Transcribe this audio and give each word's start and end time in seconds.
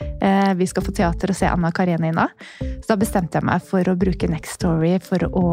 Eh, 0.00 0.52
vi 0.58 0.66
skal 0.66 0.84
på 0.86 0.94
teater 0.94 1.32
og 1.32 1.38
se 1.38 1.48
Anna 1.48 1.70
Karenina. 1.74 2.28
Så 2.58 2.90
da 2.90 2.98
bestemte 3.00 3.38
jeg 3.38 3.48
meg 3.48 3.64
for 3.64 3.88
å 3.88 3.96
bruke 3.98 4.30
Next 4.30 4.58
Story 4.58 4.96
for 5.02 5.24
å 5.30 5.48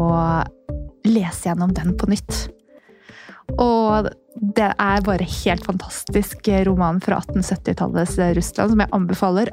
lese 1.06 1.50
gjennom 1.50 1.74
den 1.74 1.94
på 1.98 2.10
nytt. 2.10 2.46
Og 3.62 4.08
det 4.56 4.72
er 4.72 5.04
bare 5.06 5.26
helt 5.44 5.64
fantastisk 5.64 6.48
roman 6.66 6.98
fra 7.00 7.20
1870-tallets 7.22 8.18
Russland 8.36 8.74
som 8.74 8.82
jeg 8.82 8.92
anbefaler 8.96 9.52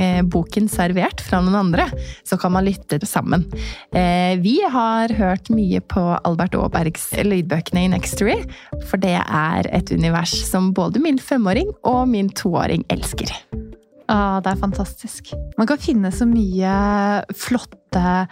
Eh, 0.00 0.22
boken 0.22 0.68
servert 0.68 1.20
från 1.20 1.46
den 1.46 1.54
andra 1.54 1.88
så 2.22 2.38
kan 2.38 2.52
man 2.52 2.64
lytte 2.64 3.06
sammen. 3.06 3.44
Eh, 3.92 4.40
vi 4.40 4.60
har 4.72 5.14
hört 5.14 5.48
mycket 5.48 5.88
på 5.88 6.00
Albert 6.00 6.54
Aabergs 6.54 7.14
ljudböcker 7.24 7.78
i 7.78 7.88
Nextory, 7.88 8.36
för 8.90 8.96
det 8.96 9.22
är 9.32 9.66
ett 9.66 9.92
univers 9.92 10.50
som 10.50 10.72
både 10.72 11.00
min 11.00 11.18
femåring 11.18 11.72
och 11.82 12.08
min 12.08 12.30
tvååring 12.30 12.84
älskar. 12.88 13.59
Ah, 14.10 14.40
det 14.42 14.50
er 14.50 14.56
fantastisk. 14.58 15.28
Man 15.58 15.66
kan 15.70 15.78
finne 15.78 16.10
så 16.10 16.26
mye 16.26 16.70
flotte 17.38 18.26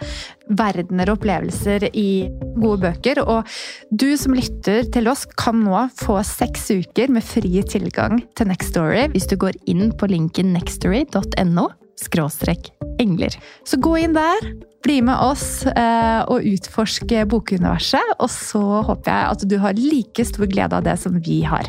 verdener 0.59 1.09
og 1.11 1.17
opplevelser 1.19 1.85
i 1.95 2.27
gode 2.59 2.81
bøker. 2.83 3.19
Og 3.23 3.47
du 3.95 4.17
som 4.19 4.33
lytter 4.35 4.83
til 4.91 5.07
oss, 5.11 5.25
kan 5.39 5.63
nå 5.63 5.89
få 6.01 6.23
seks 6.27 6.71
uker 6.73 7.07
med 7.15 7.23
fri 7.23 7.63
tilgang 7.63 8.19
til 8.35 8.47
Nextory 8.51 8.99
om 9.05 9.11
hvis 9.15 9.29
du 9.31 9.35
går 9.39 9.55
inn 9.71 9.91
på 9.95 10.05
linken 10.11 10.51
nextory.no-engler. 10.57 13.33
Så 13.63 13.75
gå 13.79 13.95
inn 14.03 14.13
der. 14.17 14.41
Bli 14.83 15.01
med 15.03 15.19
oss 15.19 15.65
och 15.65 16.31
og 16.31 16.43
utforske 16.43 17.25
bokuniverset, 17.25 18.01
og 18.19 18.29
så 18.29 18.81
håper 18.87 19.11
jeg 19.11 19.31
at 19.31 19.49
du 19.49 19.57
har 19.57 19.73
like 19.73 20.25
stor 20.25 20.45
glede 20.45 20.75
av 20.75 20.83
det 20.83 20.99
som 20.99 21.19
vi 21.19 21.43
har. 21.43 21.63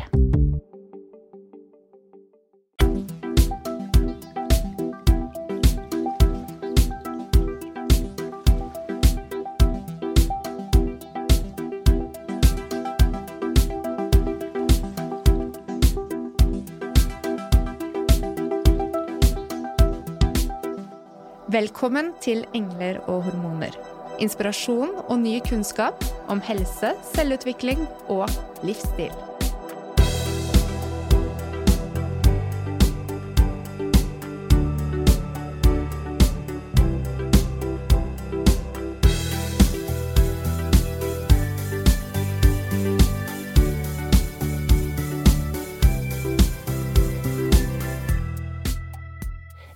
Välkommen 21.51 22.13
till 22.19 22.45
Änglar 22.53 23.09
och 23.09 23.23
hormoner. 23.23 23.71
Inspiration 24.19 25.01
och 25.07 25.19
ny 25.19 25.39
kunskap 25.39 26.03
om 26.27 26.41
hälsa, 26.41 26.93
självutveckling 27.13 27.77
och 28.07 28.29
livsstil. 28.61 29.11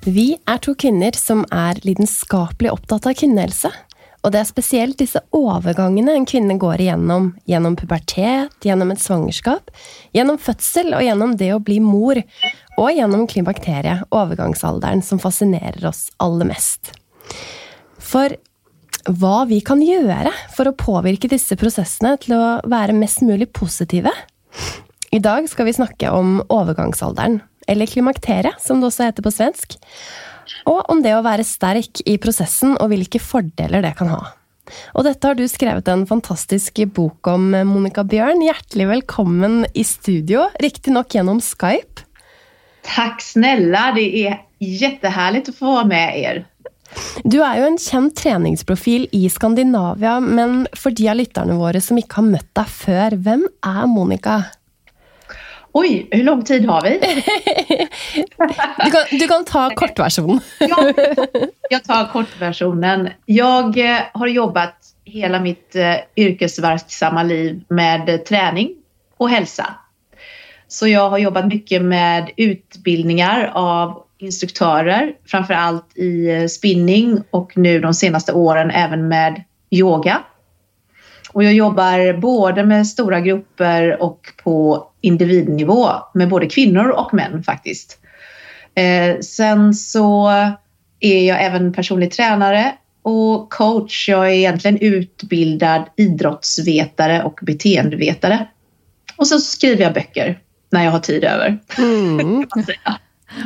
Vi 0.06 0.36
er 0.46 0.60
to 0.62 0.76
kvinner 0.78 1.16
som 1.18 1.40
er 1.50 1.80
lidenskapelig 1.82 2.70
opptatt 2.70 3.08
av 3.10 3.16
kvinnehelse. 3.18 3.72
Og 4.22 4.34
det 4.34 4.38
er 4.38 4.46
spesielt 4.46 5.00
disse 5.00 5.18
overgangene 5.34 6.14
en 6.14 6.28
kvinne 6.30 6.60
går 6.62 6.84
igjennom. 6.84 7.32
Gjennom 7.50 7.74
pubertet, 7.78 8.54
gjennom 8.62 8.94
et 8.94 9.02
svangerskap, 9.02 9.72
gjennom 10.14 10.38
fødsel 10.42 10.94
og 10.94 11.02
gjennom 11.06 11.34
det 11.40 11.50
å 11.56 11.62
bli 11.62 11.80
mor. 11.82 12.22
Og 12.78 12.92
gjennom 12.94 13.26
klimakteriet, 13.30 14.06
overgangsalderen, 14.14 15.02
som 15.02 15.22
fascinerer 15.22 15.90
oss 15.90 16.12
aller 16.22 16.52
mest. 16.54 16.94
For 17.98 18.38
hva 19.10 19.40
vi 19.50 19.58
kan 19.66 19.82
gjøre 19.82 20.30
for 20.54 20.70
å 20.70 20.78
påvirke 20.78 21.30
disse 21.34 21.58
prosessene 21.58 22.14
til 22.22 22.38
å 22.38 22.46
være 22.70 22.94
mest 22.94 23.26
mulig 23.26 23.50
positive? 23.58 24.14
I 25.10 25.22
dag 25.24 25.50
skal 25.50 25.66
vi 25.66 25.78
snakke 25.78 26.14
om 26.14 26.44
overgangsalderen 26.46 27.42
eller 27.68 27.90
klimakteriet, 27.90 28.62
som 28.62 28.82
det 28.82 28.90
også 28.92 29.10
heter 29.10 29.26
på 29.26 29.34
svensk. 29.34 29.78
Og 30.70 30.82
om 30.92 31.02
det 31.04 31.14
å 31.16 31.24
være 31.26 31.46
sterk 31.46 32.02
i 32.06 32.18
prosessen, 32.22 32.76
og 32.80 32.92
hvilke 32.92 33.22
fordeler 33.22 33.86
det 33.86 33.96
kan 34.00 34.12
ha. 34.14 34.24
Og 34.98 35.06
dette 35.06 35.28
har 35.28 35.38
du 35.38 35.46
skrevet 35.50 35.88
en 35.92 36.08
fantastisk 36.10 36.82
bok 36.96 37.30
om, 37.30 37.52
Monica 37.70 38.06
Bjørn. 38.08 38.42
Hjertelig 38.46 38.90
velkommen 38.90 39.64
i 39.78 39.86
studio, 39.86 40.48
riktignok 40.62 41.14
gjennom 41.18 41.42
Skype. 41.44 42.06
Takk 42.86 43.22
snälla, 43.22 43.92
det 43.96 44.10
er 44.26 44.42
jättehärligt 44.62 45.50
å 45.50 45.58
få 45.58 45.78
være 45.80 45.90
med 45.90 46.20
er. 46.22 46.44
Du 47.26 47.40
er 47.44 47.60
jo 47.60 47.70
en 47.70 47.80
kjent 47.82 48.14
treningsprofil 48.18 49.08
i 49.16 49.26
Skandinavia, 49.32 50.20
men 50.22 50.64
for 50.78 50.96
de 50.96 51.10
av 51.12 51.18
lytterne 51.20 51.58
våre 51.60 51.82
som 51.84 51.98
ikke 52.00 52.22
har 52.22 52.30
møtt 52.30 52.52
deg 52.56 52.70
før, 52.72 53.18
hvem 53.26 53.48
er 53.66 53.82
Monica? 53.90 54.38
Oj, 55.78 56.08
hur 56.12 56.24
lång 56.24 56.44
tid 56.44 56.66
har 56.66 56.82
vi? 56.82 56.90
du, 58.86 58.92
kan, 58.92 59.04
du 59.12 59.28
kan 59.28 59.46
ta 59.46 59.70
kortversionen. 59.70 60.40
ja, 60.60 60.94
jag 61.70 61.84
tar 61.84 62.08
kortversionen. 62.08 63.10
Jag 63.26 63.78
eh, 63.78 63.98
har 64.14 64.28
jobbat 64.28 64.76
hela 65.06 65.40
mitt 65.40 65.76
eh, 65.76 65.96
yrkesverksamma 66.16 67.24
liv 67.24 67.64
med 67.68 68.26
träning 68.26 68.70
och 69.18 69.30
hälsa. 69.30 69.66
Så 70.68 70.88
jag 70.88 71.10
har 71.10 71.18
jobbat 71.18 71.48
mycket 71.48 71.82
med 71.82 72.32
utbildningar 72.38 73.52
av 73.54 74.04
instruktörer, 74.18 75.14
framför 75.26 75.54
allt 75.54 75.98
i 75.98 76.30
eh, 76.30 76.48
spinning 76.48 77.24
och 77.30 77.58
nu 77.58 77.80
de 77.80 77.94
senaste 77.94 78.34
åren 78.34 78.72
även 78.72 79.08
med 79.08 79.44
yoga. 79.70 80.22
Och 81.34 81.44
jag 81.44 81.54
jobbar 81.54 82.18
både 82.20 82.64
med 82.64 82.88
stora 82.88 83.20
grupper 83.20 84.02
och 84.02 84.34
på 84.44 84.88
individnivå 85.06 85.90
med 86.14 86.30
både 86.30 86.50
kvinnor 86.50 86.90
och 86.90 87.14
män 87.14 87.44
faktiskt. 87.44 88.00
Eh, 88.76 89.20
sen 89.20 89.74
så 89.74 90.28
är 91.00 91.28
jag 91.28 91.44
även 91.44 91.74
personlig 91.74 92.12
tränare 92.12 92.74
och 93.02 93.50
coach. 93.50 94.10
Jag 94.10 94.26
är 94.28 94.34
egentligen 94.34 94.78
utbildad 94.78 95.84
idrottsvetare 95.98 97.24
och 97.24 97.40
beteendevetare. 97.42 98.48
Och 99.18 99.28
så 99.28 99.40
skriver 99.40 99.84
jag 99.84 99.94
böcker 99.94 100.40
när 100.72 100.84
jag 100.84 100.92
har 100.92 101.00
tid 101.00 101.24
över. 101.24 101.60
Mm. 101.78 102.46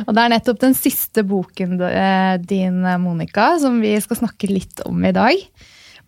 Og 0.06 0.14
det 0.14 0.22
er 0.22 0.30
nettopp 0.30 0.60
den 0.62 0.74
siste 0.76 1.24
boken 1.26 1.80
eh, 1.82 2.36
din, 2.38 2.82
Monica, 3.02 3.56
som 3.58 3.80
vi 3.82 3.96
skal 4.00 4.20
snakke 4.20 4.50
litt 4.50 4.80
om 4.86 5.04
i 5.04 5.12
dag. 5.12 5.40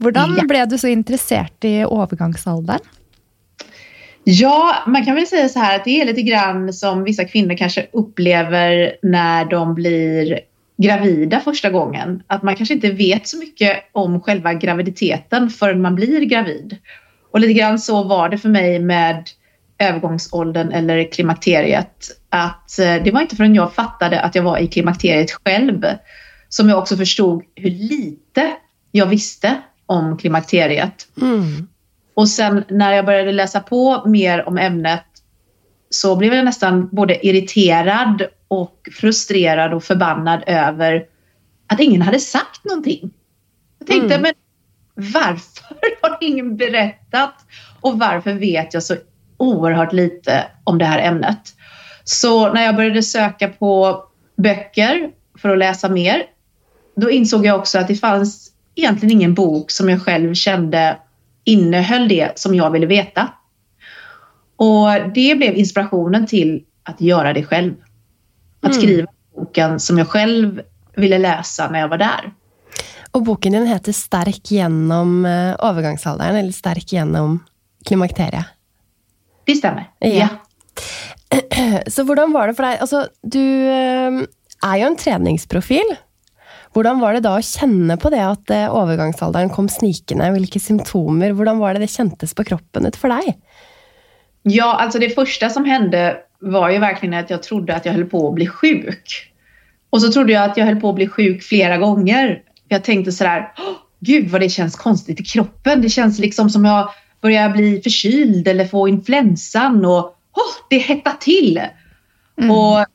Hvordan 0.02 0.37
ble 0.49 0.64
du 0.70 0.76
så 0.78 0.90
interessert 0.93 1.64
i 1.66 1.82
overgangsalderen? 1.84 2.84
Ja, 4.24 4.74
man 4.86 5.04
kan 5.04 5.14
väl 5.14 5.26
säga 5.26 5.48
så 5.48 5.58
här 5.58 5.76
att 5.76 5.84
det 5.84 6.00
är 6.00 6.06
lite 6.06 6.22
grann 6.22 6.72
som 6.72 7.04
vissa 7.04 7.24
kvinnor 7.24 7.56
kanske 7.56 7.86
upplever 7.92 8.96
när 9.02 9.44
de 9.44 9.74
blir 9.74 10.40
gravida 10.76 11.40
första 11.40 11.70
gången. 11.70 12.22
Att 12.26 12.42
man 12.42 12.56
kanske 12.56 12.74
inte 12.74 12.90
vet 12.90 13.28
så 13.28 13.38
mycket 13.38 13.76
om 13.92 14.20
själva 14.20 14.54
graviditeten 14.54 15.50
förrän 15.50 15.82
man 15.82 15.94
blir 15.94 16.20
gravid. 16.20 16.76
Och 17.30 17.40
lite 17.40 17.52
grann 17.52 17.78
så 17.78 18.02
var 18.02 18.28
det 18.28 18.38
för 18.38 18.48
mig 18.48 18.78
med 18.78 19.30
övergångsåldern 19.78 20.72
eller 20.72 21.12
klimakteriet. 21.12 22.10
Att 22.28 22.78
eh, 22.78 23.02
det 23.04 23.10
var 23.10 23.20
inte 23.20 23.36
förrän 23.36 23.54
jag 23.54 23.75
fattade 23.75 24.20
att 24.20 24.34
jag 24.34 24.42
var 24.42 24.58
i 24.58 24.66
klimakteriet 24.66 25.30
själv 25.44 25.86
som 26.48 26.68
jag 26.68 26.78
också 26.78 26.96
förstod 26.96 27.42
hur 27.54 27.70
lite 27.70 28.52
jag 28.90 29.06
visste 29.06 29.56
om 29.86 30.18
klimakteriet. 30.18 31.08
Mm. 31.20 31.68
Och 32.14 32.29
sen 32.29 32.64
när 32.69 32.93
jag 32.93 33.06
började 33.06 33.32
läsa 33.32 33.61
på 33.61 34.03
mer 34.06 34.49
om 34.49 34.59
ämnet 34.59 35.05
så 35.91 36.17
blev 36.17 36.35
jag 36.35 36.44
nästan 36.44 36.88
både 36.93 37.26
irriterad 37.26 38.23
och 38.49 38.88
frustrerad 38.93 39.75
och 39.75 39.85
förbannad 39.85 40.43
över 40.47 41.05
att 41.67 41.81
ingen 41.81 42.03
hade 42.03 42.20
sagt 42.20 42.64
någonting. 42.64 43.11
Jag 43.79 43.88
tänkte, 43.88 44.14
mm. 44.14 44.23
men 44.23 44.35
varför 44.94 45.76
har 46.03 46.19
ingen 46.20 46.56
berättat? 46.56 47.35
Och 47.81 47.99
varför 47.99 48.32
vet 48.32 48.75
jag 48.75 48.82
så 48.82 48.97
oerhört 49.37 49.93
lite 49.93 50.44
om 50.64 50.79
det 50.79 50.85
här 50.85 50.99
ämnet? 50.99 51.55
Så 52.05 52.53
när 52.53 52.62
jag 52.62 52.76
började 52.76 53.03
söka 53.03 53.49
på 53.49 54.05
böcker 54.37 55.11
för 55.38 55.49
att 55.49 55.59
läsa 55.59 55.88
mer, 55.88 56.23
då 56.97 57.11
insåg 57.11 57.47
jag 57.47 57.59
också 57.59 57.79
att 57.79 57.88
det 57.88 57.94
fanns 57.94 58.53
egentligen 58.75 59.12
ingen 59.12 59.35
bok 59.35 59.70
som 59.70 59.88
jag 59.88 60.03
själv 60.03 60.35
kände 60.35 60.97
innehöll 61.44 62.08
det 62.08 62.38
som 62.38 62.54
jag 62.54 62.70
ville 62.70 62.86
veta. 62.86 63.28
Och 64.56 64.88
det 65.14 65.34
blev 65.34 65.56
inspirationen 65.56 66.26
till 66.26 66.64
att 66.82 67.00
göra 67.00 67.32
det 67.32 67.44
själv. 67.44 67.74
Att 68.60 68.70
mm. 68.70 68.82
skriva 68.82 69.08
boken 69.36 69.80
som 69.80 69.98
jag 69.98 70.08
själv 70.08 70.62
ville 70.96 71.18
läsa 71.18 71.70
när 71.70 71.80
jag 71.80 71.88
var 71.88 71.98
där. 71.98 72.32
Och 73.10 73.22
boken 73.22 73.52
din 73.52 73.66
heter 73.66 73.92
Stark 73.92 74.50
genom 74.50 75.24
eh, 75.24 75.54
övergångsåldern, 75.58 76.36
eller 76.36 76.52
Stark 76.52 76.92
genom 76.92 77.44
klimakteriet? 77.84 78.46
Det 79.44 79.54
stämmer, 79.54 79.90
ja. 79.98 80.08
ja. 80.08 80.28
Så 81.86 82.02
hur 82.02 82.32
var 82.32 82.48
det 82.48 82.54
för 82.54 82.62
dig? 82.62 82.78
Alltså, 82.78 83.06
du 83.22 83.66
är 83.68 84.26
eh, 84.64 84.76
ju 84.76 84.82
en 84.82 84.96
träningsprofil. 84.96 85.96
Hur 86.74 87.00
var 87.00 87.12
det 87.12 87.20
då 87.20 87.28
att 87.28 87.44
känna 87.44 87.96
på 87.96 88.10
det 88.10 88.26
att 88.26 88.50
eh, 88.50 88.76
övergångsåldern 88.76 89.48
kom 89.48 89.69
snikande? 89.69 90.30
Vilka 90.30 90.58
symptom? 90.58 91.22
Hur 91.22 91.32
var 91.32 91.74
det 91.74 91.80
det 91.80 91.86
kändes 91.86 92.34
på 92.34 92.44
kroppen 92.44 92.92
för 92.92 93.08
dig? 93.08 93.38
Ja, 94.42 94.76
alltså 94.76 94.98
det 94.98 95.10
första 95.10 95.50
som 95.50 95.64
hände 95.64 96.16
var 96.38 96.70
ju 96.70 96.78
verkligen 96.78 97.14
att 97.14 97.30
jag 97.30 97.42
trodde 97.42 97.76
att 97.76 97.86
jag 97.86 97.92
höll 97.92 98.04
på 98.04 98.28
att 98.28 98.34
bli 98.34 98.46
sjuk. 98.46 99.32
Och 99.90 100.02
så 100.02 100.12
trodde 100.12 100.32
jag 100.32 100.50
att 100.50 100.56
jag 100.56 100.66
höll 100.66 100.80
på 100.80 100.88
att 100.88 100.94
bli 100.94 101.08
sjuk 101.08 101.42
flera 101.42 101.76
gånger. 101.76 102.42
Jag 102.69 102.84
tänkte 102.84 103.12
sådär, 103.12 103.52
gud 104.00 104.30
vad 104.30 104.40
det 104.40 104.48
känns 104.48 104.76
konstigt 104.76 105.20
i 105.20 105.25
kroppen. 105.25 105.82
Det 105.82 105.88
känns 105.88 106.18
liksom 106.18 106.50
som 106.50 106.64
jag 106.64 106.88
börjar 107.20 107.50
bli 107.50 107.82
förkyld 107.82 108.48
eller 108.48 108.64
få 108.64 108.88
influensan 108.88 109.84
och 109.84 110.04
oh, 110.32 110.52
det 110.70 110.78
hettar 110.78 111.16
till. 111.20 111.60
Mm. 112.38 112.50
Och 112.50 112.86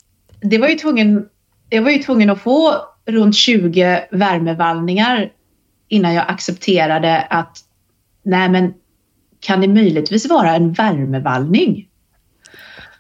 det 0.42 0.58
var 0.58 0.68
ju 0.68 0.76
tvungen, 0.76 1.26
jag 1.70 1.82
var 1.82 1.92
ju 1.92 2.04
tvungen 2.04 2.30
att 2.30 2.42
få 2.42 2.76
runt 3.08 3.36
20 3.36 4.08
värmevallningar 4.12 5.32
innan 5.88 6.14
jag 6.14 6.26
accepterade 6.28 7.22
att 7.22 7.58
nej 8.24 8.50
men 8.50 8.74
kan 9.40 9.62
det 9.62 9.68
möjligtvis 9.68 10.30
vara 10.30 10.56
en 10.56 10.74
värmevallning? 10.74 11.88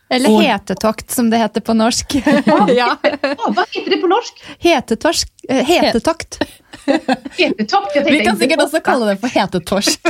Eller 0.09 0.31
och, 0.31 0.43
hetetokt 0.43 1.11
som 1.11 1.29
det 1.29 1.37
heter 1.37 1.61
på 1.61 1.73
norsk. 1.73 2.15
Ja, 2.45 2.67
ja. 2.69 2.97
vad 3.47 3.65
heter 3.71 3.91
det 3.91 3.97
på 3.97 4.07
norsk? 4.07 4.43
Hetetorsk, 4.59 5.27
hetetokt. 5.49 6.43
hetetokt? 7.37 7.95
Jag 7.95 8.05
Vi 8.05 8.19
kan 8.25 8.37
säkert 8.37 8.61
också 8.61 8.79
kalla 8.79 9.05
det 9.05 9.17
för 9.17 9.27
hetetorsk. 9.27 10.01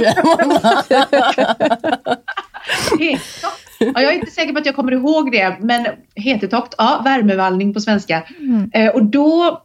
Ja, 3.79 4.01
jag 4.01 4.03
är 4.03 4.11
inte 4.11 4.31
säker 4.31 4.53
på 4.53 4.59
att 4.59 4.65
jag 4.65 4.75
kommer 4.75 4.91
ihåg 4.91 5.31
det, 5.31 5.57
men 5.59 5.87
hetetokt, 6.15 6.75
ja, 6.77 7.01
värmevallning 7.05 7.73
på 7.73 7.79
svenska. 7.79 8.23
Mm. 8.39 8.71
Eh, 8.73 8.89
och 8.89 9.05
då 9.05 9.61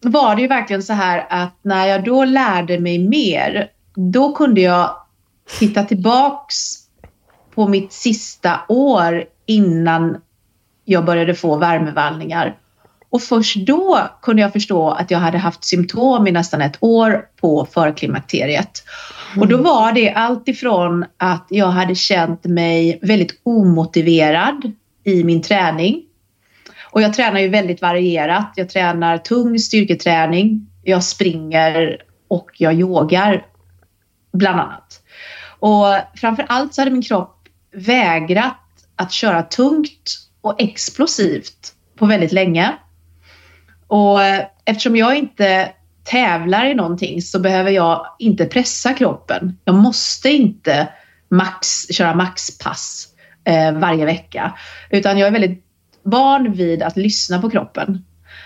var 0.00 0.36
det 0.36 0.42
ju 0.42 0.48
verkligen 0.48 0.82
så 0.82 0.92
här 0.92 1.26
att 1.30 1.58
när 1.62 1.86
jag 1.86 2.04
då 2.04 2.24
lärde 2.24 2.80
mig 2.80 2.98
mer, 2.98 3.70
då 3.94 4.32
kunde 4.32 4.60
jag 4.60 4.96
titta 5.58 5.84
tillbaks 5.84 6.54
på 7.54 7.68
mitt 7.68 7.92
sista 7.92 8.60
år 8.68 9.24
innan 9.46 10.20
jag 10.84 11.04
började 11.04 11.34
få 11.34 11.56
värmevallningar. 11.56 12.56
Och 13.10 13.22
först 13.22 13.56
då 13.56 13.98
kunde 14.22 14.42
jag 14.42 14.52
förstå 14.52 14.90
att 14.90 15.10
jag 15.10 15.18
hade 15.18 15.38
haft 15.38 15.64
symptom 15.64 16.26
i 16.26 16.32
nästan 16.32 16.60
ett 16.60 16.76
år 16.80 17.24
på 17.40 17.66
förklimakteriet. 17.70 18.82
Mm. 19.32 19.42
Och 19.42 19.48
då 19.48 19.56
var 19.56 19.92
det 19.92 20.10
allt 20.10 20.48
ifrån 20.48 21.04
att 21.16 21.46
jag 21.48 21.66
hade 21.66 21.94
känt 21.94 22.44
mig 22.44 22.98
väldigt 23.02 23.40
omotiverad 23.42 24.72
i 25.04 25.24
min 25.24 25.42
träning. 25.42 26.02
Och 26.90 27.02
jag 27.02 27.14
tränar 27.14 27.40
ju 27.40 27.48
väldigt 27.48 27.82
varierat. 27.82 28.52
Jag 28.56 28.68
tränar 28.68 29.18
tung 29.18 29.58
styrketräning, 29.58 30.66
jag 30.82 31.04
springer 31.04 32.02
och 32.28 32.50
jag 32.58 32.74
yogar 32.74 33.46
bland 34.32 34.60
annat. 34.60 35.02
Och 35.58 35.86
framför 36.14 36.46
allt 36.48 36.74
så 36.74 36.80
hade 36.80 36.90
min 36.90 37.02
kropp 37.02 37.48
vägrat 37.72 38.56
att 38.96 39.12
köra 39.12 39.42
tungt 39.42 40.18
och 40.40 40.62
explosivt 40.62 41.74
på 41.98 42.06
väldigt 42.06 42.32
länge. 42.32 42.72
Och 43.86 44.20
eftersom 44.64 44.96
jag 44.96 45.16
inte 45.16 45.72
tävlar 46.04 46.66
i 46.66 46.74
någonting 46.74 47.22
så 47.22 47.38
behöver 47.38 47.70
jag 47.70 48.06
inte 48.18 48.46
pressa 48.46 48.92
kroppen. 48.92 49.58
Jag 49.64 49.74
måste 49.74 50.30
inte 50.30 50.88
max, 51.28 51.86
köra 51.90 52.14
maxpass 52.14 53.08
eh, 53.44 53.72
varje 53.72 54.04
vecka. 54.04 54.58
Utan 54.90 55.18
jag 55.18 55.26
är 55.26 55.32
väldigt 55.32 55.64
van 56.02 56.52
vid 56.52 56.82
att 56.82 56.96
lyssna 56.96 57.40
på 57.40 57.50
kroppen. 57.50 58.04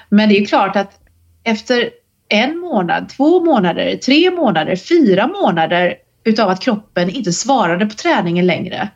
Men 0.08 0.28
det 0.28 0.38
är 0.38 0.46
klart 0.46 0.76
att 0.76 1.00
efter 1.44 1.90
en 2.28 2.58
månad, 2.58 3.08
två 3.08 3.44
månader, 3.44 3.96
tre 3.96 4.30
månader, 4.30 4.76
fyra 4.76 5.26
månader 5.26 5.94
utav 6.24 6.48
att 6.48 6.60
kroppen 6.60 7.10
inte 7.10 7.32
svarade 7.32 7.86
på 7.86 7.94
träningen 7.94 8.46
längre 8.46 8.88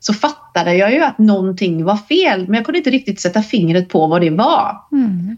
så 0.00 0.12
fattade 0.12 0.74
jag 0.74 0.92
ju 0.92 1.00
att 1.00 1.18
någonting 1.18 1.84
var 1.84 1.96
fel 1.96 2.46
men 2.46 2.54
jag 2.54 2.64
kunde 2.64 2.78
inte 2.78 2.90
riktigt 2.90 3.20
sätta 3.20 3.42
fingret 3.42 3.88
på 3.88 4.06
vad 4.06 4.20
det 4.20 4.30
var. 4.30 4.76
Mm. 4.92 5.36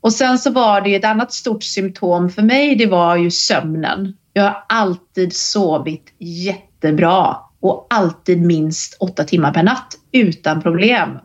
Och 0.00 0.12
sen 0.12 0.38
så 0.38 0.50
var 0.50 0.80
det 0.80 0.94
ett 0.94 1.04
annat 1.04 1.32
stort 1.32 1.62
symptom 1.62 2.30
för 2.30 2.42
mig, 2.42 2.76
det 2.76 2.86
var 2.86 3.16
ju 3.16 3.30
sömnen. 3.30 4.16
Jag 4.32 4.42
har 4.42 4.64
alltid 4.68 5.36
sovit 5.36 6.14
jättebra 6.18 7.36
och 7.60 7.86
alltid 7.90 8.42
minst 8.42 8.96
åtta 9.00 9.24
timmar 9.24 9.52
per 9.52 9.62
natt 9.62 9.94
utan 10.12 10.62
problem. 10.62 11.18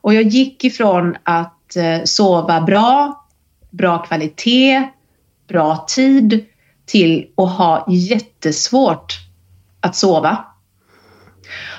Och 0.00 0.14
jag 0.14 0.22
gick 0.22 0.64
ifrån 0.64 1.16
att 1.22 1.76
eh, 1.76 2.04
sova 2.04 2.60
bra, 2.60 3.24
bra 3.70 3.98
kvalitet, 3.98 4.88
bra 5.48 5.84
tid 5.88 6.44
till 6.86 7.26
att 7.36 7.50
ha 7.50 7.86
jättesvårt 7.88 9.18
att 9.80 9.96
sova. 9.96 10.44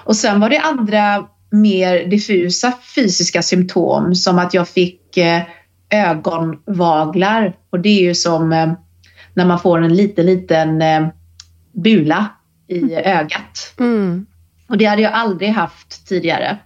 Och 0.04 0.16
sen 0.16 0.40
var 0.40 0.50
det 0.50 0.60
andra 0.60 1.28
mer 1.50 2.06
diffusa 2.06 2.74
fysiska 2.96 3.42
symptom 3.42 4.16
som 4.16 4.40
att 4.40 4.54
jag 4.54 4.68
fick 4.68 5.18
eh, 5.18 5.42
ögonvaglar 5.90 7.58
och 7.70 7.80
det 7.80 7.90
är 7.90 8.01
ju 8.01 8.16
som 8.16 8.54
eh, 8.54 8.74
när 9.34 9.46
man 9.46 9.60
får 9.60 9.82
en 9.82 9.96
liten, 9.96 10.25
liten 10.25 10.84
bula 11.72 12.30
i 12.68 12.96
ögat. 12.96 13.74
Mm. 13.80 14.25
Och 14.68 14.78
det 14.78 14.86
hade 14.86 15.01
jag 15.01 15.13
aldrig 15.13 15.50
haft 15.50 16.08
tidigare. 16.08 16.58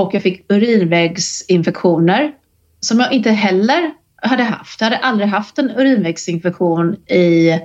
Och 0.00 0.14
jag 0.14 0.22
fick 0.22 0.52
urinvägsinfektioner 0.52 2.32
som 2.80 3.00
jag 3.00 3.12
inte 3.12 3.30
heller 3.30 3.90
hade 4.22 4.42
haft. 4.42 4.80
Jag 4.80 4.86
hade 4.86 4.98
aldrig 4.98 5.28
haft 5.28 5.58
en 5.58 5.70
urinvägsinfektion 5.70 6.94
i 6.94 7.60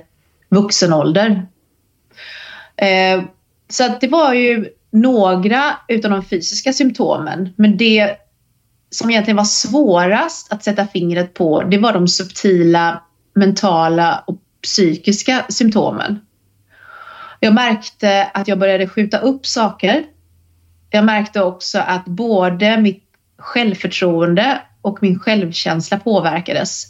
vuxen 0.48 0.92
ålder. 0.92 1.46
Eh, 2.76 3.22
så 3.68 3.84
att 3.84 4.00
det 4.00 4.08
var 4.08 4.34
ju 4.34 4.68
några 4.90 5.76
utav 5.88 6.10
de 6.10 6.24
fysiska 6.24 6.72
symptomen. 6.72 7.48
Men 7.56 7.76
det 7.76 8.16
som 8.90 9.10
egentligen 9.10 9.36
var 9.36 9.44
svårast 9.44 10.52
att 10.52 10.64
sätta 10.64 10.86
fingret 10.86 11.34
på, 11.34 11.62
det 11.62 11.78
var 11.78 11.92
de 11.92 12.08
subtila 12.08 13.02
mentala 13.34 14.24
och 14.26 14.38
psykiska 14.62 15.46
symptomen. 15.48 16.20
Jag 17.40 17.54
märkte 17.54 18.24
att 18.34 18.48
jag 18.48 18.58
började 18.58 18.88
skjuta 18.88 19.18
upp 19.18 19.46
saker 19.46 20.04
jag 20.90 21.04
märkte 21.04 21.42
också 21.42 21.78
att 21.78 22.04
både 22.04 22.80
mitt 22.80 23.04
självförtroende 23.38 24.60
och 24.82 24.98
min 25.02 25.18
självkänsla 25.18 25.98
påverkades. 25.98 26.84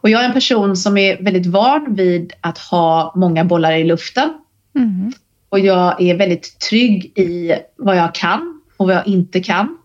Och 0.00 0.10
jag 0.10 0.20
är 0.20 0.26
en 0.26 0.32
person 0.32 0.76
som 0.76 0.98
är 0.98 1.22
väldigt 1.22 1.46
van 1.46 1.94
vid 1.94 2.32
att 2.40 2.58
ha 2.58 3.12
många 3.16 3.44
bollar 3.44 3.72
i 3.72 3.84
luften. 3.84 4.30
Mm. 4.76 5.12
Och 5.48 5.58
jag 5.58 6.02
är 6.02 6.14
väldigt 6.14 6.58
trygg 6.58 7.18
i 7.18 7.52
vad 7.76 7.96
jag 7.96 8.14
kan 8.14 8.60
och 8.76 8.86
vad 8.86 8.96
jag 8.96 9.06
inte 9.06 9.40
kan. 9.40 9.78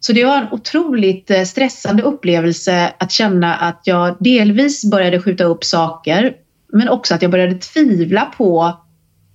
Så 0.00 0.12
det 0.12 0.24
var 0.24 0.38
en 0.38 0.52
otroligt 0.52 1.30
eh, 1.30 1.42
stressande 1.42 2.02
upplevelse 2.02 2.92
att 2.98 3.12
känna 3.12 3.54
att 3.54 3.80
jag 3.84 4.16
delvis 4.20 4.90
började 4.90 5.22
skjuta 5.22 5.44
upp 5.44 5.64
saker 5.64 6.36
men 6.72 6.88
också 6.88 7.14
att 7.14 7.22
jag 7.22 7.30
började 7.30 7.54
tvivla 7.54 8.24
på 8.36 8.80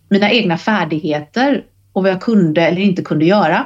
mina 0.10 0.32
egna 0.32 0.58
färdigheter 0.58 1.64
och 1.94 2.04
vad 2.04 2.12
jag 2.12 2.22
kunde 2.22 2.62
eller 2.62 2.82
inte 2.82 3.02
kunde 3.02 3.26
göra. 3.26 3.66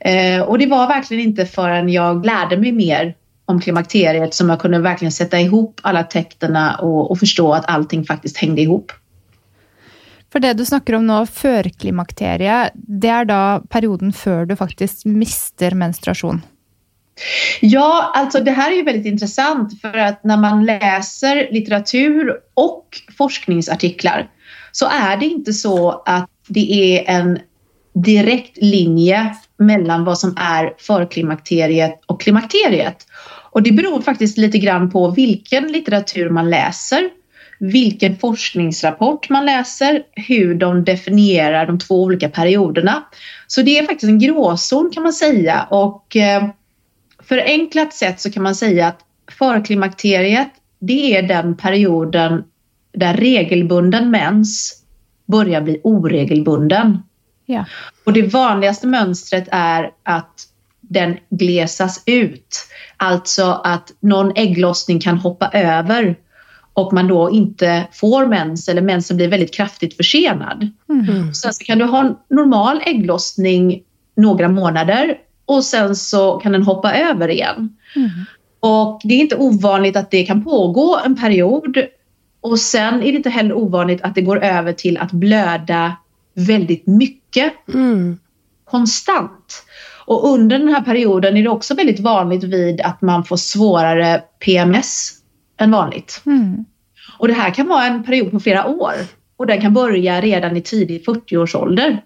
Eh, 0.00 0.42
och 0.42 0.58
det 0.58 0.66
var 0.66 0.88
verkligen 0.88 1.24
inte 1.24 1.46
förrän 1.46 1.88
jag 1.88 2.26
lärde 2.26 2.56
mig 2.56 2.72
mer 2.72 3.14
om 3.44 3.60
klimakteriet 3.60 4.34
som 4.34 4.48
jag 4.48 4.60
kunde 4.60 4.78
verkligen 4.78 5.12
sätta 5.12 5.40
ihop 5.40 5.80
alla 5.82 6.02
tecknen 6.02 6.74
och, 6.74 7.10
och 7.10 7.18
förstå 7.18 7.52
att 7.52 7.70
allting 7.70 8.04
faktiskt 8.04 8.36
hängde 8.36 8.62
ihop. 8.62 8.92
För 10.32 10.40
det 10.40 10.52
du 10.52 10.64
snackar 10.64 10.92
om 10.94 11.06
nu, 11.06 11.26
förklimakteriet, 11.26 12.72
det 12.74 13.08
är 13.08 13.24
då 13.24 13.66
perioden 13.68 14.12
för 14.12 14.46
du 14.46 14.56
faktiskt 14.56 15.04
mister 15.04 15.70
menstruation? 15.70 16.42
Ja, 17.60 18.12
alltså 18.14 18.40
det 18.40 18.50
här 18.50 18.72
är 18.72 18.76
ju 18.76 18.82
väldigt 18.82 19.06
intressant 19.06 19.80
för 19.80 19.98
att 19.98 20.24
när 20.24 20.36
man 20.36 20.64
läser 20.64 21.48
litteratur 21.52 22.40
och 22.54 22.86
forskningsartiklar 23.18 24.30
så 24.72 24.86
är 24.86 25.16
det 25.16 25.26
inte 25.26 25.52
så 25.52 26.02
att 26.06 26.30
det 26.50 26.98
är 26.98 27.16
en 27.16 27.38
direkt 27.94 28.56
linje 28.56 29.34
mellan 29.56 30.04
vad 30.04 30.18
som 30.18 30.36
är 30.36 30.74
förklimakteriet 30.78 32.00
och 32.06 32.20
klimakteriet. 32.20 33.06
Och 33.52 33.62
det 33.62 33.72
beror 33.72 34.00
faktiskt 34.00 34.38
lite 34.38 34.58
grann 34.58 34.90
på 34.90 35.10
vilken 35.10 35.72
litteratur 35.72 36.30
man 36.30 36.50
läser, 36.50 37.10
vilken 37.58 38.16
forskningsrapport 38.16 39.28
man 39.28 39.46
läser, 39.46 40.02
hur 40.12 40.54
de 40.54 40.84
definierar 40.84 41.66
de 41.66 41.78
två 41.78 42.02
olika 42.02 42.28
perioderna. 42.28 43.04
Så 43.46 43.62
det 43.62 43.78
är 43.78 43.86
faktiskt 43.86 44.10
en 44.10 44.18
gråzon 44.18 44.90
kan 44.94 45.02
man 45.02 45.12
säga 45.12 45.66
och 45.70 46.16
eh, 46.16 46.48
förenklat 47.22 47.94
sett 47.94 48.20
så 48.20 48.32
kan 48.32 48.42
man 48.42 48.54
säga 48.54 48.86
att 48.86 49.00
förklimakteriet 49.38 50.48
det 50.80 51.16
är 51.16 51.22
den 51.22 51.56
perioden 51.56 52.44
där 52.92 53.14
regelbunden 53.14 54.10
mens 54.10 54.79
börjar 55.30 55.60
bli 55.60 55.80
oregelbunden. 55.84 56.98
Ja. 57.46 57.64
Och 58.04 58.12
det 58.12 58.22
vanligaste 58.22 58.86
mönstret 58.86 59.48
är 59.50 59.90
att 60.02 60.46
den 60.80 61.16
glesas 61.30 62.02
ut. 62.06 62.56
Alltså 62.96 63.60
att 63.64 63.92
någon 64.00 64.32
ägglossning 64.36 65.00
kan 65.00 65.18
hoppa 65.18 65.48
över 65.48 66.16
och 66.74 66.92
man 66.92 67.08
då 67.08 67.30
inte 67.30 67.88
får 67.92 68.26
mens 68.26 68.68
eller 68.68 68.82
mensen 68.82 69.16
blir 69.16 69.28
väldigt 69.28 69.54
kraftigt 69.54 69.96
försenad. 69.96 70.70
Mm. 70.88 71.34
Sen 71.34 71.54
så 71.54 71.64
kan 71.64 71.78
du 71.78 71.84
ha 71.84 72.00
en 72.00 72.16
normal 72.28 72.80
ägglossning 72.86 73.82
några 74.16 74.48
månader 74.48 75.18
och 75.44 75.64
sen 75.64 75.96
så 75.96 76.32
kan 76.32 76.52
den 76.52 76.62
hoppa 76.62 76.94
över 76.94 77.28
igen. 77.28 77.76
Mm. 77.96 78.10
Och 78.60 79.00
det 79.04 79.14
är 79.14 79.18
inte 79.18 79.36
ovanligt 79.36 79.96
att 79.96 80.10
det 80.10 80.22
kan 80.22 80.44
pågå 80.44 81.00
en 81.04 81.16
period 81.16 81.76
och 82.40 82.58
sen 82.58 82.94
är 82.94 83.12
det 83.12 83.16
inte 83.16 83.30
heller 83.30 83.54
ovanligt 83.54 84.02
att 84.02 84.14
det 84.14 84.20
går 84.20 84.44
över 84.44 84.72
till 84.72 84.98
att 84.98 85.12
blöda 85.12 85.96
väldigt 86.34 86.86
mycket. 86.86 87.52
Mm. 87.74 88.18
Konstant. 88.64 89.64
Och 90.06 90.28
under 90.28 90.58
den 90.58 90.68
här 90.68 90.80
perioden 90.80 91.36
är 91.36 91.42
det 91.42 91.48
också 91.48 91.74
väldigt 91.74 92.00
vanligt 92.00 92.44
vid 92.44 92.80
att 92.80 93.02
man 93.02 93.24
får 93.24 93.36
svårare 93.36 94.22
PMS 94.38 95.12
än 95.56 95.70
vanligt. 95.70 96.22
Mm. 96.26 96.64
Och 97.18 97.28
det 97.28 97.34
här 97.34 97.54
kan 97.54 97.68
vara 97.68 97.84
en 97.84 98.04
period 98.04 98.30
på 98.30 98.40
flera 98.40 98.66
år 98.66 98.94
och 99.36 99.46
den 99.46 99.60
kan 99.60 99.74
börja 99.74 100.20
redan 100.20 100.56
i 100.56 100.62
tidig 100.62 101.04
40-årsålder. 101.06 102.02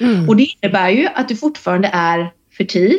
Mm. 0.00 0.28
Och 0.28 0.36
det 0.36 0.46
innebär 0.62 0.88
ju 0.88 1.08
att 1.14 1.28
du 1.28 1.36
fortfarande 1.36 1.90
är 1.92 2.32
fertil 2.58 2.98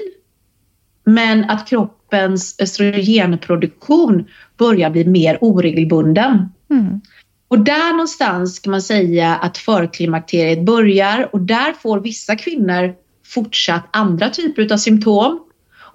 men 1.03 1.49
att 1.49 1.67
kroppens 1.67 2.55
östrogenproduktion 2.59 4.25
börjar 4.57 4.89
bli 4.89 5.05
mer 5.05 5.37
oregelbunden. 5.41 6.49
Mm. 6.69 7.01
Och 7.47 7.59
där 7.59 7.91
någonstans 7.91 8.59
kan 8.59 8.71
man 8.71 8.81
säga 8.81 9.35
att 9.35 9.57
förklimakteriet 9.57 10.65
börjar 10.65 11.29
och 11.33 11.41
där 11.41 11.73
får 11.73 11.99
vissa 11.99 12.35
kvinnor 12.35 12.93
fortsatt 13.25 13.89
andra 13.91 14.29
typer 14.29 14.73
av 14.73 14.77
symptom 14.77 15.39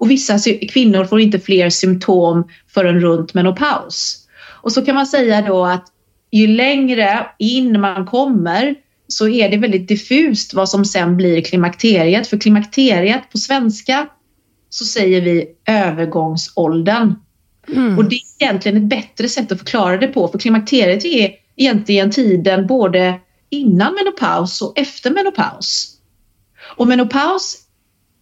och 0.02 0.10
vissa 0.10 0.38
kvinnor 0.72 1.04
får 1.04 1.20
inte 1.20 1.38
fler 1.38 1.70
symptom 1.70 2.48
förrän 2.68 3.00
runt 3.00 3.34
menopaus. 3.34 4.28
Och 4.62 4.72
så 4.72 4.84
kan 4.84 4.94
man 4.94 5.06
säga 5.06 5.42
då 5.42 5.64
att 5.64 5.86
ju 6.30 6.46
längre 6.46 7.26
in 7.38 7.80
man 7.80 8.06
kommer 8.06 8.74
så 9.08 9.28
är 9.28 9.48
det 9.48 9.56
väldigt 9.56 9.88
diffust 9.88 10.54
vad 10.54 10.68
som 10.68 10.84
sen 10.84 11.16
blir 11.16 11.40
klimakteriet. 11.42 12.26
För 12.26 12.38
klimakteriet 12.38 13.30
på 13.32 13.38
svenska 13.38 14.08
så 14.70 14.84
säger 14.84 15.20
vi 15.20 15.46
övergångsåldern. 15.66 17.14
Mm. 17.68 17.98
Och 17.98 18.04
det 18.04 18.16
är 18.16 18.44
egentligen 18.44 18.76
ett 18.76 18.88
bättre 18.88 19.28
sätt 19.28 19.52
att 19.52 19.58
förklara 19.58 19.96
det 19.96 20.06
på 20.06 20.28
för 20.28 20.38
klimakteriet 20.38 21.04
är 21.04 21.30
egentligen 21.56 22.10
tiden 22.10 22.66
både 22.66 23.20
innan 23.50 23.94
menopaus 23.94 24.62
och 24.62 24.78
efter 24.78 25.10
menopaus. 25.10 25.98
Och 26.76 26.86
menopaus 26.86 27.58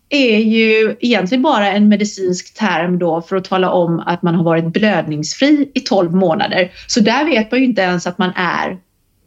är 0.08 0.38
ju 0.38 0.96
egentligen 1.00 1.42
bara 1.42 1.72
en 1.72 1.88
medicinsk 1.88 2.54
term 2.54 2.98
då 2.98 3.22
för 3.22 3.36
att 3.36 3.44
tala 3.44 3.70
om 3.70 4.00
att 4.00 4.22
man 4.22 4.34
har 4.34 4.44
varit 4.44 4.72
blödningsfri 4.72 5.70
i 5.74 5.80
12 5.80 6.14
månader. 6.14 6.72
Så 6.86 7.00
där 7.00 7.24
vet 7.24 7.50
man 7.50 7.60
ju 7.60 7.66
inte 7.66 7.82
ens 7.82 8.06
att 8.06 8.18
man 8.18 8.32
är 8.36 8.78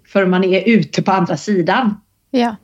förrän 0.07 0.29
man 0.29 0.43
är 0.43 0.69
ute 0.69 1.01
på 1.01 1.11
andra 1.11 1.37
sidan. 1.37 2.01
Ja. 2.31 2.55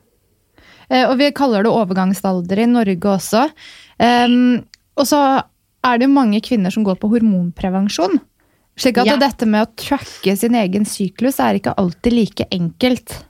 Eh, 0.88 1.10
och 1.10 1.20
vi 1.20 1.32
kallar 1.32 1.62
det 1.62 1.70
övergångsålder 1.70 2.58
i 2.58 2.66
Norge 2.66 3.14
också. 3.14 3.48
Um, 4.26 4.62
och 4.94 5.08
så 5.08 5.42
är 5.82 5.98
det 5.98 6.06
många 6.06 6.40
kvinnor 6.40 6.70
som 6.70 6.84
går 6.84 6.94
på 6.94 7.08
hormonprevention. 7.08 8.18
Så 8.76 8.88
att 8.88 9.06
ja. 9.06 9.16
detta 9.16 9.46
med 9.46 9.62
att 9.62 9.76
tracka 9.76 10.36
sin 10.36 10.54
egen 10.54 10.86
cyklus 10.86 11.40
är 11.40 11.54
inte 11.54 11.72
alltid 11.72 12.12
lika 12.12 12.44
enkelt. 12.50 13.24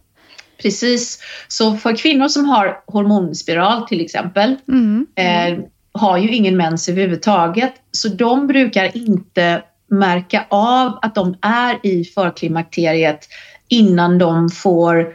Precis. 0.63 1.19
Så 1.49 1.77
för 1.77 1.97
kvinnor 1.97 2.29
som 2.29 2.45
har 2.45 2.83
hormonspiral 2.87 3.89
till 3.89 4.01
exempel 4.01 4.57
mm. 4.69 5.07
eh, 5.15 5.65
har 5.93 6.19
ju 6.19 6.29
ingen 6.29 6.57
mens 6.57 6.89
överhuvudtaget. 6.89 7.73
Så 7.93 8.09
de 8.09 8.47
brukar 8.47 8.97
inte 8.97 9.63
märka 9.91 10.47
av 10.49 10.99
att 11.03 11.15
de 11.15 11.37
är 11.43 11.87
i 11.87 12.05
förklimakteriet 12.05 13.29
innan 13.69 14.19
de 14.19 14.51
får 14.51 15.15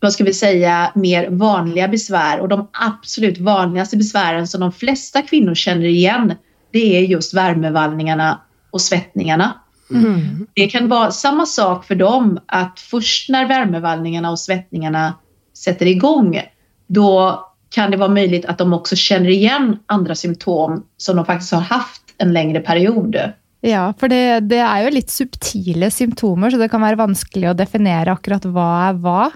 vad 0.00 0.12
ska 0.12 0.24
vi 0.24 0.34
säga, 0.34 0.92
mer 0.94 1.30
vanliga 1.30 1.88
besvär. 1.88 2.40
Och 2.40 2.48
de 2.48 2.68
absolut 2.72 3.38
vanligaste 3.38 3.96
besvären 3.96 4.48
som 4.48 4.60
de 4.60 4.72
flesta 4.72 5.22
kvinnor 5.22 5.54
känner 5.54 5.84
igen, 5.84 6.34
det 6.74 6.96
är 6.96 7.00
just 7.00 7.34
värmevallningarna 7.34 8.40
och 8.70 8.80
svettningarna. 8.80 9.60
Mm. 9.90 10.46
Det 10.54 10.66
kan 10.66 10.88
vara 10.88 11.10
samma 11.10 11.46
sak 11.46 11.84
för 11.84 11.94
dem 11.94 12.38
att 12.46 12.80
först 12.80 13.28
när 13.28 13.48
värmevallningarna 13.48 14.30
och 14.30 14.38
svettningarna 14.38 15.14
sätter 15.58 15.86
igång, 15.86 16.40
då 16.86 17.40
kan 17.70 17.90
det 17.90 17.96
vara 17.96 18.08
möjligt 18.08 18.44
att 18.44 18.58
de 18.58 18.72
också 18.72 18.96
känner 18.96 19.28
igen 19.28 19.78
andra 19.86 20.14
symptom 20.14 20.84
som 20.96 21.16
de 21.16 21.24
faktiskt 21.24 21.52
har 21.52 21.60
haft 21.60 22.02
en 22.18 22.32
längre 22.32 22.60
period. 22.60 23.16
Ja, 23.60 23.94
för 24.00 24.08
det, 24.08 24.40
det 24.40 24.58
är 24.58 24.82
ju 24.82 24.90
lite 24.90 25.12
subtila 25.12 25.90
symptomer, 25.90 26.50
så 26.50 26.56
det 26.56 26.68
kan 26.68 26.80
vara 26.80 26.96
vanskligt 26.96 27.48
att 27.48 27.56
definiera 27.56 28.12
akkurat 28.12 28.44
vad 28.44 28.82
är 28.82 28.92
vad. 28.92 29.26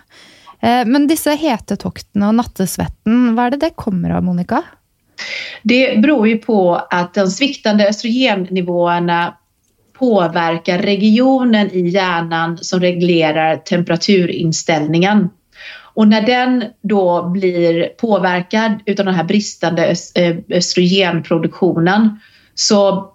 Eh, 0.60 0.86
men 0.86 1.06
dessa 1.06 1.30
hetetoktene 1.30 2.28
och 2.28 2.34
nattesvetten, 2.34 3.34
vad 3.34 3.46
är 3.46 3.50
det 3.50 3.56
det 3.56 3.70
kommer 3.70 4.10
av, 4.10 4.22
Monica? 4.22 4.62
Det 5.62 6.02
beror 6.02 6.28
ju 6.28 6.38
på 6.38 6.74
att 6.90 7.14
de 7.14 7.26
sviktande 7.26 7.88
östrogennivåerna 7.88 9.34
påverkar 9.98 10.78
regionen 10.78 11.70
i 11.72 11.88
hjärnan 11.88 12.58
som 12.58 12.80
reglerar 12.80 13.56
temperaturinställningen. 13.56 15.28
Och 15.94 16.08
när 16.08 16.22
den 16.22 16.64
då 16.82 17.28
blir 17.28 17.84
påverkad 17.84 18.72
utav 18.86 19.06
den 19.06 19.14
här 19.14 19.24
bristande 19.24 19.94
eh, 20.14 20.36
östrogenproduktionen 20.50 22.20
så 22.54 23.12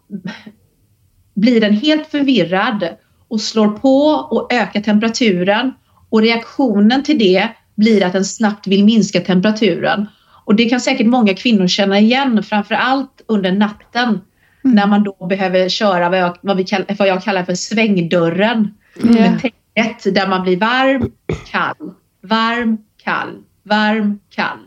blir 1.35 1.61
den 1.61 1.73
helt 1.73 2.07
förvirrad 2.07 2.89
och 3.27 3.41
slår 3.41 3.67
på 3.67 4.05
och 4.09 4.53
ökar 4.53 4.81
temperaturen 4.81 5.73
och 6.09 6.21
reaktionen 6.21 7.03
till 7.03 7.19
det 7.19 7.47
blir 7.75 8.03
att 8.03 8.13
den 8.13 8.25
snabbt 8.25 8.67
vill 8.67 8.85
minska 8.85 9.19
temperaturen. 9.21 10.07
Och 10.45 10.55
det 10.55 10.65
kan 10.65 10.81
säkert 10.81 11.07
många 11.07 11.33
kvinnor 11.33 11.67
känna 11.67 11.99
igen, 11.99 12.43
framför 12.43 12.75
allt 12.75 13.21
under 13.27 13.51
natten 13.51 14.09
mm. 14.09 14.75
när 14.75 14.87
man 14.87 15.03
då 15.03 15.25
behöver 15.29 15.69
köra 15.69 16.09
vad 16.09 16.19
jag, 16.19 16.37
vad 16.41 16.57
vi 16.57 16.63
kall, 16.63 16.85
vad 16.99 17.07
jag 17.07 17.23
kallar 17.23 17.43
för 17.43 17.55
svängdörren. 17.55 18.73
Mm. 19.01 19.15
Med 19.15 19.41
täcket 19.41 20.15
där 20.15 20.27
man 20.27 20.43
blir 20.43 20.57
varm, 20.57 21.11
kall, 21.51 21.93
varm, 22.21 22.77
kall, 23.03 23.43
varm, 23.63 24.19
kall. 24.29 24.59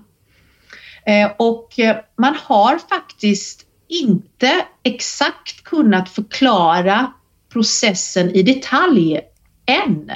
Eh, 1.06 1.30
och 1.36 1.78
eh, 1.78 1.96
man 2.18 2.36
har 2.42 2.78
faktiskt 2.78 3.66
inte 3.88 4.50
exakt 4.82 5.64
kunnat 5.64 6.08
förklara 6.08 7.12
processen 7.52 8.30
i 8.30 8.42
detalj 8.42 9.20
än. 9.66 10.12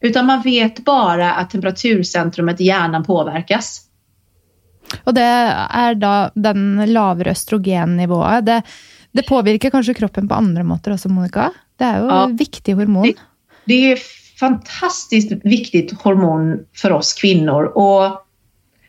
Utan 0.00 0.26
man 0.26 0.42
vet 0.42 0.84
bara 0.84 1.32
att 1.32 1.50
temperaturcentrumet 1.50 2.60
i 2.60 2.64
hjärnan 2.64 3.04
påverkas. 3.04 3.80
Och 5.04 5.14
det 5.14 5.22
är 5.70 5.94
då 5.94 6.30
den 6.34 6.92
lavere 6.92 7.30
östrogennivået. 7.30 8.46
Det, 8.46 8.62
det 9.12 9.22
påverkar 9.22 9.70
kanske 9.70 9.94
kroppen 9.94 10.28
på 10.28 10.34
andra 10.34 10.62
måter 10.62 10.92
också, 10.92 11.08
Monica? 11.08 11.50
Det 11.76 11.84
är 11.84 12.00
ju 12.00 12.06
ja. 12.06 12.30
ett 12.30 12.40
viktigt 12.40 12.76
hormon. 12.76 13.02
Det, 13.02 13.14
det 13.64 13.92
är 13.92 13.98
fantastiskt 14.40 15.32
viktigt 15.44 16.02
hormon 16.02 16.58
för 16.76 16.92
oss 16.92 17.14
kvinnor. 17.14 17.64
Och 17.64 18.26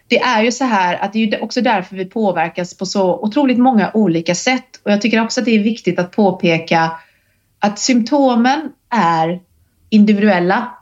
det 0.08 0.20
är 0.20 0.44
ju 0.44 0.52
så 0.52 0.64
här 0.64 0.96
att 0.96 1.14
det 1.14 1.24
är 1.24 1.44
också 1.44 1.62
därför 1.62 1.96
vi 1.96 2.06
påverkas 2.06 2.78
på 2.78 2.86
så 2.86 3.20
otroligt 3.20 3.58
många 3.58 3.92
olika 3.94 4.36
sätt. 4.36 4.82
Och 4.86 4.92
jag 4.92 5.02
tycker 5.02 5.22
också 5.22 5.40
att 5.40 5.46
det 5.46 5.56
är 5.56 5.64
viktigt 5.64 6.00
att 6.00 6.12
påpeka 6.12 6.92
att 7.60 7.80
symptomen 7.80 8.72
är 8.90 9.42
individuella. 9.90 10.78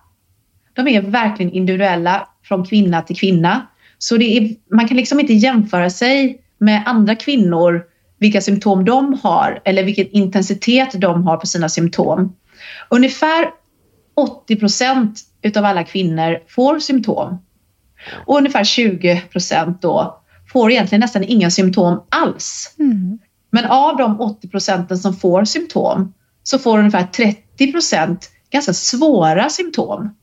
De 0.73 0.87
är 0.87 1.01
verkligen 1.01 1.51
individuella 1.51 2.27
från 2.43 2.65
kvinna 2.65 3.01
till 3.01 3.15
kvinna. 3.15 3.67
Så 4.03 4.17
det 4.17 4.37
är, 4.37 4.55
man 4.75 4.87
kan 4.87 4.97
liksom 4.97 5.19
inte 5.19 5.33
jämföra 5.33 5.89
sig 5.89 6.41
med 6.57 6.83
andra 6.85 7.15
kvinnor, 7.15 7.83
vilka 8.19 8.41
symptom 8.41 8.85
de 8.85 9.19
har 9.23 9.61
eller 9.65 9.83
vilken 9.83 10.07
intensitet 10.11 11.01
de 11.01 11.23
har 11.23 11.37
på 11.37 11.47
sina 11.47 11.69
symptom. 11.69 12.35
Ungefär 12.89 13.45
80 14.15 14.55
procent 14.55 15.19
utav 15.41 15.65
alla 15.65 15.83
kvinnor 15.83 16.39
får 16.47 16.79
symptom. 16.79 17.37
Och 18.25 18.37
ungefär 18.37 18.63
20 18.63 19.21
procent 19.31 19.81
då 19.81 20.21
får 20.53 20.71
egentligen 20.71 20.99
nästan 20.99 21.23
inga 21.23 21.51
symptom 21.51 22.03
alls. 22.09 22.75
Mm. 22.79 23.19
Men 23.49 23.65
av 23.65 23.97
de 23.97 24.21
80 24.21 24.47
procenten 24.47 24.97
som 24.97 25.15
får 25.15 25.45
symptom 25.45 26.13
så 26.43 26.59
får 26.59 26.79
ungefär 26.79 27.03
30 27.03 27.71
procent 27.71 28.29
ganska 28.51 28.73
svåra 28.73 29.49
symptom. 29.49 30.15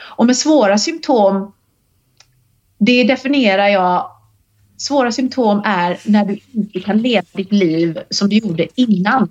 Och 0.00 0.26
med 0.26 0.36
svåra 0.36 0.78
symptom, 0.78 1.52
det 2.78 3.04
definierar 3.04 3.68
jag 3.68 4.10
Svåra 4.78 5.12
symptom 5.12 5.62
är 5.64 5.98
när 6.04 6.24
du 6.24 6.38
inte 6.52 6.80
kan 6.80 6.98
leva 6.98 7.26
ditt 7.32 7.52
liv 7.52 7.98
som 8.10 8.28
du 8.28 8.36
gjorde 8.36 8.66
innan. 8.74 9.28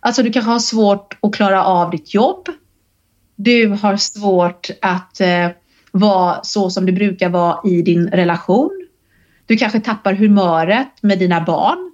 Alltså 0.00 0.22
du 0.22 0.32
kanske 0.32 0.50
har 0.50 0.58
svårt 0.58 1.18
att 1.22 1.34
klara 1.34 1.64
av 1.64 1.90
ditt 1.90 2.14
jobb. 2.14 2.48
Du 3.36 3.68
har 3.68 3.96
svårt 3.96 4.70
att 4.82 5.20
eh, 5.20 5.48
vara 5.92 6.42
så 6.42 6.70
som 6.70 6.86
du 6.86 6.92
brukar 6.92 7.28
vara 7.28 7.70
i 7.70 7.82
din 7.82 8.08
relation. 8.08 8.86
Du 9.46 9.56
kanske 9.56 9.80
tappar 9.80 10.12
humöret 10.12 11.02
med 11.02 11.18
dina 11.18 11.40
barn. 11.40 11.92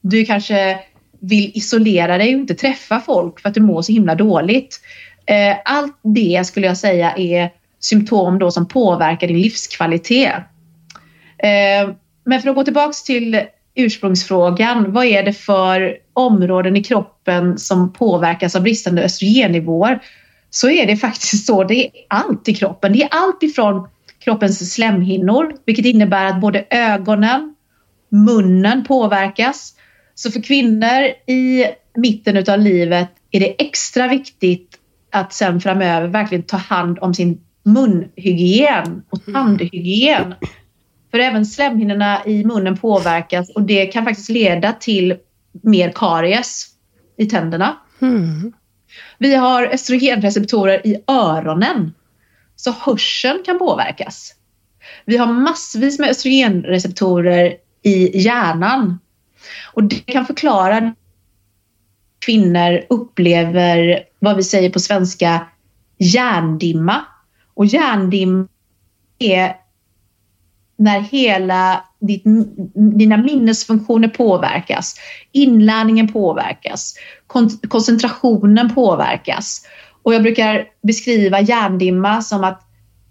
Du 0.00 0.24
kanske 0.24 0.78
vill 1.20 1.52
isolera 1.54 2.18
dig 2.18 2.34
och 2.34 2.40
inte 2.40 2.54
träffa 2.54 3.00
folk 3.00 3.40
för 3.40 3.48
att 3.48 3.54
du 3.54 3.60
mår 3.60 3.82
så 3.82 3.92
himla 3.92 4.14
dåligt. 4.14 4.80
Eh, 5.26 5.56
allt 5.64 5.98
det 6.02 6.46
skulle 6.46 6.66
jag 6.66 6.76
säga 6.76 7.12
är 7.16 7.50
symptom 7.80 8.38
då 8.38 8.50
som 8.50 8.68
påverkar 8.68 9.28
din 9.28 9.40
livskvalitet. 9.40 10.34
Eh, 11.38 11.90
men 12.24 12.42
för 12.42 12.48
att 12.48 12.56
gå 12.56 12.64
tillbaks 12.64 13.02
till 13.02 13.40
ursprungsfrågan, 13.74 14.92
vad 14.92 15.04
är 15.04 15.22
det 15.22 15.32
för 15.32 15.96
områden 16.12 16.76
i 16.76 16.84
kroppen 16.84 17.58
som 17.58 17.92
påverkas 17.92 18.56
av 18.56 18.62
bristande 18.62 19.04
östrogennivåer? 19.04 20.00
Så 20.50 20.70
är 20.70 20.86
det 20.86 20.96
faktiskt 20.96 21.46
så, 21.46 21.64
det 21.64 21.86
är 21.86 21.90
allt 22.08 22.48
i 22.48 22.54
kroppen. 22.54 22.92
Det 22.92 23.02
är 23.02 23.08
allt 23.10 23.42
ifrån 23.42 23.88
kroppens 24.18 24.74
slemhinnor, 24.74 25.52
vilket 25.64 25.84
innebär 25.84 26.26
att 26.26 26.40
både 26.40 26.64
ögonen, 26.70 27.54
munnen 28.08 28.84
påverkas. 28.84 29.74
Så 30.14 30.30
för 30.30 30.42
kvinnor 30.42 31.02
i 31.26 31.66
mitten 31.96 32.44
av 32.48 32.58
livet 32.58 33.08
är 33.30 33.40
det 33.40 33.64
extra 33.64 34.08
viktigt 34.08 34.78
att 35.12 35.32
sen 35.32 35.60
framöver 35.60 36.08
verkligen 36.08 36.42
ta 36.42 36.56
hand 36.56 36.98
om 37.00 37.14
sin 37.14 37.40
munhygien 37.66 39.02
och 39.10 39.24
tandhygien. 39.32 40.34
För 41.10 41.18
även 41.18 41.46
slemhinnorna 41.46 42.24
i 42.26 42.44
munnen 42.44 42.76
påverkas 42.76 43.50
och 43.50 43.62
det 43.62 43.86
kan 43.86 44.04
faktiskt 44.04 44.28
leda 44.28 44.72
till 44.72 45.16
mer 45.62 45.92
karies 45.94 46.66
i 47.16 47.26
tänderna. 47.26 47.76
Mm. 48.00 48.52
Vi 49.18 49.34
har 49.34 49.66
östrogenreceptorer 49.66 50.86
i 50.86 50.96
öronen. 51.06 51.94
Så 52.56 52.74
hörseln 52.80 53.42
kan 53.44 53.58
påverkas. 53.58 54.34
Vi 55.04 55.16
har 55.16 55.26
massvis 55.26 55.98
med 55.98 56.10
östrogenreceptorer 56.10 57.56
i 57.82 58.18
hjärnan. 58.18 58.98
Och 59.72 59.84
det 59.84 60.12
kan 60.12 60.26
förklara 60.26 60.94
kvinnor 62.18 62.80
upplever 62.88 64.02
vad 64.18 64.36
vi 64.36 64.42
säger 64.42 64.70
på 64.70 64.80
svenska 64.80 65.46
hjärndimma. 65.98 67.04
Och 67.56 67.66
hjärndimma 67.66 68.48
är 69.18 69.56
när 70.76 71.00
hela 71.00 71.84
ditt, 72.00 72.22
dina 72.74 73.16
minnesfunktioner 73.16 74.08
påverkas, 74.08 74.96
inlärningen 75.32 76.12
påverkas, 76.12 76.94
kon, 77.26 77.50
koncentrationen 77.68 78.74
påverkas. 78.74 79.66
Och 80.02 80.14
jag 80.14 80.22
brukar 80.22 80.64
beskriva 80.82 81.40
hjärndimma 81.40 82.22
som 82.22 82.44
att 82.44 82.62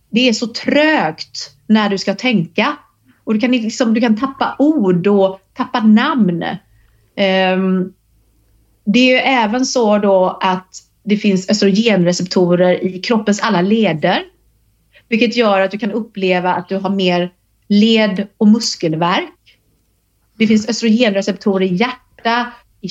det 0.10 0.30
är 0.30 0.34
så 0.34 0.48
trögt 0.48 1.52
när 1.68 1.90
du 1.90 1.98
ska 1.98 2.16
tänka. 2.16 2.76
Och 3.24 3.34
du 3.34 3.40
kan, 3.40 3.52
liksom, 3.52 3.94
du 3.94 4.02
kan 4.02 4.18
tappa 4.18 4.56
ord 4.60 5.08
och 5.08 5.40
tappa 5.54 5.80
namn. 5.80 6.44
Um, 7.54 7.94
det 8.86 9.00
är 9.00 9.14
ju 9.14 9.18
även 9.18 9.66
så 9.66 9.98
då 9.98 10.38
att 10.42 10.68
det 11.04 11.18
finns 11.18 11.50
östrogenreceptorer 11.50 12.84
i 12.84 13.00
kroppens 13.00 13.42
alla 13.42 13.62
leder. 13.62 14.24
Vilket 15.10 15.36
gör 15.36 15.62
att 15.62 15.72
du 15.72 15.78
kan 15.78 15.92
uppleva 15.92 16.54
att 16.54 16.70
du 16.70 16.76
har 16.76 16.90
mer 16.90 17.34
led 17.68 18.28
och 18.38 18.48
muskelvärk. 18.48 19.60
Det 20.38 20.48
finns 20.48 20.70
östrogenreceptorer 20.70 21.66
i 21.66 21.76
hjärta, 21.76 22.52
i, 22.82 22.90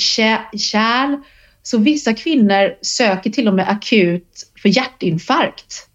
kärl. 0.59 1.17
Så 1.63 1.79
vissa 1.79 2.15
kvinnor 2.15 2.75
söker 2.83 3.31
till 3.31 3.49
och 3.49 3.55
med 3.55 3.69
akut 3.69 4.53
för 4.63 4.69
hjärtinfarkt. 4.69 5.89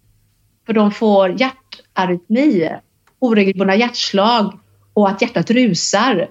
För 0.66 0.72
de 0.72 0.92
får 0.92 1.40
hjärtarytmi, 1.40 2.70
oregelbundna 3.18 3.76
hjärtslag 3.76 4.58
och 4.94 5.08
att 5.08 5.22
hjärtat 5.22 5.50
rusar. 5.50 6.28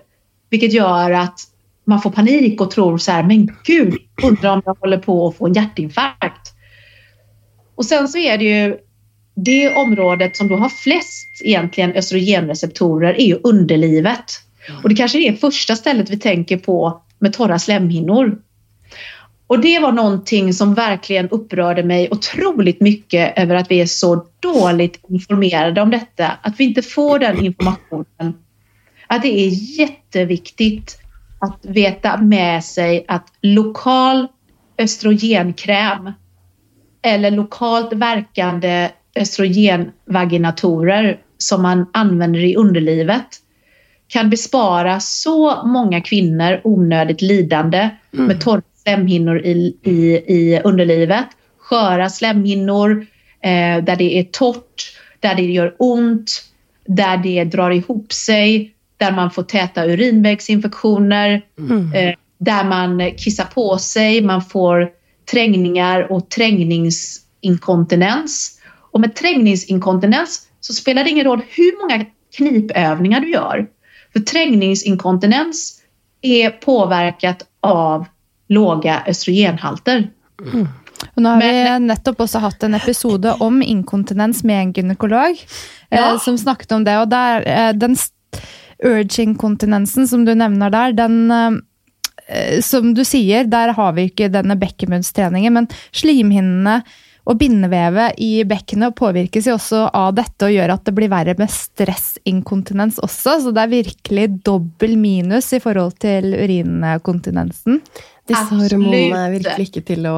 Vilket 0.50 0.74
gör 0.74 1.12
att 1.12 1.40
man 1.84 2.02
får 2.02 2.12
panik 2.12 2.62
och 2.62 2.72
tror 2.72 2.98
så 2.98 3.12
här, 3.12 3.24
men 3.24 3.56
gud, 3.64 3.98
undrar 4.24 4.54
om 4.54 4.62
jag 4.66 4.78
håller 4.80 4.98
på 4.98 5.28
att 5.28 5.38
få 5.38 5.48
en 5.48 5.54
hjärtinfarkt. 5.54 6.54
Och 7.76 7.86
sen 7.86 8.08
så 8.08 8.18
är 8.18 8.38
det 8.38 8.44
ju 8.44 8.78
det 9.44 9.74
området 9.74 10.38
som 10.38 10.48
då 10.48 10.56
har 10.56 10.70
flest 10.70 11.30
egentligen 11.44 11.92
östrogenreceptorer 11.92 13.14
är 13.14 13.26
ju 13.26 13.40
underlivet. 13.44 14.26
Och 14.84 14.90
det 14.90 14.96
kanske 14.96 15.20
är 15.20 15.34
första 15.34 15.76
stället 15.76 16.10
vi 16.10 16.20
tänker 16.20 16.58
på 16.58 17.02
med 17.20 17.34
torra 17.34 17.60
slemhinnor. 17.60 18.42
Och 19.48 19.60
det 19.60 19.80
var 19.80 19.92
någonting 19.92 20.54
som 20.54 20.74
verkligen 20.74 21.30
upprörde 21.30 21.84
mig 21.84 22.08
otroligt 22.12 22.82
mycket 22.82 23.38
över 23.38 23.56
att 23.56 23.72
vi 23.72 23.82
är 23.82 23.86
så 23.86 24.26
dåligt 24.40 25.00
informerade 25.10 25.82
om 25.82 25.90
detta. 25.90 26.28
Att 26.42 26.60
vi 26.60 26.64
inte 26.64 26.82
får 26.82 27.20
den 27.20 27.46
informationen. 27.46 28.34
Att 29.08 29.22
det 29.22 29.40
är 29.40 29.80
jätteviktigt 29.80 31.00
att 31.40 31.66
veta 31.66 32.18
med 32.18 32.64
sig 32.64 33.06
att 33.08 33.28
lokal 33.42 34.28
östrogenkräm 34.78 36.12
eller 37.02 37.32
lokalt 37.32 37.94
verkande 37.94 38.90
östrogenvaginatorer 39.16 41.20
som 41.38 41.62
man 41.62 41.86
använder 41.94 42.40
i 42.40 42.56
underlivet 42.56 43.28
kan 44.08 44.30
bespara 44.30 45.00
så 45.00 45.66
många 45.66 46.02
kvinnor 46.02 46.62
onödigt 46.64 47.22
lidande 47.22 47.90
mm. 48.14 48.26
med 48.26 48.42
torra 48.42 48.62
slemhinnor 48.84 49.40
i, 49.40 49.78
i, 49.84 49.94
i 50.28 50.62
underlivet. 50.64 51.26
Sköra 51.58 52.10
slemhinnor 52.10 53.06
eh, 53.44 53.84
där 53.84 53.96
det 53.96 54.20
är 54.20 54.24
torrt, 54.24 54.98
där 55.20 55.36
det 55.36 55.44
gör 55.44 55.76
ont, 55.80 56.44
där 56.88 57.18
det 57.18 57.44
drar 57.44 57.72
ihop 57.72 58.14
sig, 58.14 58.74
där 58.98 59.12
man 59.12 59.32
får 59.32 59.44
täta 59.44 59.86
urinvägsinfektioner, 59.86 61.42
mm. 61.60 61.94
eh, 61.94 62.16
där 62.38 62.64
man 62.64 63.12
kissar 63.18 63.46
på 63.46 63.78
sig, 63.78 64.22
man 64.22 64.42
får 64.42 64.90
trängningar 65.32 66.12
och 66.12 66.30
trängningsinkontinens. 66.30 68.59
Och 68.92 69.02
med 69.02 69.16
trängningsinkontinens 69.16 70.48
så 70.60 70.74
spelar 70.74 71.04
det 71.04 71.10
ingen 71.10 71.26
roll 71.26 71.42
hur 71.50 71.82
många 71.82 72.06
knipövningar 72.36 73.20
du 73.20 73.32
gör. 73.32 73.68
För 74.14 74.20
trängningsinkontinens 74.20 75.82
är 76.22 76.50
påverkat 76.50 77.46
av 77.62 78.06
låga 78.48 79.04
östrogenhalter. 79.08 80.10
Mm. 80.54 80.68
Och 81.16 81.22
nu 81.22 81.30
har 81.30 81.38
Men, 81.38 81.82
vi 81.82 81.88
nettopp 81.88 82.20
också 82.20 82.38
haft 82.38 82.64
en 82.64 82.74
episod 82.74 83.26
om 83.26 83.62
inkontinens 83.62 84.44
med 84.44 84.62
en 84.62 84.72
gynekolog 84.72 85.30
eh, 85.90 86.00
ja. 86.00 86.14
eh, 86.14 86.20
som 86.20 86.38
snakket 86.38 86.72
om 86.72 86.84
det. 86.84 87.00
Och 87.00 87.08
där, 87.08 87.68
eh, 87.68 87.74
den 87.74 87.96
urge-inkontinensen 88.84 90.08
som 90.08 90.26
du 90.26 90.36
nämner 90.36 90.70
där, 90.70 90.94
den 90.94 91.32
eh, 91.32 91.52
eh, 92.28 92.62
som 92.62 92.94
du 92.94 93.06
säger, 93.06 93.44
där 93.44 93.68
har 93.68 93.92
vi 93.92 94.02
inte 94.02 94.28
denna 94.28 94.56
bäckenbunnsträningen, 94.56 95.54
men 95.54 95.68
slimhinnene 95.92 96.82
Og 97.30 97.38
bindevevet 97.38 98.18
i 98.26 98.44
bekkenet 98.50 98.96
påvirkes 98.98 99.46
jo 99.46 99.54
også 99.60 99.84
av 99.94 100.16
dette 100.18 100.48
og 100.48 100.56
gjør 100.56 100.74
at 100.74 100.88
det 100.88 100.96
blir 100.98 101.12
verre 101.12 101.36
med 101.38 101.52
stressinkontinens 101.54 102.98
også. 103.06 103.38
Så 103.44 103.54
det 103.54 103.66
er 103.66 103.76
virkelig 103.76 104.26
dobbel 104.48 104.98
minus 104.98 105.52
i 105.54 105.62
forhold 105.62 106.00
til 106.02 106.34
urinkontinensen. 106.34 107.84
Disse 108.30 108.50
hormonene 108.50 109.28
er 109.28 109.38
virkelig 109.38 109.70
ikke 109.70 109.86
til 109.92 110.10
å 110.10 110.18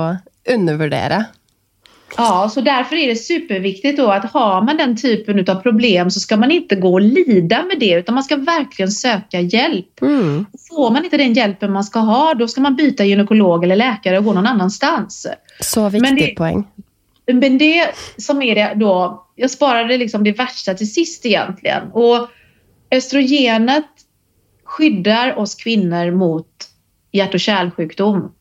undervurdere. 0.56 1.26
Ja, 2.17 2.50
så 2.50 2.62
därför 2.62 2.95
är 2.95 3.08
det 3.08 3.15
superviktigt 3.15 3.97
då 3.97 4.12
att 4.12 4.32
har 4.32 4.62
man 4.62 4.78
den 4.78 4.97
typen 4.97 5.50
av 5.50 5.56
problem 5.56 6.12
så 6.12 6.19
ska 6.19 6.38
man 6.38 6.52
inte 6.52 6.76
gå 6.76 6.93
och 6.93 7.02
lida 7.02 7.63
med 7.63 7.80
det 7.80 7.93
utan 7.93 8.15
man 8.15 8.24
ska 8.24 8.36
verkligen 8.36 8.91
söka 8.91 9.39
hjälp. 9.39 10.02
Mm. 10.02 10.45
Får 10.69 10.91
man 10.91 11.04
inte 11.04 11.17
den 11.17 11.34
hjälpen 11.34 11.71
man 11.71 11.84
ska 11.84 12.00
ha 12.00 12.34
då 12.34 12.47
ska 12.47 12.62
man 12.62 12.76
byta 12.76 13.06
gynekolog 13.06 13.63
eller 13.63 13.76
läkare 13.76 14.17
och 14.17 14.24
gå 14.24 14.34
någon 14.34 14.47
annanstans. 14.47 15.28
Så 15.60 15.89
viktig 15.89 16.17
det- 16.17 16.36
poeng. 16.36 16.67
Men 17.25 17.57
det 17.57 17.95
som 18.17 18.41
är 18.41 18.55
det 18.55 18.73
då, 18.75 19.27
jag 19.36 19.51
sparade 19.51 19.97
liksom 19.97 20.23
det 20.23 20.31
värsta 20.31 20.73
till 20.73 20.93
sist 20.93 21.25
egentligen. 21.25 21.91
Och 21.91 22.29
östrogenet 22.91 23.86
skyddar 24.63 25.39
oss 25.39 25.55
kvinnor 25.55 26.12
mot 26.12 26.47
hjärt 27.12 27.34
och 27.34 27.39
kärlsjukdom. 27.39 28.31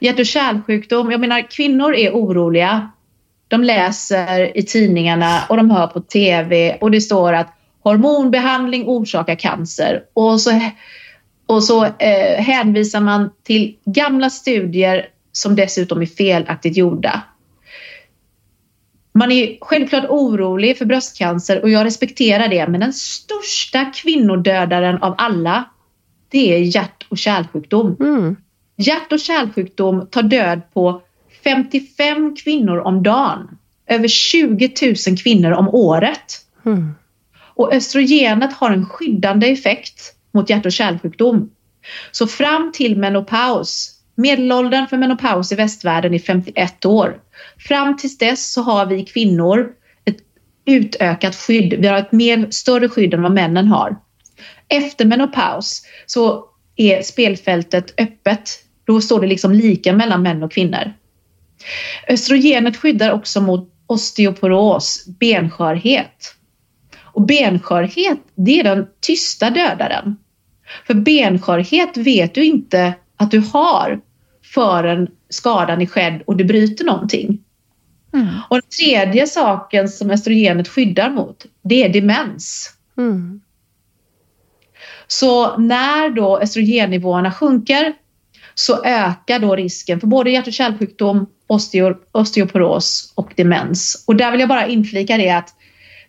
Hjärt 0.00 0.18
och 0.18 0.26
kärlsjukdom, 0.26 1.10
jag 1.10 1.20
menar 1.20 1.50
kvinnor 1.50 1.94
är 1.94 2.10
oroliga. 2.10 2.90
De 3.48 3.64
läser 3.64 4.56
i 4.58 4.62
tidningarna 4.62 5.42
och 5.48 5.56
de 5.56 5.70
hör 5.70 5.86
på 5.86 6.00
TV 6.00 6.78
och 6.80 6.90
det 6.90 7.00
står 7.00 7.32
att 7.32 7.54
hormonbehandling 7.82 8.84
orsakar 8.86 9.34
cancer. 9.34 10.02
Och 10.12 10.40
så, 10.40 10.60
och 11.46 11.64
så 11.64 11.84
eh, 11.84 12.42
hänvisar 12.42 13.00
man 13.00 13.30
till 13.42 13.76
gamla 13.84 14.30
studier 14.30 15.06
som 15.32 15.56
dessutom 15.56 16.02
är 16.02 16.06
felaktigt 16.06 16.76
gjorda. 16.76 17.22
Man 19.18 19.32
är 19.32 19.58
självklart 19.60 20.04
orolig 20.08 20.78
för 20.78 20.84
bröstcancer 20.84 21.62
och 21.62 21.70
jag 21.70 21.84
respekterar 21.84 22.48
det 22.48 22.68
men 22.68 22.80
den 22.80 22.92
största 22.92 23.84
kvinnodödaren 23.84 25.02
av 25.02 25.14
alla 25.18 25.64
det 26.28 26.54
är 26.54 26.58
hjärt 26.58 27.06
och 27.08 27.18
kärlsjukdom. 27.18 27.96
Mm. 28.00 28.36
Hjärt 28.76 29.12
och 29.12 29.20
kärlsjukdom 29.20 30.06
tar 30.10 30.22
död 30.22 30.60
på 30.72 31.02
55 31.44 32.36
kvinnor 32.36 32.78
om 32.78 33.02
dagen. 33.02 33.58
Över 33.86 34.08
20 34.08 34.72
000 35.08 35.18
kvinnor 35.18 35.52
om 35.52 35.68
året. 35.68 36.34
Mm. 36.66 36.94
Och 37.40 37.74
östrogenet 37.74 38.52
har 38.52 38.70
en 38.70 38.86
skyddande 38.86 39.52
effekt 39.52 40.14
mot 40.32 40.50
hjärt 40.50 40.66
och 40.66 40.72
kärlsjukdom. 40.72 41.50
Så 42.12 42.26
fram 42.26 42.72
till 42.72 42.96
menopaus, 42.96 43.97
medelåldern 44.18 44.86
för 44.86 44.96
menopaus 44.96 45.52
i 45.52 45.54
västvärlden 45.54 46.14
är 46.14 46.18
51 46.18 46.84
år. 46.84 47.20
Fram 47.58 47.96
tills 47.96 48.18
dess 48.18 48.52
så 48.52 48.62
har 48.62 48.86
vi 48.86 49.04
kvinnor 49.04 49.72
ett 50.04 50.16
utökat 50.66 51.34
skydd. 51.34 51.74
Vi 51.78 51.86
har 51.86 51.98
ett 51.98 52.12
mer, 52.12 52.50
större 52.50 52.88
skydd 52.88 53.14
än 53.14 53.22
vad 53.22 53.32
männen 53.32 53.68
har. 53.68 53.96
Efter 54.68 55.04
menopaus 55.04 55.82
så 56.06 56.44
är 56.76 57.02
spelfältet 57.02 58.00
öppet. 58.00 58.50
Då 58.86 59.00
står 59.00 59.20
det 59.20 59.26
liksom 59.26 59.52
lika 59.52 59.92
mellan 59.92 60.22
män 60.22 60.42
och 60.42 60.52
kvinnor. 60.52 60.92
Östrogenet 62.08 62.76
skyddar 62.76 63.12
också 63.12 63.40
mot 63.40 63.72
osteoporos, 63.86 65.06
benskörhet. 65.06 66.34
Och 67.00 67.22
benskörhet, 67.22 68.18
det 68.34 68.60
är 68.60 68.64
den 68.64 68.86
tysta 69.00 69.50
dödaren. 69.50 70.16
För 70.86 70.94
benskörhet 70.94 71.96
vet 71.96 72.34
du 72.34 72.44
inte 72.44 72.94
att 73.16 73.30
du 73.30 73.38
har 73.38 74.00
förrän 74.58 75.08
skadan 75.28 75.82
är 75.82 75.86
skedd 75.86 76.22
och 76.26 76.36
du 76.36 76.44
bryter 76.44 76.84
någonting. 76.84 77.38
Mm. 78.14 78.28
Och 78.48 78.56
den 78.56 78.70
tredje 78.78 79.26
saken 79.26 79.88
som 79.88 80.10
östrogenet 80.10 80.68
skyddar 80.68 81.10
mot, 81.10 81.46
det 81.62 81.84
är 81.84 81.88
demens. 81.88 82.72
Mm. 82.98 83.40
Så 85.06 85.56
när 85.56 86.10
då 86.10 86.38
östrogennivåerna 86.38 87.32
sjunker 87.32 87.92
så 88.54 88.84
ökar 88.84 89.38
då 89.38 89.56
risken 89.56 90.00
för 90.00 90.06
både 90.06 90.30
hjärt 90.30 90.46
och 90.46 90.52
kärlsjukdom, 90.52 91.26
osteo, 91.46 91.94
osteoporos 92.12 93.12
och 93.14 93.32
demens. 93.36 94.04
Och 94.06 94.16
där 94.16 94.30
vill 94.30 94.40
jag 94.40 94.48
bara 94.48 94.66
inflika 94.66 95.16
det 95.16 95.30
att 95.30 95.54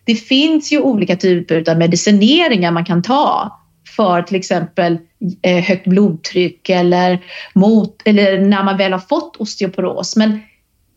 det 0.04 0.14
finns 0.14 0.72
ju 0.72 0.80
olika 0.80 1.16
typer 1.16 1.70
av 1.70 1.78
medicineringar 1.78 2.70
man 2.70 2.84
kan 2.84 3.02
ta 3.02 3.59
för 3.90 4.22
till 4.22 4.36
exempel 4.36 4.98
eh, 5.42 5.64
högt 5.64 5.86
blodtryck 5.86 6.68
eller, 6.68 7.24
mot, 7.54 8.02
eller 8.04 8.40
när 8.40 8.64
man 8.64 8.76
väl 8.76 8.92
har 8.92 8.98
fått 8.98 9.36
osteoporos. 9.36 10.16
Men 10.16 10.40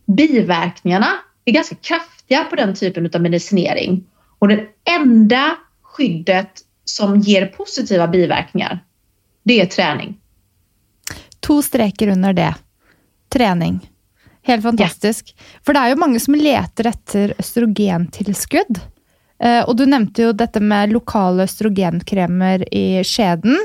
biverkningarna 0.06 1.08
är 1.44 1.52
ganska 1.52 1.74
kraftiga 1.74 2.44
på 2.44 2.56
den 2.56 2.74
typen 2.74 3.10
av 3.14 3.20
medicinering. 3.20 4.04
Och 4.38 4.48
det 4.48 4.66
enda 4.90 5.56
skyddet 5.82 6.50
som 6.84 7.20
ger 7.20 7.46
positiva 7.46 8.08
biverkningar, 8.08 8.84
det 9.42 9.60
är 9.60 9.66
träning. 9.66 10.20
To 11.40 11.62
streker 11.62 12.08
under 12.08 12.32
det. 12.32 12.54
Trening. 13.28 13.90
Helt 14.42 14.62
fantastisk. 14.62 15.36
For 15.64 15.72
det 15.72 15.80
er 15.80 15.94
jo 15.94 16.00
mange 16.00 16.20
som 16.20 16.34
leter 16.36 16.88
etter 16.90 17.34
østrogentilskudd. 17.38 18.80
Eh, 19.44 19.62
og 19.68 19.76
du 19.76 19.84
nevnte 19.88 20.28
jo 20.28 20.34
dette 20.36 20.62
med 20.64 20.94
lokale 20.94 21.44
østrogenkremer 21.44 22.64
i 22.72 23.02
skjeden, 23.04 23.58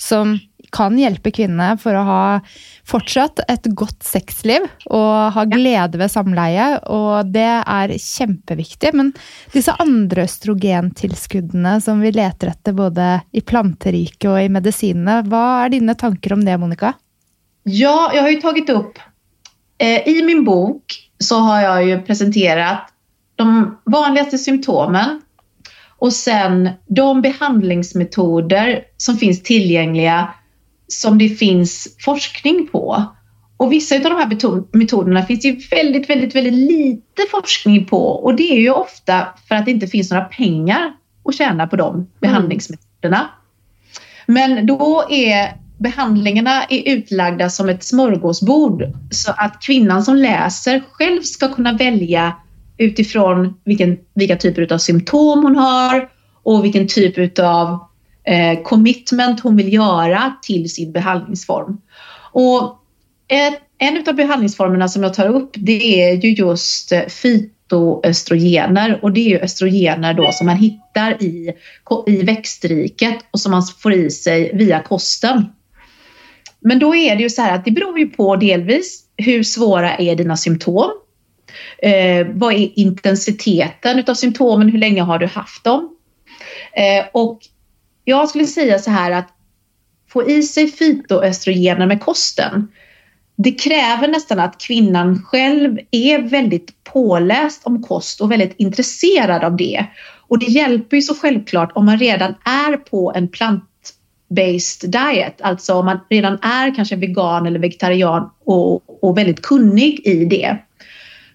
som 0.00 0.38
kan 0.70 0.94
hjelpe 0.98 1.32
kvinnene 1.34 1.74
for 1.82 1.96
å 1.98 2.04
ha 2.06 2.24
fortsatt 2.86 3.42
et 3.50 3.66
godt 3.78 4.04
sexliv 4.06 4.66
og 4.86 5.34
ha 5.34 5.44
glede 5.50 5.98
ved 5.98 6.12
samleie, 6.12 6.66
og 6.86 7.30
det 7.34 7.48
er 7.60 7.94
kjempeviktig. 7.94 8.92
Men 8.94 9.12
disse 9.54 9.74
andre 9.82 10.26
østrogentilskuddene 10.28 11.76
som 11.82 12.02
vi 12.04 12.14
leter 12.14 12.52
etter 12.52 12.76
både 12.76 13.12
i 13.34 13.42
planteriket 13.42 14.30
og 14.30 14.40
i 14.42 14.50
medisinene, 14.52 15.20
hva 15.30 15.64
er 15.64 15.74
dine 15.74 15.96
tanker 15.98 16.36
om 16.36 16.46
det, 16.46 16.58
Monica? 16.60 16.94
Ja, 17.62 18.10
jag 18.14 18.22
har 18.22 18.30
ju 18.30 18.40
tagit 18.40 18.70
upp, 18.70 18.98
eh, 19.78 20.08
i 20.08 20.22
min 20.22 20.44
bok 20.44 20.82
så 21.18 21.38
har 21.38 21.60
jag 21.60 21.86
ju 21.86 22.02
presenterat 22.02 22.86
de 23.40 23.78
vanligaste 23.84 24.38
symptomen 24.38 25.20
och 25.98 26.12
sen 26.12 26.70
de 26.86 27.22
behandlingsmetoder 27.22 28.84
som 28.96 29.16
finns 29.16 29.42
tillgängliga 29.42 30.34
som 30.88 31.18
det 31.18 31.28
finns 31.28 31.96
forskning 32.04 32.68
på. 32.72 33.04
Och 33.56 33.72
vissa 33.72 33.94
av 33.94 34.00
de 34.00 34.12
här 34.12 34.76
metoderna 34.78 35.22
finns 35.22 35.40
det 35.40 35.48
ju 35.48 35.60
väldigt, 35.70 36.10
väldigt, 36.10 36.34
väldigt 36.34 36.70
lite 36.70 37.22
forskning 37.30 37.86
på 37.86 38.06
och 38.06 38.34
det 38.34 38.52
är 38.52 38.60
ju 38.60 38.70
ofta 38.70 39.28
för 39.48 39.54
att 39.54 39.64
det 39.64 39.70
inte 39.70 39.86
finns 39.86 40.10
några 40.10 40.24
pengar 40.24 40.92
att 41.24 41.34
tjäna 41.34 41.66
på 41.66 41.76
de 41.76 42.10
behandlingsmetoderna. 42.20 43.30
Men 44.26 44.66
då 44.66 45.04
är 45.10 45.52
behandlingarna 45.78 46.64
är 46.64 46.96
utlagda 46.96 47.50
som 47.50 47.68
ett 47.68 47.84
smörgåsbord 47.84 48.84
så 49.10 49.32
att 49.36 49.62
kvinnan 49.62 50.04
som 50.04 50.16
läser 50.16 50.82
själv 50.92 51.22
ska 51.22 51.54
kunna 51.54 51.72
välja 51.72 52.36
utifrån 52.80 53.54
vilken, 53.64 53.98
vilka 54.14 54.36
typer 54.36 54.72
av 54.72 54.78
symptom 54.78 55.42
hon 55.42 55.56
har 55.56 56.08
och 56.42 56.64
vilken 56.64 56.88
typ 56.88 57.38
av 57.38 57.78
eh, 58.24 58.62
commitment 58.62 59.40
hon 59.40 59.56
vill 59.56 59.72
göra 59.72 60.32
till 60.42 60.70
sin 60.70 60.92
behandlingsform. 60.92 61.80
Och 62.32 62.78
ett, 63.28 63.60
en 63.78 64.08
av 64.08 64.14
behandlingsformerna 64.14 64.88
som 64.88 65.02
jag 65.02 65.14
tar 65.14 65.28
upp 65.28 65.50
det 65.54 66.02
är 66.02 66.24
ju 66.24 66.32
just 66.32 66.92
eh, 66.92 67.06
fytoöstrogener 67.06 68.98
och 69.02 69.12
det 69.12 69.20
är 69.20 69.28
ju 69.28 69.38
östrogener 69.38 70.14
då 70.14 70.32
som 70.32 70.46
man 70.46 70.56
hittar 70.56 71.22
i, 71.22 71.52
i 72.06 72.22
växtriket 72.22 73.18
och 73.30 73.40
som 73.40 73.52
man 73.52 73.62
får 73.62 73.92
i 73.92 74.10
sig 74.10 74.50
via 74.54 74.82
kosten. 74.82 75.44
Men 76.60 76.78
då 76.78 76.94
är 76.94 77.16
det 77.16 77.22
ju 77.22 77.30
så 77.30 77.42
här 77.42 77.54
att 77.54 77.64
det 77.64 77.70
beror 77.70 77.98
ju 77.98 78.06
på 78.06 78.36
delvis 78.36 79.04
hur 79.16 79.42
svåra 79.42 79.96
är 79.96 80.16
dina 80.16 80.36
symptom? 80.36 80.90
Eh, 81.78 82.26
vad 82.30 82.52
är 82.52 82.78
intensiteten 82.78 83.98
utav 83.98 84.14
symptomen? 84.14 84.68
Hur 84.68 84.78
länge 84.78 85.02
har 85.02 85.18
du 85.18 85.26
haft 85.26 85.64
dem? 85.64 85.96
Eh, 86.72 87.06
och 87.12 87.40
jag 88.04 88.28
skulle 88.28 88.46
säga 88.46 88.78
så 88.78 88.90
här 88.90 89.10
att 89.10 89.28
få 90.08 90.30
i 90.30 90.42
sig 90.42 90.72
fytoöstrogener 90.72 91.86
med 91.86 92.00
kosten 92.00 92.68
det 93.42 93.52
kräver 93.52 94.08
nästan 94.08 94.40
att 94.40 94.60
kvinnan 94.60 95.22
själv 95.22 95.78
är 95.90 96.18
väldigt 96.18 96.84
påläst 96.84 97.66
om 97.66 97.82
kost 97.82 98.20
och 98.20 98.30
väldigt 98.32 98.54
intresserad 98.56 99.44
av 99.44 99.56
det. 99.56 99.86
Och 100.28 100.38
det 100.38 100.46
hjälper 100.46 100.96
ju 100.96 101.02
så 101.02 101.14
självklart 101.14 101.72
om 101.74 101.86
man 101.86 101.98
redan 101.98 102.34
är 102.44 102.76
på 102.76 103.12
en 103.14 103.28
plant-based 103.28 104.86
diet, 104.86 105.40
alltså 105.40 105.74
om 105.74 105.84
man 105.84 106.00
redan 106.10 106.38
är 106.42 106.74
kanske 106.74 106.96
vegan 106.96 107.46
eller 107.46 107.58
vegetarian 107.58 108.30
och, 108.44 109.04
och 109.04 109.18
väldigt 109.18 109.42
kunnig 109.42 110.00
i 110.06 110.24
det. 110.24 110.58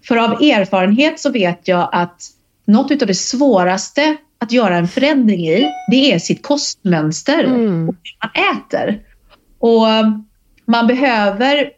För 0.08 0.18
av 0.18 0.32
erfarenhet 0.32 1.20
så 1.20 1.32
vet 1.32 1.68
jag 1.68 1.89
att 1.91 2.22
något 2.65 3.02
av 3.02 3.08
det 3.08 3.15
svåraste 3.15 4.18
att 4.39 4.52
göra 4.52 4.78
en 4.78 4.88
förändring 4.88 5.48
i, 5.48 5.68
det 5.91 6.13
är 6.13 6.20
sitt 6.20 6.44
kostmönster 6.44 7.44
Mm. 7.44 7.89
och 7.89 7.96
hur 8.04 8.18
man 8.22 8.58
äter. 8.58 9.00
Och 9.60 9.86
man 10.65 10.88
behöver 10.88 11.70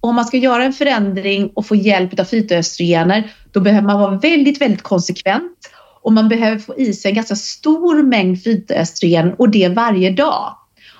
om 0.00 0.14
man 0.14 0.24
ska 0.24 0.36
göra 0.36 0.64
en 0.64 0.72
förändring 0.72 1.50
och 1.54 1.66
få 1.66 1.76
hjälp 1.76 2.20
av 2.20 2.24
fytoöstrogener, 2.24 3.32
då 3.52 3.60
behöver 3.60 3.86
man 3.86 4.00
vara 4.00 4.18
väldigt, 4.18 4.60
väldigt 4.60 4.82
konsekvent 4.82 5.70
och 6.02 6.12
man 6.12 6.28
behöver 6.28 6.58
få 6.58 6.78
i 6.78 6.92
sig 6.92 7.08
en 7.08 7.14
ganska 7.14 7.36
stor 7.36 8.02
mängd 8.02 8.44
fytoöstrogen 8.44 9.34
och 9.34 9.50
det 9.50 9.68
varje 9.68 10.10
dag. 10.10 10.56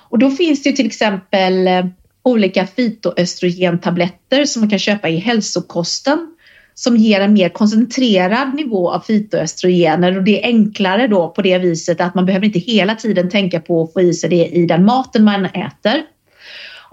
Och 0.09 0.19
då 0.19 0.31
finns 0.31 0.63
det 0.63 0.71
till 0.71 0.85
exempel 0.85 1.67
eh, 1.67 1.85
olika 2.23 2.67
fytoöstrogentabletter 2.67 4.45
som 4.45 4.59
man 4.59 4.69
kan 4.69 4.79
köpa 4.79 5.09
i 5.09 5.17
hälsokosten 5.17 6.32
som 6.75 6.97
ger 6.97 7.21
en 7.21 7.33
mer 7.33 7.49
koncentrerad 7.49 8.53
nivå 8.53 8.91
av 8.91 8.99
fitoöstrogener 8.99 10.17
och 10.17 10.23
det 10.23 10.43
är 10.43 10.47
enklare 10.47 11.07
då 11.07 11.29
på 11.29 11.41
det 11.41 11.57
viset 11.57 12.01
att 12.01 12.15
man 12.15 12.25
behöver 12.25 12.45
inte 12.45 12.59
hela 12.59 12.95
tiden 12.95 13.29
tänka 13.29 13.59
på 13.59 13.83
att 13.83 13.93
få 13.93 14.01
i 14.01 14.13
sig 14.13 14.29
det 14.29 14.47
i 14.47 14.65
den 14.65 14.85
maten 14.85 15.23
man 15.23 15.45
äter. 15.45 16.03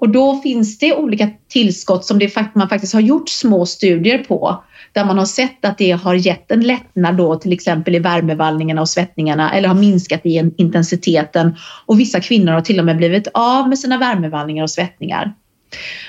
Och 0.00 0.08
då 0.08 0.40
finns 0.40 0.78
det 0.78 0.94
olika 0.94 1.30
tillskott 1.48 2.04
som 2.04 2.18
det 2.18 2.36
man 2.54 2.68
faktiskt 2.68 2.94
har 2.94 3.00
gjort 3.00 3.28
små 3.28 3.66
studier 3.66 4.18
på 4.18 4.64
där 4.92 5.04
man 5.04 5.18
har 5.18 5.24
sett 5.24 5.64
att 5.64 5.78
det 5.78 5.90
har 5.90 6.14
gett 6.14 6.50
en 6.50 6.60
lättnad 6.60 7.16
då 7.16 7.36
till 7.36 7.52
exempel 7.52 7.94
i 7.94 7.98
värmevallningarna 7.98 8.80
och 8.80 8.88
svettningarna 8.88 9.52
eller 9.52 9.68
har 9.68 9.74
minskat 9.74 10.26
i 10.26 10.52
intensiteten 10.56 11.56
och 11.86 12.00
vissa 12.00 12.20
kvinnor 12.20 12.52
har 12.52 12.60
till 12.60 12.78
och 12.78 12.84
med 12.84 12.96
blivit 12.96 13.28
av 13.34 13.68
med 13.68 13.78
sina 13.78 13.98
värmevallningar 13.98 14.62
och 14.62 14.70
svettningar. 14.70 15.32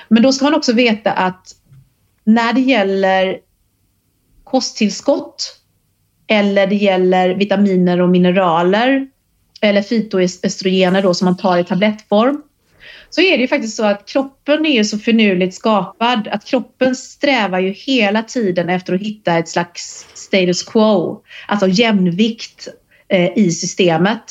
Men 0.08 0.24
då 0.24 0.32
ska 0.32 0.46
man 0.46 0.56
också 0.56 0.74
veta 0.74 1.12
att 1.12 1.56
när 2.24 2.54
det 2.54 2.62
gäller 2.62 3.38
kosttillskott 4.52 5.58
eller 6.28 6.68
det 6.68 6.76
gäller 6.76 7.30
vitaminer 7.30 8.02
och 8.02 8.10
mineraler 8.10 9.08
eller 9.62 9.82
fytoestrogener 9.82 11.02
då 11.02 11.14
som 11.14 11.26
man 11.26 11.38
tar 11.38 11.58
i 11.58 11.64
tablettform 11.64 12.42
så 13.10 13.22
är 13.22 13.38
det 13.38 13.42
ju 13.42 13.48
faktiskt 13.48 13.78
så 13.78 13.86
att 13.86 14.08
kroppen 14.08 14.66
är 14.66 14.74
ju 14.74 14.86
så 14.86 14.98
finurligt 14.98 15.56
skapad 15.56 16.28
att 16.28 16.46
kroppen 16.46 16.96
strävar 16.96 17.60
ju 17.60 17.70
hela 17.70 18.24
tiden 18.24 18.70
efter 18.70 18.94
att 18.94 19.02
hitta 19.02 19.38
ett 19.38 19.50
slags 19.50 20.08
status 20.14 20.64
quo, 20.64 21.24
alltså 21.48 21.68
jämvikt 21.68 22.68
eh, 23.10 23.38
i 23.38 23.52
systemet. 23.52 24.24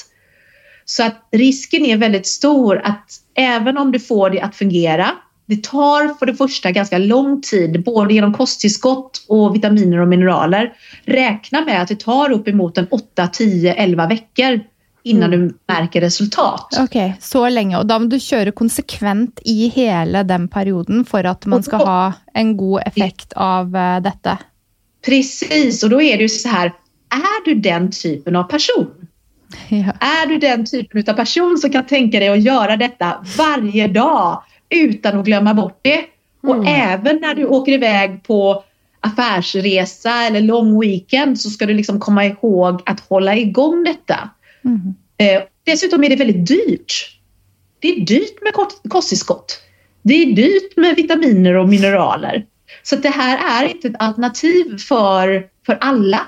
Så 0.85 1.03
att 1.03 1.29
risken 1.33 1.85
är 1.85 1.97
väldigt 1.97 2.27
stor 2.27 2.81
att 2.85 3.11
även 3.35 3.79
om 3.79 3.93
du 3.93 4.01
får 4.01 4.31
det 4.31 4.41
att 4.41 4.57
fungera, 4.57 5.11
det 5.51 5.65
tar 5.65 6.19
för 6.19 6.27
det 6.27 6.35
första 6.35 6.71
ganska 6.71 6.99
lång 6.99 7.41
tid, 7.43 7.85
både 7.85 8.15
genom 8.15 8.35
kosttillskott 8.35 9.25
och 9.29 9.55
vitaminer 9.55 9.99
och 9.99 10.09
mineraler. 10.09 10.73
Räkna 11.05 11.65
med 11.65 11.83
att 11.83 11.89
det 11.89 12.01
tar 12.01 12.31
uppemot 12.31 12.79
en 12.79 12.87
8, 12.91 13.27
10, 13.27 13.75
11 13.75 14.07
veckor 14.07 14.61
innan 15.03 15.33
mm. 15.35 15.49
du 15.49 15.55
märker 15.75 16.01
resultat. 16.01 16.67
Okej, 16.73 16.85
okay, 16.85 17.13
så 17.21 17.49
länge. 17.49 17.79
Och 17.79 17.87
då 17.87 17.99
måste 17.99 18.17
du 18.17 18.21
köra 18.21 18.53
konsekvent 18.53 19.41
i 19.45 19.69
hela 19.69 20.25
den 20.25 20.49
perioden 20.49 21.05
för 21.05 21.25
att 21.25 21.47
man 21.47 21.63
ska 21.63 21.77
ha 21.77 22.13
en 22.35 22.57
god 22.57 22.83
effekt 22.87 23.33
av 23.33 23.77
uh, 23.77 24.03
detta. 24.03 24.39
Precis, 25.07 25.83
och 25.83 25.91
då 25.91 26.03
är 26.03 26.17
det 26.17 26.23
ju 26.23 26.29
så 26.29 26.49
här, 26.49 26.67
är 27.11 27.45
du 27.45 27.55
den 27.55 27.91
typen 27.91 28.37
av 28.37 28.45
person? 28.45 28.91
Ja. 29.69 29.93
Är 30.01 30.27
du 30.27 30.39
den 30.39 30.67
typen 30.67 31.05
av 31.09 31.13
person 31.13 31.59
som 31.59 31.71
kan 31.71 31.87
tänka 31.87 32.19
dig 32.19 32.29
att 32.29 32.43
göra 32.43 32.77
detta 32.77 33.25
varje 33.39 33.89
dag 33.89 34.43
utan 34.71 35.19
att 35.19 35.25
glömma 35.25 35.55
bort 35.55 35.79
det? 35.83 36.05
Mm. 36.45 36.59
Och 36.59 36.67
även 36.67 37.17
när 37.17 37.35
du 37.35 37.45
åker 37.45 37.73
iväg 37.73 38.23
på 38.23 38.65
affärsresa 39.01 40.27
eller 40.27 40.41
lång 40.41 40.81
weekend 40.81 41.41
så 41.41 41.51
ska 41.51 41.67
du 41.67 41.75
liksom 41.75 42.01
komma 42.01 42.25
ihåg 42.25 42.83
att 42.87 43.01
hålla 43.01 43.37
igång 43.37 43.85
detta. 43.85 44.31
Mm. 44.65 44.95
Eh, 45.17 45.43
dessutom 45.65 46.05
är 46.05 46.09
det 46.09 46.17
väldigt 46.17 46.47
dyrt. 46.47 47.21
Det 47.79 47.89
är 47.89 48.01
dyrt 48.01 48.43
med 48.43 48.53
kosttillskott. 48.91 49.61
Det 50.03 50.15
är 50.15 50.33
dyrt 50.33 50.77
med 50.77 50.97
vitaminer 50.97 51.55
och 51.55 51.69
mineraler. 51.69 52.47
Så 52.83 52.97
det 52.97 53.09
här 53.09 53.63
är 53.63 53.69
inte 53.69 53.89
ett 53.89 53.95
alternativ 53.99 54.79
för, 54.79 55.47
för 55.67 55.79
alla. 55.81 56.21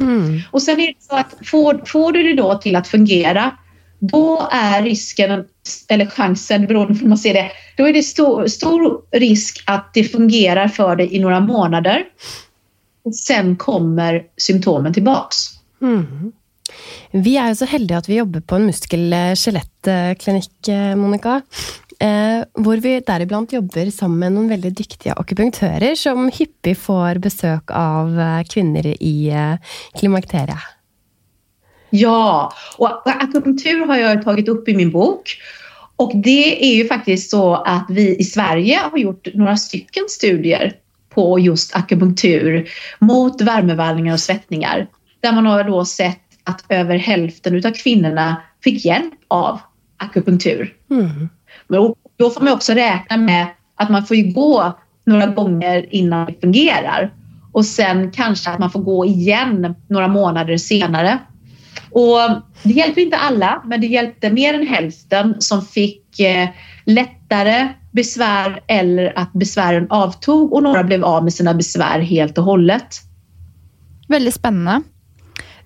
Mm. 0.00 0.40
Och 0.50 0.62
sen 0.62 0.80
är 0.80 0.86
det 0.86 0.94
så 0.98 1.16
att 1.16 1.34
får, 1.46 1.82
får 1.86 2.12
du 2.12 2.22
det 2.22 2.34
då 2.34 2.54
till 2.54 2.76
att 2.76 2.88
fungera, 2.88 3.56
då 3.98 4.48
är 4.52 4.82
risken, 4.82 5.44
eller 5.88 6.06
chansen 6.06 6.66
beroende 6.66 6.94
på 6.94 7.00
hur 7.00 7.08
man 7.08 7.18
ser 7.18 7.34
det, 7.34 7.50
då 7.76 7.84
är 7.84 7.92
det 7.92 8.02
stor, 8.02 8.46
stor 8.46 9.02
risk 9.12 9.64
att 9.66 9.94
det 9.94 10.04
fungerar 10.04 10.68
för 10.68 10.96
dig 10.96 11.14
i 11.14 11.18
några 11.18 11.40
månader. 11.40 12.04
Och 13.04 13.14
sen 13.14 13.56
kommer 13.56 14.22
symptomen 14.36 14.94
tillbaks. 14.94 15.36
Mm. 15.82 16.32
Vi 17.12 17.36
er 17.38 17.52
jo 17.52 17.56
så 17.60 17.66
heldige 17.70 17.98
at 17.98 18.08
vi 18.08 18.18
jobber 18.18 18.40
på 18.40 18.56
en 18.58 18.66
muskel-skjelettklinikk, 18.66 20.68
Monica. 20.98 21.42
Eh, 22.00 22.42
hvor 22.60 22.80
vi 22.84 22.98
deriblant 23.00 23.52
jobber 23.52 23.88
sammen 23.94 24.18
med 24.20 24.34
noen 24.34 24.50
veldig 24.52 24.74
dyktige 24.76 25.14
akupunktører 25.16 25.94
som 25.96 26.28
hyppig 26.28 26.74
får 26.76 27.22
besøk 27.24 27.72
av 27.72 28.18
eh, 28.20 28.42
kvinner 28.50 28.90
i 29.00 29.30
eh, 29.32 29.56
klimakteriet. 29.96 30.74
Ja, 31.90 32.52
och 32.78 33.06
akupunktur 33.06 33.86
har 33.86 33.96
jag 33.96 34.22
tagit 34.22 34.48
upp 34.48 34.68
i 34.68 34.76
min 34.76 34.90
bok. 34.90 35.36
Och 35.96 36.12
det 36.14 36.70
är 36.70 36.76
ju 36.76 36.88
faktiskt 36.88 37.30
så 37.30 37.54
att 37.54 37.86
vi 37.88 38.16
i 38.16 38.24
Sverige 38.24 38.80
har 38.90 38.98
gjort 38.98 39.28
några 39.34 39.56
stycken 39.56 40.04
studier 40.08 40.72
på 41.08 41.38
just 41.38 41.76
akupunktur 41.76 42.68
mot 42.98 43.40
värmevallningar 43.40 44.12
och 44.12 44.20
svettningar. 44.20 44.86
Där 45.20 45.32
man 45.32 45.46
har 45.46 45.64
då 45.64 45.84
sett 45.84 46.20
att 46.44 46.64
över 46.68 46.96
hälften 46.96 47.66
av 47.66 47.70
kvinnorna 47.70 48.42
fick 48.64 48.84
hjälp 48.84 49.14
av 49.28 49.60
akupunktur. 49.96 50.74
Mm. 50.90 51.28
Men 51.68 51.94
då 52.16 52.30
får 52.30 52.40
man 52.40 52.52
också 52.52 52.72
räkna 52.72 53.16
med 53.16 53.46
att 53.74 53.90
man 53.90 54.06
får 54.06 54.32
gå 54.32 54.78
några 55.04 55.26
gånger 55.26 55.94
innan 55.94 56.26
det 56.26 56.40
fungerar. 56.40 57.12
Och 57.52 57.64
sen 57.64 58.10
kanske 58.10 58.50
att 58.50 58.58
man 58.58 58.70
får 58.70 58.80
gå 58.80 59.06
igen 59.06 59.74
några 59.88 60.08
månader 60.08 60.56
senare. 60.56 61.18
Och 61.90 62.18
det 62.62 62.72
hjälper 62.72 63.00
inte 63.00 63.16
alla, 63.16 63.62
men 63.64 63.80
det 63.80 63.86
hjälpte 63.86 64.30
mer 64.30 64.54
än 64.54 64.66
hälften 64.66 65.34
som 65.38 65.62
fick 65.62 66.20
eh, 66.20 66.48
lättare 66.84 67.68
besvär 67.92 68.60
eller 68.66 69.18
att 69.18 69.32
besvären 69.32 69.86
avtog 69.90 70.52
och 70.52 70.62
några 70.62 70.84
blev 70.84 71.04
av 71.04 71.24
med 71.24 71.32
sina 71.32 71.54
besvär 71.54 72.00
helt 72.00 72.38
och 72.38 72.44
hållet. 72.44 73.00
Väldigt 74.08 74.34
spännande. 74.34 74.82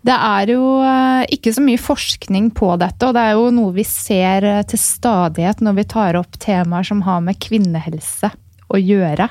Det 0.02 0.12
är 0.12 0.46
ju 0.46 0.82
eh, 0.82 1.26
inte 1.28 1.52
så 1.52 1.60
mycket 1.60 1.86
forskning 1.86 2.50
på 2.50 2.76
detta 2.76 3.06
och 3.06 3.14
det 3.14 3.20
är 3.20 3.34
ju 3.34 3.50
något 3.50 3.74
vi 3.74 3.84
ser 3.84 4.42
eh, 4.42 4.62
till 4.62 4.78
stadighet 4.78 5.60
när 5.60 5.72
vi 5.72 5.84
tar 5.84 6.14
upp 6.14 6.40
teman 6.40 6.84
som 6.84 7.02
har 7.02 7.20
med 7.20 7.42
kvinnohälsa 7.42 8.30
att 8.68 8.82
göra. 8.82 9.28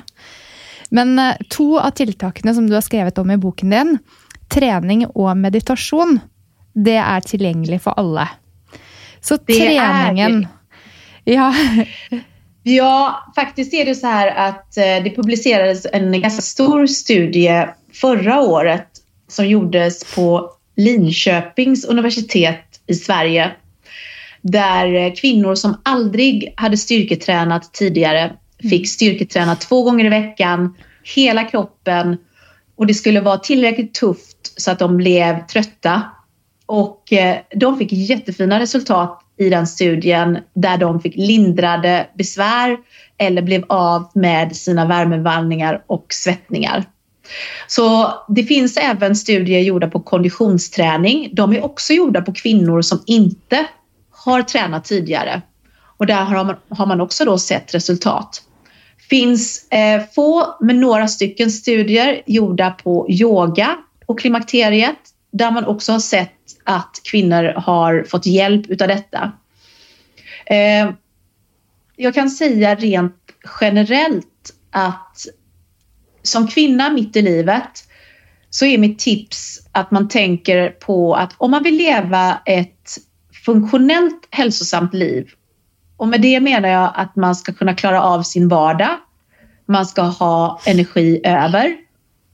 Men 0.90 1.20
eh, 1.20 1.34
två 1.58 1.80
av 1.80 1.90
tiltakene 1.92 2.54
som 2.54 2.70
du 2.70 2.74
har 2.74 2.82
skrivit 2.82 3.18
om 3.18 3.32
i 3.32 3.38
boken 3.38 3.70
din, 3.70 3.98
träning 4.48 5.06
och 5.06 5.38
meditation 5.38 6.20
det 6.74 6.98
er 7.02 7.26
tilgjengelig 7.26 7.82
for 7.82 8.00
alle. 8.00 8.28
Så 9.22 9.38
treningen 9.38 10.48
Ja. 11.24 11.54
Ja, 12.64 13.24
faktiskt 13.36 13.74
är 13.74 13.86
det 13.86 13.96
så 13.96 14.08
här 14.08 14.48
att 14.48 14.72
det 14.74 15.16
publicerades 15.16 15.88
en 15.94 16.22
ganska 16.22 16.42
stor 16.42 16.88
studie 16.88 17.68
förra 17.94 18.42
året 18.42 18.88
som 19.28 19.48
gjordes 19.48 20.16
på 20.16 20.52
Linköpings 20.76 21.86
universitet 21.86 22.80
i 22.88 22.94
Sverige. 22.94 23.52
Där 24.42 25.16
kvinnor 25.16 25.56
som 25.56 25.82
aldrig 25.84 26.54
hade 26.58 26.78
styrketränat 26.78 27.74
tidigare 27.74 28.34
fick 28.70 28.90
styrketräna 28.90 29.56
två 29.56 29.84
gånger 29.84 30.06
i 30.06 30.10
veckan, 30.10 30.76
hela 31.16 31.44
kroppen 31.44 32.18
och 32.76 32.88
det 32.88 32.94
skulle 32.94 33.22
vara 33.22 33.38
tillräckligt 33.38 33.94
tufft 33.94 34.62
så 34.62 34.72
att 34.72 34.80
de 34.80 34.98
blev 34.98 35.48
trötta. 35.48 36.04
Och 36.70 37.14
eh, 37.14 37.38
de 37.56 37.78
fick 37.78 37.92
jättefina 37.92 38.60
resultat 38.60 39.22
i 39.38 39.50
den 39.50 39.68
studien 39.68 40.38
där 40.54 40.78
de 40.78 41.02
fick 41.02 41.16
lindrade 41.16 42.08
besvär 42.18 42.78
eller 43.18 43.42
blev 43.42 43.66
av 43.70 44.10
med 44.14 44.56
sina 44.56 44.86
värmevallningar 44.86 45.84
och 45.88 46.06
svettningar. 46.10 46.86
Så 47.68 48.14
det 48.28 48.44
finns 48.44 48.78
även 48.78 49.16
studier 49.16 49.60
gjorda 49.60 49.88
på 49.90 50.00
konditionsträning. 50.00 51.30
De 51.34 51.54
är 51.54 51.66
också 51.66 51.94
gjorda 51.94 52.22
på 52.22 52.34
kvinnor 52.34 52.82
som 52.82 53.04
inte 53.06 53.66
har 54.12 54.42
tränat 54.42 54.86
tidigare. 54.86 55.42
Och 55.98 56.06
där 56.06 56.24
har 56.24 56.44
man, 56.44 56.56
har 56.70 56.86
man 56.86 57.02
också 57.02 57.26
då 57.26 57.38
sett 57.38 57.76
resultat. 57.76 58.42
finns 59.10 59.68
eh, 59.72 60.02
få, 60.16 60.58
men 60.60 60.80
några 60.80 61.08
stycken 61.08 61.52
studier 61.52 62.22
gjorda 62.26 62.72
på 62.72 63.08
yoga 63.10 63.78
och 64.06 64.20
klimakteriet 64.20 65.09
där 65.32 65.52
man 65.52 65.66
också 65.66 65.92
har 65.92 66.00
sett 66.00 66.32
att 66.64 67.02
kvinnor 67.04 67.54
har 67.58 68.04
fått 68.04 68.26
hjälp 68.26 68.70
utav 68.70 68.88
detta. 68.88 69.32
Eh, 70.46 70.90
jag 71.96 72.14
kan 72.14 72.30
säga 72.30 72.76
rent 72.76 73.16
generellt 73.62 74.54
att 74.72 75.26
som 76.24 76.48
kvinna 76.48 76.90
mitt 76.90 77.16
i 77.16 77.22
livet 77.22 77.84
så 78.50 78.66
är 78.66 78.78
mitt 78.78 79.00
tips 79.00 79.68
att 79.72 79.92
man 79.92 80.08
tänker 80.08 80.70
på 80.70 81.16
att 81.16 81.34
om 81.38 81.52
man 81.52 81.64
vill 81.64 81.78
leva 81.78 82.42
ett 82.46 82.98
funktionellt 83.46 84.28
hälsosamt 84.32 84.94
liv 84.94 85.30
och 85.98 86.08
med 86.08 86.22
det 86.22 86.40
menar 86.40 86.70
jag 86.70 86.92
att 86.96 87.16
man 87.16 87.36
ska 87.36 87.54
kunna 87.54 87.74
klara 87.74 88.04
av 88.04 88.24
sin 88.24 88.48
vardag. 88.48 88.98
man 89.66 89.86
ska 89.86 90.02
ha 90.02 90.60
energi 90.66 91.22
över. 91.24 91.89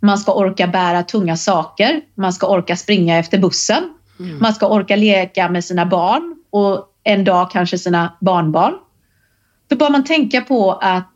Man 0.05 0.17
ska 0.17 0.33
orka 0.33 0.67
bära 0.67 1.03
tunga 1.03 1.37
saker. 1.37 2.01
Man 2.15 2.33
ska 2.33 2.47
orka 2.47 2.75
springa 2.75 3.17
efter 3.17 3.37
bussen. 3.37 3.93
Mm. 4.19 4.39
Man 4.39 4.53
ska 4.53 4.67
orka 4.67 4.95
leka 4.95 5.49
med 5.49 5.65
sina 5.65 5.85
barn 5.85 6.35
och 6.49 6.87
en 7.03 7.23
dag 7.23 7.51
kanske 7.51 7.77
sina 7.77 8.17
barnbarn. 8.21 8.73
Då 9.67 9.75
bör 9.75 9.89
man 9.89 10.03
tänka 10.03 10.41
på 10.41 10.71
att 10.71 11.09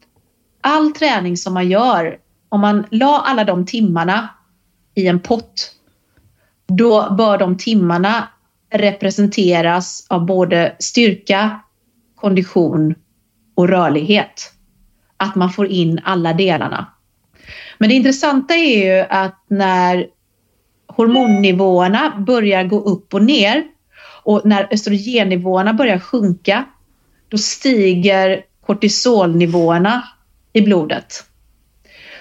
all 0.62 0.91
träning 0.91 1.38
som 1.38 1.54
man 1.54 1.69
gör, 1.69 2.17
om 2.49 2.62
man 2.62 2.86
la 2.89 3.23
alla 3.25 3.43
de 3.43 3.65
timmarna 3.65 4.30
i 4.95 5.08
en 5.08 5.19
pott, 5.19 5.71
då 6.67 7.15
bör 7.17 7.38
de 7.38 7.58
timmarna 7.58 8.28
representeras 8.71 10.06
av 10.10 10.25
både 10.25 10.75
styrka, 10.80 11.60
kondition 12.15 12.95
och 13.56 13.67
rörlighet. 13.67 14.54
Att 15.17 15.36
man 15.36 15.49
får 15.49 15.67
in 15.67 16.02
alla 16.04 16.34
delarna. 16.34 16.88
Men 17.78 17.90
det 17.90 17.96
intressanta 17.96 18.54
är 18.54 18.86
ju 18.86 19.06
att 19.10 19.46
när 19.48 20.08
hormonnivåerna 20.88 22.24
börjar 22.28 22.64
gå 22.64 22.80
upp 22.80 23.14
och 23.14 23.24
ner 23.24 23.64
och 24.24 24.42
när 24.46 24.68
östrogennivåerna 24.72 25.74
börjar 25.74 26.00
sjunka, 26.00 26.66
då 27.30 27.38
stiger 27.38 28.42
kortisolnivåerna 28.66 30.04
i 30.54 30.62
blodet. 30.62 31.24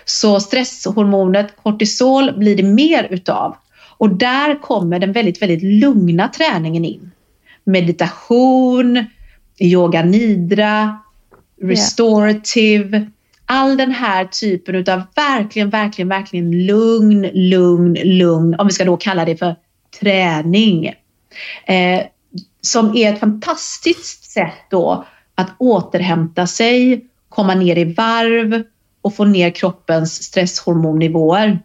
Så 0.04 0.40
stresshormonet 0.40 1.56
kortisol 1.62 2.38
blir 2.38 2.56
det 2.56 2.62
mer 2.62 3.08
utav. 3.10 3.56
Och 3.98 4.16
där 4.16 4.62
kommer 4.62 4.98
den 4.98 5.12
väldigt, 5.12 5.42
väldigt 5.42 5.62
lugna 5.62 6.28
träningen 6.28 6.84
in. 6.84 7.10
Meditation, 7.64 9.04
yoga 9.60 10.02
nidra, 10.02 10.98
restorative, 11.62 13.10
all 13.48 13.76
den 13.76 13.92
här 13.92 14.24
typen 14.24 14.74
utav 14.74 15.02
verkligen, 15.14 15.70
verkligen, 15.70 16.08
verkligen 16.08 16.66
lugn, 16.66 17.30
lugn, 17.34 17.94
lugn, 18.04 18.54
om 18.58 18.66
vi 18.66 18.72
ska 18.72 18.84
då 18.84 18.96
kalla 18.96 19.24
det 19.24 19.36
för 19.36 19.56
träning. 20.00 20.86
Eh, 21.66 22.02
som 22.60 22.96
är 22.96 23.12
ett 23.12 23.20
fantastiskt 23.20 24.30
sätt 24.30 24.70
då 24.70 25.04
att 25.34 25.50
återhämta 25.58 26.46
sig, 26.46 27.04
komma 27.28 27.54
ner 27.54 27.78
i 27.78 27.84
varv 27.84 28.62
och 29.02 29.14
få 29.14 29.24
ner 29.24 29.50
kroppens 29.50 30.22
stresshormonnivåer. 30.22 31.58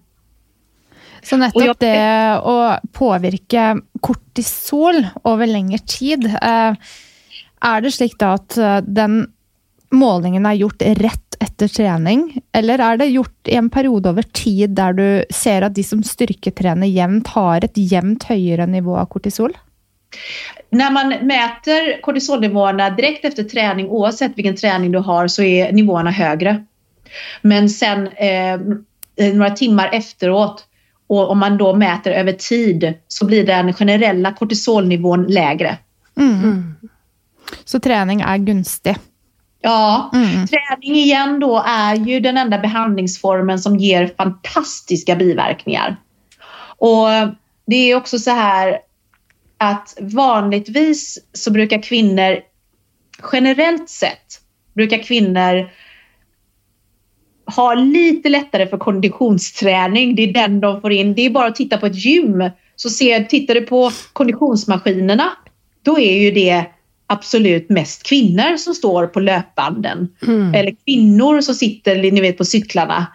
Så 1.23 1.37
nettopp 1.37 1.63
jag... 1.65 1.75
det 1.79 2.39
å 2.43 2.77
påvirke 2.91 3.77
kortisol 4.01 5.05
over 5.23 5.47
lengre 5.47 5.79
tid, 5.87 6.25
eh, 6.27 6.75
er 7.63 7.83
det 7.83 7.91
slik 7.95 8.17
da 8.19 8.33
at 8.35 8.57
eh, 8.57 8.79
den 8.83 9.25
målingen 9.93 10.45
er 10.45 10.59
gjort 10.59 10.81
rett 11.39 11.51
etter 11.51 11.67
trening, 11.67 12.41
eller 12.51 12.79
er 12.79 12.97
det 12.97 13.07
gjort 13.07 13.47
i 13.47 13.55
en 13.55 13.69
periode 13.69 14.09
over 14.09 14.23
tid 14.23 14.75
der 14.75 14.93
du 14.93 15.25
ser 15.31 15.61
at 15.63 15.75
de 15.75 15.83
som 15.83 16.03
styrketrener 16.03 16.87
jevnt, 16.87 17.27
har 17.27 17.63
et 17.63 17.77
jevnt 17.77 18.23
høyere 18.23 18.65
nivå 18.67 18.97
av 18.97 19.05
kortisol? 19.05 19.53
När 20.69 20.91
man 20.91 21.09
mäter 21.09 22.01
kortisolnivåerna 22.01 22.89
direkt 22.89 23.25
efter 23.25 23.43
träning, 23.43 23.89
oavsett 23.89 24.37
vilken 24.37 24.55
träning 24.55 24.91
du 24.91 24.99
har, 24.99 25.27
så 25.27 25.43
är 25.43 25.71
nivåerna 25.71 26.11
högre. 26.11 26.65
Men 27.41 27.69
sen 27.69 28.07
eh, 28.07 28.59
några 29.33 29.51
timmar 29.51 29.89
efteråt 29.93 30.65
och 31.07 31.29
om 31.29 31.39
man 31.39 31.57
då 31.57 31.75
mäter 31.75 32.11
över 32.11 32.33
tid 32.33 32.93
så 33.07 33.25
blir 33.25 33.45
den 33.45 33.73
generella 33.73 34.33
kortisolnivån 34.33 35.23
lägre. 35.27 35.77
Mm. 36.17 36.43
Mm. 36.43 36.75
Så 37.65 37.79
träning 37.79 38.21
är 38.21 38.37
gunstig? 38.37 38.95
Ja, 39.65 40.11
mm. 40.13 40.47
träning 40.47 40.95
igen 40.95 41.39
då 41.39 41.63
är 41.65 41.95
ju 41.95 42.19
den 42.19 42.37
enda 42.37 42.57
behandlingsformen 42.57 43.59
som 43.59 43.77
ger 43.77 44.13
fantastiska 44.17 45.15
biverkningar. 45.15 45.95
Och 46.77 47.07
det 47.65 47.75
är 47.75 47.95
också 47.95 48.19
så 48.19 48.31
här 48.31 48.79
att 49.57 49.97
vanligtvis 49.99 51.19
så 51.33 51.51
brukar 51.51 51.81
kvinnor, 51.81 52.39
generellt 53.31 53.89
sett, 53.89 54.41
brukar 54.73 55.03
kvinnor 55.03 55.69
ha 57.55 57.73
lite 57.73 58.29
lättare 58.29 58.67
för 58.67 58.77
konditionsträning. 58.77 60.15
Det 60.15 60.21
är 60.21 60.33
den 60.33 60.59
de 60.59 60.81
får 60.81 60.91
in. 60.91 61.13
Det 61.13 61.25
är 61.25 61.29
bara 61.29 61.47
att 61.47 61.55
titta 61.55 61.77
på 61.77 61.85
ett 61.85 62.05
gym. 62.05 62.49
Så 62.75 62.89
ser, 62.89 63.23
tittar 63.23 63.53
du 63.53 63.61
på 63.61 63.91
konditionsmaskinerna, 64.13 65.29
då 65.81 65.99
är 65.99 66.21
ju 66.21 66.31
det 66.31 66.65
absolut 67.13 67.69
mest 67.69 68.03
kvinnor 68.03 68.57
som 68.57 68.73
står 68.73 69.07
på 69.07 69.19
löpbanden. 69.19 70.09
Mm. 70.27 70.53
Eller 70.53 70.75
kvinnor 70.85 71.41
som 71.41 71.55
sitter 71.55 72.11
ni 72.11 72.21
vet, 72.21 72.37
på 72.37 72.45
cyklarna. 72.45 73.07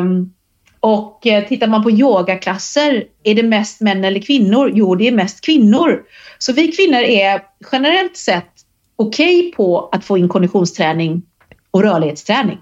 Um, 0.00 0.32
och 0.80 1.26
eh, 1.26 1.48
tittar 1.48 1.66
man 1.66 1.82
på 1.82 1.90
yogaklasser, 1.90 3.04
är 3.24 3.34
det 3.34 3.42
mest 3.42 3.80
män 3.80 4.04
eller 4.04 4.20
kvinnor? 4.20 4.72
Jo, 4.74 4.94
det 4.94 5.08
är 5.08 5.12
mest 5.12 5.40
kvinnor. 5.40 6.02
Så 6.38 6.52
vi 6.52 6.72
kvinnor 6.72 7.00
är 7.00 7.40
generellt 7.72 8.16
sett 8.16 8.52
okej 8.96 9.38
okay 9.38 9.52
på 9.52 9.88
att 9.92 10.04
få 10.04 10.18
in 10.18 10.28
konditionsträning 10.28 11.22
och 11.70 11.82
rörlighetsträning. 11.82 12.58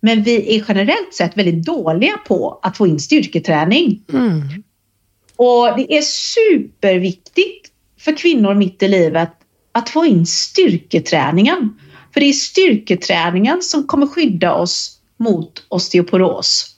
Men 0.00 0.22
vi 0.22 0.56
är 0.56 0.64
generellt 0.68 1.14
sett 1.14 1.36
väldigt 1.36 1.64
dåliga 1.64 2.16
på 2.26 2.60
att 2.62 2.76
få 2.76 2.86
in 2.86 3.00
styrketräning. 3.00 4.02
Mm. 4.12 4.42
Och 5.36 5.76
det 5.76 5.96
är 5.96 6.02
superviktigt 6.02 7.72
för 8.06 8.16
kvinnor 8.16 8.54
mitt 8.54 8.82
i 8.82 8.88
livet 8.88 9.30
att 9.72 9.88
få 9.88 10.04
in 10.04 10.26
styrketräningen. 10.26 11.78
För 12.12 12.20
det 12.20 12.26
är 12.26 12.32
styrketräningen 12.32 13.62
som 13.62 13.86
kommer 13.86 14.06
skydda 14.06 14.54
oss 14.54 14.98
mot 15.16 15.66
osteoporos. 15.68 16.76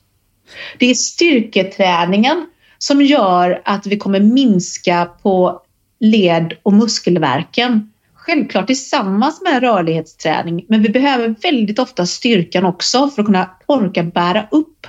Det 0.79 0.87
är 0.87 0.95
styrketräningen 0.95 2.47
som 2.79 3.03
gör 3.03 3.63
att 3.65 3.87
vi 3.87 3.97
kommer 3.97 4.21
minska 4.21 5.11
på 5.23 5.63
led 6.01 6.57
och 6.63 6.73
muskelverken. 6.73 7.93
Självklart 8.15 8.67
tillsammans 8.67 9.41
med 9.43 9.61
rörlighetsträning, 9.61 10.65
men 10.69 10.83
vi 10.83 10.89
behöver 10.89 11.35
väldigt 11.43 11.79
ofta 11.79 12.07
styrkan 12.07 12.65
också 12.65 13.09
för 13.09 13.23
att 13.23 13.27
kunna 13.27 13.51
orka 13.67 14.03
bära 14.03 14.49
upp 14.51 14.87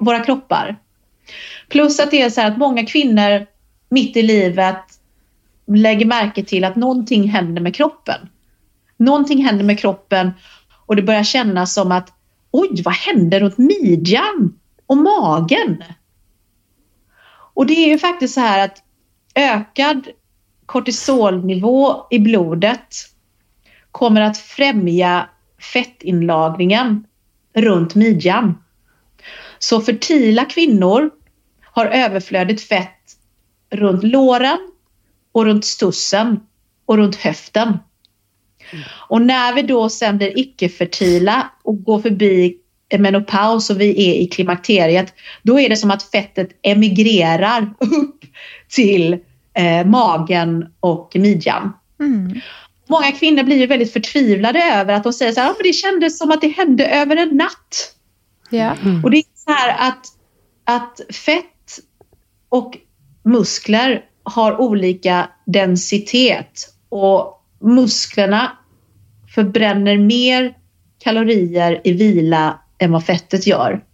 våra 0.00 0.20
kroppar. 0.20 0.76
Plus 1.68 2.00
att 2.00 2.10
det 2.10 2.22
är 2.22 2.30
så 2.30 2.40
här 2.40 2.50
att 2.50 2.58
många 2.58 2.86
kvinnor 2.86 3.46
mitt 3.88 4.16
i 4.16 4.22
livet 4.22 4.84
lägger 5.76 6.06
märke 6.06 6.44
till 6.44 6.64
att 6.64 6.76
någonting 6.76 7.28
händer 7.28 7.62
med 7.62 7.74
kroppen. 7.74 8.28
Någonting 8.96 9.44
händer 9.44 9.64
med 9.64 9.78
kroppen 9.78 10.30
och 10.86 10.96
det 10.96 11.02
börjar 11.02 11.22
kännas 11.22 11.74
som 11.74 11.92
att 11.92 12.12
oj, 12.50 12.82
vad 12.84 12.94
händer 12.94 13.40
runt 13.40 13.58
midjan 13.58 14.58
och 14.86 14.96
magen? 14.96 15.84
Och 17.54 17.66
det 17.66 17.74
är 17.74 17.88
ju 17.88 17.98
faktiskt 17.98 18.34
så 18.34 18.40
här 18.40 18.64
att 18.64 18.82
ökad 19.34 20.08
kortisolnivå 20.66 22.06
i 22.10 22.18
blodet 22.18 22.94
kommer 23.90 24.20
att 24.20 24.38
främja 24.38 25.28
fettinlagringen 25.72 27.06
runt 27.54 27.94
midjan. 27.94 28.58
Så 29.58 29.80
fertila 29.80 30.44
kvinnor 30.44 31.10
har 31.64 31.86
överflödigt 31.86 32.68
fett 32.68 33.16
runt 33.70 34.04
låren 34.04 34.58
och 35.32 35.44
runt 35.44 35.64
stussen 35.64 36.40
och 36.86 36.96
runt 36.96 37.16
höften. 37.16 37.78
Och 39.08 39.22
när 39.22 39.54
vi 39.54 39.62
då 39.62 39.88
sen 39.88 40.18
blir 40.18 40.38
icke-fertila 40.38 41.50
och 41.62 41.84
går 41.84 42.00
förbi 42.00 42.56
menopaus 42.98 43.70
och 43.70 43.80
vi 43.80 44.10
är 44.10 44.14
i 44.14 44.26
klimakteriet, 44.26 45.14
då 45.42 45.60
är 45.60 45.68
det 45.68 45.76
som 45.76 45.90
att 45.90 46.02
fettet 46.02 46.48
emigrerar 46.62 47.74
upp 47.80 48.24
till 48.68 49.18
eh, 49.54 49.86
magen 49.86 50.66
och 50.80 51.12
midjan. 51.14 51.72
Mm. 52.00 52.40
Många 52.88 53.12
kvinnor 53.12 53.42
blir 53.42 53.56
ju 53.56 53.66
väldigt 53.66 53.92
förtvivlade 53.92 54.62
över 54.62 54.94
att 54.94 55.04
de 55.04 55.12
säger 55.12 55.32
så 55.32 55.40
här, 55.40 55.54
det 55.62 55.72
kändes 55.72 56.18
som 56.18 56.30
att 56.30 56.40
det 56.40 56.48
hände 56.48 56.86
över 56.86 57.16
en 57.16 57.28
natt. 57.28 57.94
Yeah. 58.50 58.86
Mm. 58.86 59.04
Och 59.04 59.10
det 59.10 59.16
är 59.16 59.24
så 59.34 59.52
här 59.52 59.88
att, 59.88 60.06
att 60.64 61.14
fett 61.16 61.78
och 62.48 62.78
muskler 63.24 64.04
har 64.28 64.60
olika 64.60 65.30
densitet 65.46 66.74
och 66.88 67.44
musklerna 67.60 68.52
förbränner 69.34 69.98
mer 69.98 70.54
kalorier 71.04 71.80
i 71.84 71.92
vila 71.92 72.58
än 72.78 72.92
vad 72.92 73.04
fettet 73.04 73.46
gör. 73.46 73.84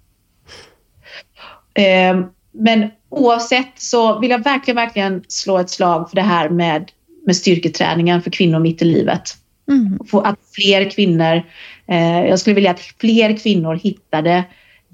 Ehm, 1.74 2.24
men 2.53 2.91
oavsett 3.09 3.72
så 3.76 4.18
vill 4.18 4.30
jag 4.30 4.45
verkligen, 4.45 4.76
verkligen 4.76 5.24
slå 5.28 5.59
ett 5.59 5.70
slag 5.70 6.11
för 6.11 6.16
det 6.16 6.22
här 6.22 6.49
med, 6.49 6.91
med 7.26 7.37
styrketräningen 7.37 8.22
för 8.22 8.30
kvinnor 8.30 8.59
mitt 8.59 8.82
i 8.82 8.85
livet. 8.85 9.22
Mm. 9.68 9.99
att 10.24 10.39
fler 10.55 10.91
kvinnor, 10.91 11.43
eh, 11.87 12.24
jag 12.26 12.39
skulle 12.39 12.55
vilja 12.55 12.70
att 12.70 12.80
fler 12.80 13.37
kvinnor 13.37 13.74
hittade 13.74 14.45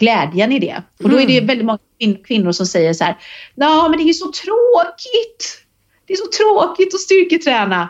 glädjen 0.01 0.53
i 0.53 0.59
det. 0.59 0.83
Och 1.03 1.11
då 1.11 1.21
är 1.21 1.27
det 1.27 1.37
mm. 1.37 1.47
väldigt 1.47 1.67
många 1.67 1.79
kvinnor 2.25 2.53
som 2.53 2.67
säger 2.67 2.93
så 2.93 3.05
här, 3.05 3.17
ja 3.55 3.89
men 3.89 3.99
det 3.99 4.11
är 4.11 4.13
så 4.13 4.33
tråkigt. 4.33 5.67
Det 6.07 6.13
är 6.13 6.17
så 6.17 6.27
tråkigt 6.27 6.95
att 6.95 7.01
styrketräna. 7.01 7.89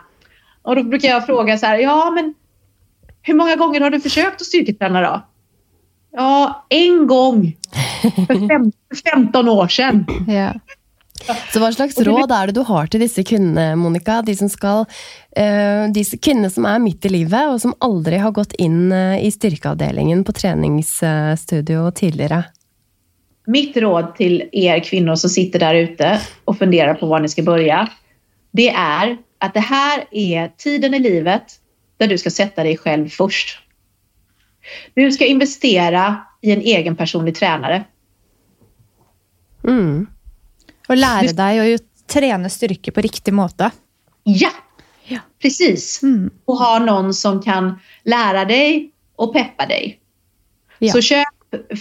Och 0.62 0.76
då 0.76 0.82
brukar 0.82 1.08
jag 1.08 1.26
fråga 1.26 1.58
så 1.58 1.66
här, 1.66 1.78
ja 1.78 2.10
men 2.10 2.34
hur 3.22 3.34
många 3.34 3.56
gånger 3.56 3.80
har 3.80 3.90
du 3.90 4.00
försökt 4.00 4.40
att 4.40 4.46
styrketräna 4.46 5.00
då? 5.00 5.26
Ja, 6.12 6.66
en 6.68 7.06
gång 7.06 7.56
för, 8.02 8.48
fem, 8.48 8.72
för 8.88 9.10
15 9.10 9.48
år 9.48 9.68
sedan. 9.68 10.06
Ja. 10.28 10.52
Så 11.26 11.60
hva 11.60 11.70
slags 11.74 11.98
råd 12.06 12.32
er 12.32 12.50
det 12.50 12.56
du 12.56 12.62
har 12.66 12.88
til 12.90 13.02
disse 13.04 13.22
kvinnene, 13.26 13.74
Monica? 13.78 14.20
De 14.26 14.34
som 14.36 14.48
skal 14.50 14.86
eh, 15.36 15.86
de 15.92 16.04
kvinnene 16.16 16.50
som 16.52 16.66
er 16.68 16.80
midt 16.82 17.04
i 17.06 17.12
livet, 17.12 17.52
og 17.52 17.60
som 17.62 17.76
aldri 17.84 18.20
har 18.22 18.34
gått 18.36 18.56
inn 18.62 18.92
eh, 18.92 19.18
i 19.24 19.30
styrkeavdelingen 19.34 20.24
på 20.24 20.34
treningsstudio 20.36 21.90
tidligere? 21.96 22.44
Mitt 23.50 23.76
råd 23.76 24.14
till 24.16 24.42
er 24.52 24.80
kvinnor 24.84 25.14
som 25.14 25.30
sitter 25.30 25.58
där 25.58 25.74
ute 25.74 26.20
och 26.44 26.58
funderar 26.58 26.94
på 26.94 27.06
var 27.06 27.20
ni 27.20 27.28
ska 27.28 27.42
börja. 27.42 27.88
Det 28.50 28.68
är 28.70 29.16
att 29.38 29.54
det 29.54 29.60
här 29.60 30.04
är 30.10 30.48
tiden 30.56 30.94
i 30.94 30.98
livet 30.98 31.42
där 31.96 32.06
du 32.06 32.18
ska 32.18 32.30
sätta 32.30 32.62
dig 32.62 32.76
själv 32.76 33.08
först. 33.08 33.58
Du 34.94 35.12
ska 35.12 35.26
investera 35.26 36.16
i 36.40 36.52
en 36.52 36.60
egen 36.60 36.96
personlig 36.96 37.34
tränare. 37.34 37.84
Mm. 39.64 40.06
Og 40.90 40.98
lære 40.98 41.34
deg 41.36 41.60
å 41.62 41.78
trene 42.10 42.50
styrke 42.50 42.92
på 42.92 43.04
riktig 43.06 43.34
måte. 43.34 43.70
Ja, 44.24 44.50
Ja. 45.10 45.18
precis. 45.42 46.02
Mm. 46.02 46.30
Och 46.44 46.56
ha 46.56 46.78
någon 46.78 47.14
som 47.14 47.42
kan 47.42 47.80
lära 48.04 48.44
dig 48.44 48.90
och 49.16 49.32
peppa 49.32 49.66
dig. 49.66 50.00
Ja. 50.78 50.92
Så 50.92 51.00
köp 51.00 51.28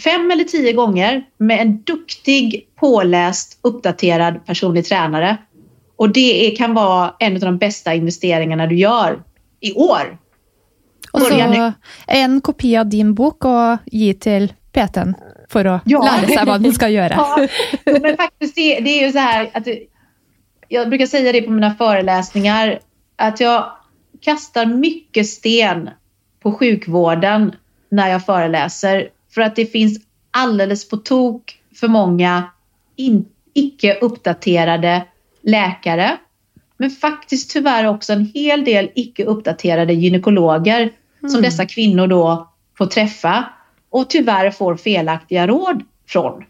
fem 0.04 0.32
eller 0.32 0.44
tio 0.44 0.74
gånger 0.74 1.26
med 1.38 1.62
en 1.62 1.82
duktig, 1.84 2.68
påläst, 2.76 3.60
uppdaterad 3.62 4.46
personlig 4.46 4.86
tränare. 4.86 5.38
Och 5.96 6.14
det 6.14 6.56
kan 6.58 6.74
vara 6.74 7.16
en 7.20 7.34
av 7.34 7.40
de 7.40 7.58
bästa 7.58 7.94
investeringarna 7.94 8.68
du 8.68 8.76
gör 8.76 9.24
i 9.60 9.74
år. 9.74 10.18
Og 11.14 11.22
så 11.22 11.74
en 12.08 12.42
kopi 12.42 12.76
av 12.78 12.90
din 12.90 13.14
bok 13.16 13.46
og 13.46 13.78
gi 13.92 14.14
til 14.14 14.50
PT-en 14.74 15.16
for 15.52 15.68
å 15.68 15.80
Ja. 15.86 16.00
lære 16.06 16.28
seg 16.30 16.46
hva 16.48 16.58
den 16.62 16.74
skal 16.74 16.92
gjøre. 16.98 17.16
Ja, 17.18 17.48
men 18.02 18.18
faktiskt 18.18 18.56
det, 18.56 18.80
det 18.80 18.90
är 19.02 19.06
ju 19.06 19.12
så 19.12 19.20
här 19.20 19.50
att 19.54 19.68
jag 20.68 20.90
brukar 20.90 21.06
säga 21.06 21.32
det 21.32 21.42
på 21.42 21.52
mina 21.52 21.76
föreläsningar 21.76 22.80
att 23.16 23.40
jag 23.40 23.72
kastar 24.22 24.66
mycket 24.66 25.28
sten 25.28 25.90
på 26.44 26.52
sjukvården 26.54 27.56
när 27.90 28.10
jag 28.10 28.26
föreläser 28.26 29.10
för 29.34 29.42
att 29.42 29.56
det 29.56 29.66
finns 29.66 30.00
alldeles 30.32 30.90
på 30.90 30.98
tok 30.98 31.60
för 31.80 31.88
många 31.88 32.44
in, 32.96 33.26
icke 33.54 33.98
uppdaterade 34.02 35.04
läkare. 35.42 36.18
Men 36.78 36.90
faktiskt 36.90 37.52
tyvärr 37.52 37.86
också 37.88 38.14
en 38.14 38.32
hel 38.34 38.66
del 38.66 38.90
icke 38.96 39.24
uppdaterade 39.26 39.94
gynekologer 39.94 40.92
som 41.32 41.42
dessa 41.42 41.66
kvinnor 41.66 42.08
då 42.08 42.50
får 42.78 42.86
träffa 42.86 43.46
och 43.90 44.10
tyvärr 44.10 44.52
får 44.52 44.76
felaktiga 44.76 45.48
råd 45.48 45.84
från. 46.08 46.44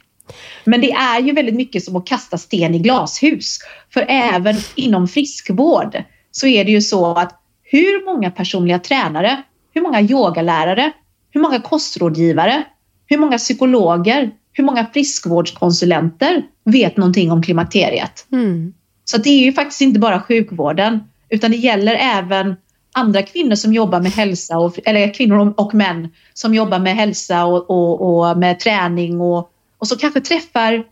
Men 0.63 0.81
det 0.81 0.91
är 0.91 1.21
ju 1.21 1.33
väldigt 1.33 1.55
mycket 1.55 1.83
som 1.83 1.95
att 1.95 2.05
kasta 2.05 2.37
sten 2.37 2.75
i 2.75 2.79
glashus. 2.79 3.59
För 3.93 4.05
även 4.07 4.55
inom 4.75 5.07
friskvård 5.07 6.03
så 6.31 6.47
är 6.47 6.65
det 6.65 6.71
ju 6.71 6.81
så 6.81 7.11
att 7.11 7.39
hur 7.63 8.05
många 8.05 8.31
personliga 8.31 8.79
tränare, 8.79 9.43
hur 9.73 9.81
många 9.81 10.01
yogalärare, 10.01 10.91
hur 11.31 11.41
många 11.41 11.61
kostrådgivare, 11.61 12.63
hur 13.05 13.17
många 13.17 13.37
psykologer, 13.37 14.31
hur 14.51 14.63
många 14.63 14.85
friskvårdskonsulenter 14.93 16.43
vet 16.63 16.97
någonting 16.97 17.31
om 17.31 17.43
klimakteriet? 17.43 18.27
Mm. 18.31 18.73
Så 19.05 19.17
det 19.17 19.29
är 19.29 19.39
ju 19.39 19.53
faktiskt 19.53 19.81
inte 19.81 19.99
bara 19.99 20.21
sjukvården 20.21 20.99
utan 21.29 21.51
det 21.51 21.57
gäller 21.57 21.95
även 21.95 22.55
andra 22.93 23.21
kvinnor 23.23 23.55
som 23.55 23.73
jobbar 23.73 24.01
med 24.01 24.11
hälsa, 24.11 24.57
och, 24.57 24.79
eller 24.85 25.13
kvinnor 25.13 25.53
och 25.57 25.73
män 25.73 26.09
som 26.33 26.53
jobbar 26.53 26.79
med 26.79 26.95
hälsa 26.95 27.45
och, 27.45 27.69
och, 27.69 28.01
och 28.29 28.37
med 28.37 28.59
träning 28.59 29.21
och, 29.21 29.51
och 29.77 29.87
så 29.87 29.97
kanske 29.97 30.21
träffar 30.21 30.83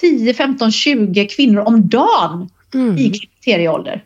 10, 0.00 0.34
15, 0.34 0.72
20 0.72 1.26
kvinnor 1.26 1.60
om 1.60 1.88
dagen 1.88 2.50
Mm. 2.74 2.98
i 2.98 3.10
klimakterieålder. 3.10 4.04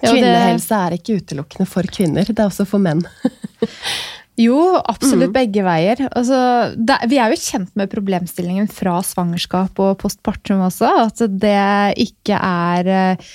Ja, 0.00 0.08
det- 0.12 0.18
Kvinnehelse 0.20 0.74
er 0.74 0.92
ikke 0.92 1.16
utelukkende 1.16 1.66
for 1.66 1.82
kvinner, 1.82 2.24
det 2.28 2.38
er 2.38 2.46
også 2.50 2.66
for 2.68 2.78
menn. 2.78 3.02
Jo, 4.40 4.78
absolutt 4.88 5.32
begge 5.34 5.60
veier. 5.64 5.98
Altså, 6.08 6.36
det, 6.76 6.96
vi 7.10 7.18
er 7.20 7.32
jo 7.34 7.36
kjent 7.36 7.74
med 7.76 7.90
problemstillingen 7.92 8.68
fra 8.72 8.94
svangerskap 9.04 9.76
og 9.84 9.98
postpartum 10.00 10.62
også. 10.64 10.88
At 11.04 11.20
det 11.28 11.98
ikke 12.00 12.38
er 12.38 12.88
eh, 12.88 13.26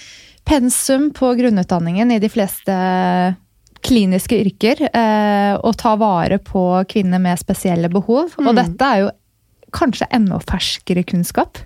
pensum 0.47 1.13
på 1.13 1.33
grunnutdanningen 1.33 2.11
i 2.11 2.19
de 2.19 2.29
fleste 2.29 2.73
kliniske 3.81 4.39
yrker 4.39 4.81
eh, 4.87 5.53
å 5.59 5.73
ta 5.75 5.95
vare 5.99 6.39
på 6.43 6.63
kvinner 6.89 7.21
med 7.21 7.39
spesielle 7.39 7.89
behov. 7.91 8.33
Og 8.39 8.53
dette 8.55 8.91
er 8.91 9.03
jo 9.03 9.09
kanskje 9.75 10.07
enda 10.15 10.39
ferskere 10.39 11.03
kunnskap. 11.03 11.59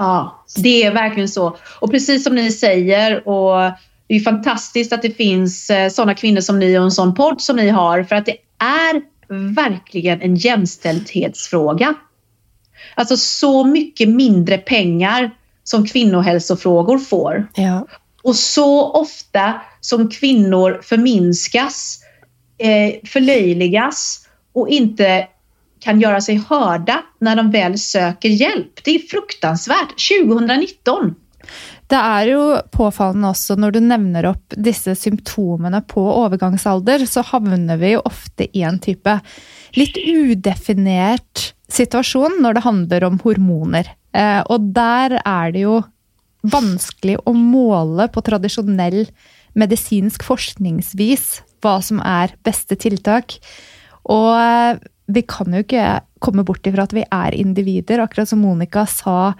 Ja, 0.00 0.44
det 0.56 0.84
är 0.84 0.92
verkligen 0.94 1.28
så. 1.28 1.56
Och 1.80 1.90
precis 1.90 2.24
som 2.24 2.34
ni 2.34 2.50
säger, 2.52 3.28
och 3.28 3.72
det 4.06 4.14
är 4.14 4.20
fantastiskt 4.20 4.92
att 4.92 5.02
det 5.02 5.10
finns 5.10 5.70
eh, 5.70 5.88
sådana 5.88 6.14
kvinnor 6.14 6.40
som 6.40 6.58
ni 6.58 6.78
och 6.78 6.84
en 6.84 6.90
sån 6.90 7.14
podd 7.14 7.40
som 7.40 7.56
ni 7.56 7.68
har, 7.68 8.02
för 8.02 8.16
att 8.16 8.26
det 8.26 8.36
är 8.58 9.02
verkligen 9.54 10.20
en 10.20 10.36
jämställdhetsfråga. 10.36 11.94
Alltså 12.94 13.16
så 13.16 13.64
mycket 13.64 14.08
mindre 14.08 14.58
pengar 14.58 15.30
som 15.70 15.86
kvinnohälsofrågor 15.86 16.98
får. 16.98 17.46
Ja. 17.54 17.86
Och 18.22 18.36
så 18.36 18.90
ofta 18.90 19.60
som 19.80 20.08
kvinnor 20.10 20.80
förminskas, 20.82 21.98
eh, 22.58 23.08
förlöjligas 23.08 24.26
och 24.52 24.68
inte 24.68 25.26
kan 25.80 26.00
göra 26.00 26.20
sig 26.20 26.42
hörda 26.48 27.02
när 27.20 27.36
de 27.36 27.50
väl 27.50 27.78
söker 27.78 28.28
hjälp. 28.28 28.84
Det 28.84 28.90
är 28.90 28.98
fruktansvärt. 28.98 29.94
2019. 30.26 31.14
Det 31.86 31.96
er 31.98 32.26
jo 32.30 32.42
påfallende 32.70 33.30
også 33.30 33.56
når 33.58 33.70
du 33.74 33.80
nevner 33.82 34.26
opp 34.30 34.58
disse 34.58 34.94
symptomene 34.98 35.80
på 35.86 36.02
overgangsalder, 36.02 37.06
så 37.06 37.22
havner 37.26 37.78
vi 37.78 37.94
jo 37.96 38.02
ofte 38.04 38.46
i 38.58 38.62
en 38.66 38.78
type 38.82 39.16
litt 39.78 39.96
udefinert 39.96 41.54
situasjon 41.70 42.38
når 42.42 42.58
det 42.58 42.66
handler 42.66 43.06
om 43.06 43.18
hormoner. 43.22 43.90
Eh, 44.16 44.40
og 44.50 44.70
der 44.74 45.18
er 45.20 45.52
det 45.54 45.64
jo 45.66 45.80
vanskelig 46.50 47.18
å 47.28 47.34
måle 47.36 48.08
på 48.12 48.22
tradisjonell 48.24 49.04
medisinsk 49.58 50.24
forskningsvis 50.24 51.40
hva 51.60 51.76
som 51.84 52.00
er 52.06 52.32
beste 52.46 52.78
tiltak. 52.80 53.36
Og 54.08 54.30
eh, 54.40 54.80
vi 55.10 55.24
kan 55.26 55.52
jo 55.52 55.62
ikke 55.64 56.00
komme 56.22 56.44
bort 56.46 56.66
ifra 56.68 56.84
at 56.86 56.94
vi 56.94 57.02
er 57.02 57.34
individer, 57.36 58.02
akkurat 58.04 58.30
som 58.30 58.42
Monica 58.44 58.84
sa 58.88 59.32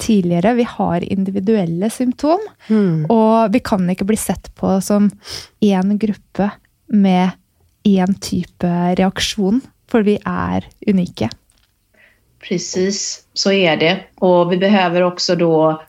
tidligere. 0.00 0.54
Vi 0.58 0.66
har 0.68 1.06
individuelle 1.06 1.90
symptom, 1.90 2.42
Mm. 2.68 3.06
og 3.10 3.52
vi 3.52 3.60
kan 3.60 3.88
ikke 3.90 4.06
bli 4.06 4.16
sett 4.16 4.50
på 4.54 4.76
som 4.82 5.10
én 5.62 5.98
gruppe 5.98 6.50
med 6.88 7.32
én 7.86 8.14
type 8.20 8.70
reaksjon, 8.98 9.62
for 9.88 10.02
vi 10.02 10.18
er 10.26 10.66
unike. 10.86 11.30
Precis, 12.40 13.24
så 13.32 13.52
är 13.52 13.76
det. 13.76 14.00
Och 14.14 14.52
vi 14.52 14.56
behöver 14.56 15.02
också 15.02 15.36
då 15.36 15.82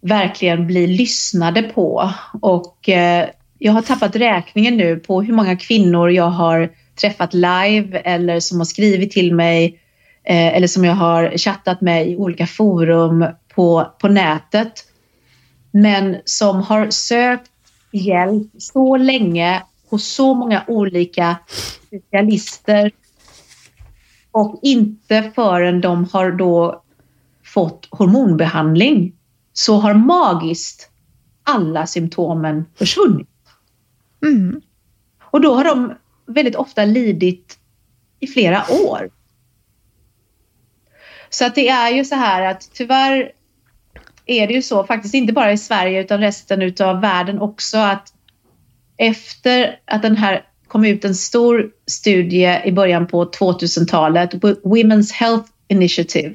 verkligen 0.00 0.66
bli 0.66 0.86
lyssnade 0.86 1.62
på. 1.62 2.10
Och 2.42 2.88
eh, 2.88 3.28
jag 3.58 3.72
har 3.72 3.82
tappat 3.82 4.16
räkningen 4.16 4.76
nu 4.76 4.96
på 4.96 5.22
hur 5.22 5.32
många 5.32 5.56
kvinnor 5.56 6.10
jag 6.10 6.30
har 6.30 6.70
träffat 7.00 7.34
live 7.34 7.98
eller 7.98 8.40
som 8.40 8.58
har 8.58 8.64
skrivit 8.64 9.10
till 9.10 9.34
mig 9.34 9.80
eh, 10.24 10.56
eller 10.56 10.66
som 10.66 10.84
jag 10.84 10.94
har 10.94 11.38
chattat 11.38 11.80
med 11.80 12.08
i 12.08 12.16
olika 12.16 12.46
forum 12.46 13.26
på, 13.54 13.92
på 14.00 14.08
nätet. 14.08 14.72
Men 15.70 16.16
som 16.24 16.62
har 16.62 16.90
sökt 16.90 17.50
hjälp 17.92 18.50
så 18.58 18.96
länge 18.96 19.62
hos 19.90 20.06
så 20.06 20.34
många 20.34 20.64
olika 20.66 21.36
specialister 21.86 22.90
och 24.36 24.58
inte 24.62 25.32
förrän 25.34 25.80
de 25.80 26.04
har 26.12 26.30
då 26.30 26.82
fått 27.44 27.88
hormonbehandling 27.90 29.12
så 29.52 29.76
har 29.76 29.94
magiskt 29.94 30.90
alla 31.42 31.86
symptomen 31.86 32.64
försvunnit. 32.74 33.28
Mm. 34.22 34.60
Och 35.20 35.40
då 35.40 35.54
har 35.54 35.64
de 35.64 35.94
väldigt 36.26 36.56
ofta 36.56 36.84
lidit 36.84 37.58
i 38.20 38.26
flera 38.26 38.64
år. 38.70 39.10
Så 41.30 41.46
att 41.46 41.54
det 41.54 41.68
är 41.68 41.90
ju 41.90 42.04
så 42.04 42.14
här 42.14 42.42
att 42.42 42.70
tyvärr 42.72 43.32
är 44.26 44.46
det 44.46 44.54
ju 44.54 44.62
så, 44.62 44.84
faktiskt 44.84 45.14
inte 45.14 45.32
bara 45.32 45.52
i 45.52 45.58
Sverige 45.58 46.00
utan 46.00 46.20
resten 46.20 46.62
utav 46.62 47.00
världen 47.00 47.40
också, 47.40 47.78
att 47.78 48.14
efter 48.96 49.80
att 49.84 50.02
den 50.02 50.16
här 50.16 50.45
kom 50.68 50.84
ut 50.84 51.04
en 51.04 51.14
stor 51.14 51.70
studie 51.86 52.60
i 52.64 52.72
början 52.72 53.06
på 53.06 53.24
2000-talet, 53.24 54.34
Women's 54.64 55.12
Health 55.12 55.50
Initiative. 55.68 56.34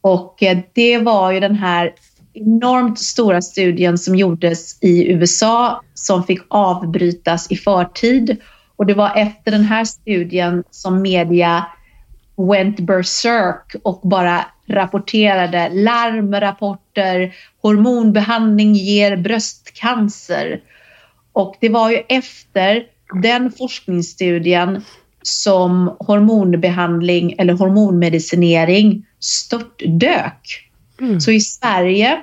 Och 0.00 0.42
eh, 0.42 0.58
det 0.72 0.98
var 0.98 1.32
ju 1.32 1.40
den 1.40 1.54
här 1.54 1.94
enormt 2.34 2.98
stora 2.98 3.42
studien 3.42 3.98
som 3.98 4.16
gjordes 4.16 4.82
i 4.82 5.12
USA 5.12 5.82
som 5.94 6.24
fick 6.24 6.40
avbrytas 6.48 7.50
i 7.50 7.56
förtid 7.56 8.36
Och 8.76 8.86
det 8.86 8.94
var 8.94 9.12
efter 9.16 9.50
den 9.50 9.64
här 9.64 9.84
studien 9.84 10.64
som 10.70 11.02
media 11.02 11.66
went 12.36 12.80
berserk 12.80 13.76
och 13.82 14.00
bara 14.04 14.46
rapporterade 14.68 15.68
larmrapporter, 15.68 17.34
hormonbehandling 17.62 18.74
ger 18.74 19.16
bröstcancer. 19.16 20.60
Och 21.32 21.56
det 21.60 21.68
var 21.68 21.90
ju 21.90 22.02
efter 22.08 22.86
den 23.22 23.52
forskningsstudien 23.52 24.82
som 25.22 25.96
hormonbehandling 25.98 27.34
eller 27.38 27.54
hormonmedicinering 27.54 29.06
störtdök. 29.20 30.70
Mm. 31.00 31.20
Så 31.20 31.30
i 31.30 31.40
Sverige 31.40 32.20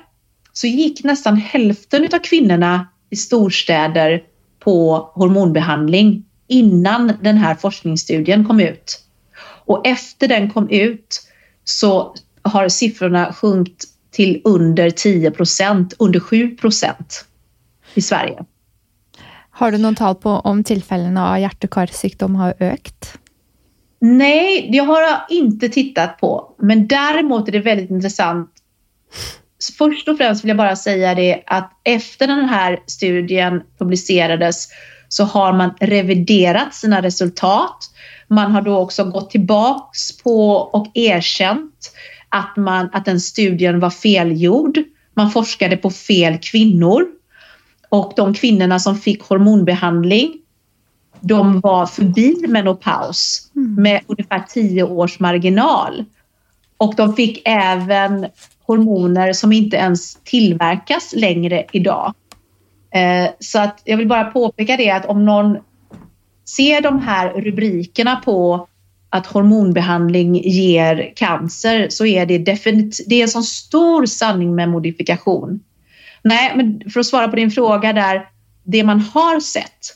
så 0.52 0.66
gick 0.66 1.04
nästan 1.04 1.36
hälften 1.36 2.08
av 2.12 2.18
kvinnorna 2.18 2.88
i 3.10 3.16
storstäder 3.16 4.22
på 4.60 4.96
hormonbehandling 5.14 6.24
innan 6.48 7.12
den 7.22 7.36
här 7.36 7.54
forskningsstudien 7.54 8.44
kom 8.44 8.60
ut. 8.60 9.00
Och 9.66 9.86
efter 9.86 10.28
den 10.28 10.50
kom 10.50 10.70
ut 10.70 11.22
så 11.64 12.14
har 12.42 12.68
siffrorna 12.68 13.32
sjunkit 13.32 13.84
till 14.10 14.40
under 14.44 14.90
10 14.90 15.30
procent, 15.30 15.94
under 15.98 16.20
7 16.20 16.56
procent 16.56 17.24
i 17.94 18.02
Sverige. 18.02 18.44
Har 19.56 19.72
du 19.72 19.78
någon 19.78 19.94
tal 19.94 20.14
på 20.14 20.30
om 20.30 20.64
tillfällena 20.64 21.30
av 21.30 21.38
hjärt 21.40 21.64
och 21.64 21.70
karsjukdom 21.70 22.36
har 22.36 22.54
ökat? 22.60 23.18
Nej, 24.00 24.68
det 24.72 24.78
har 24.78 25.02
jag 25.02 25.20
inte 25.30 25.68
tittat 25.68 26.18
på. 26.18 26.54
Men 26.58 26.86
däremot 26.86 27.48
är 27.48 27.52
det 27.52 27.60
väldigt 27.60 27.90
intressant. 27.90 28.50
Först 29.78 30.08
och 30.08 30.16
främst 30.16 30.44
vill 30.44 30.48
jag 30.48 30.56
bara 30.56 30.76
säga 30.76 31.14
det 31.14 31.42
att 31.46 31.72
efter 31.84 32.26
den 32.26 32.48
här 32.48 32.82
studien 32.86 33.62
publicerades 33.78 34.68
så 35.08 35.24
har 35.24 35.52
man 35.52 35.74
reviderat 35.80 36.74
sina 36.74 37.02
resultat. 37.02 37.76
Man 38.28 38.52
har 38.52 38.62
då 38.62 38.76
också 38.76 39.04
gått 39.04 39.30
tillbaks 39.30 40.22
på 40.22 40.50
och 40.50 40.90
erkänt 40.94 41.92
att, 42.28 42.56
man, 42.56 42.90
att 42.92 43.04
den 43.04 43.20
studien 43.20 43.80
var 43.80 43.90
felgjord. 43.90 44.78
Man 45.16 45.30
forskade 45.30 45.76
på 45.76 45.90
fel 45.90 46.38
kvinnor 46.38 47.06
och 47.94 48.12
de 48.16 48.34
kvinnorna 48.34 48.78
som 48.78 48.96
fick 48.96 49.22
hormonbehandling 49.22 50.32
de 51.20 51.60
var 51.60 51.86
förbi 51.86 52.46
menopaus 52.48 53.50
mm. 53.56 53.74
med 53.82 54.00
ungefär 54.06 54.44
10 54.48 54.82
års 54.82 55.20
marginal. 55.20 56.04
Och 56.76 56.94
de 56.96 57.16
fick 57.16 57.42
även 57.44 58.26
hormoner 58.66 59.32
som 59.32 59.52
inte 59.52 59.76
ens 59.76 60.14
tillverkas 60.14 61.14
längre 61.16 61.66
idag. 61.72 62.14
Eh, 62.94 63.30
så 63.38 63.58
att 63.58 63.82
jag 63.84 63.96
vill 63.96 64.08
bara 64.08 64.24
påpeka 64.24 64.76
det 64.76 64.90
att 64.90 65.06
om 65.06 65.24
någon 65.24 65.58
ser 66.56 66.80
de 66.80 66.98
här 66.98 67.32
rubrikerna 67.32 68.16
på 68.16 68.68
att 69.10 69.26
hormonbehandling 69.26 70.34
ger 70.34 71.12
cancer 71.16 71.88
så 71.90 72.06
är 72.06 72.26
det 72.26 72.38
definitivt, 72.38 73.08
det 73.08 73.14
är 73.14 73.22
en 73.22 73.28
sån 73.28 73.42
stor 73.42 74.06
sanning 74.06 74.54
med 74.54 74.68
modifikation. 74.68 75.60
Nej, 76.24 76.56
men 76.56 76.90
för 76.90 77.00
att 77.00 77.06
svara 77.06 77.28
på 77.28 77.36
din 77.36 77.50
fråga 77.50 77.92
där, 77.92 78.28
det 78.62 78.84
man 78.84 79.00
har 79.00 79.40
sett, 79.40 79.86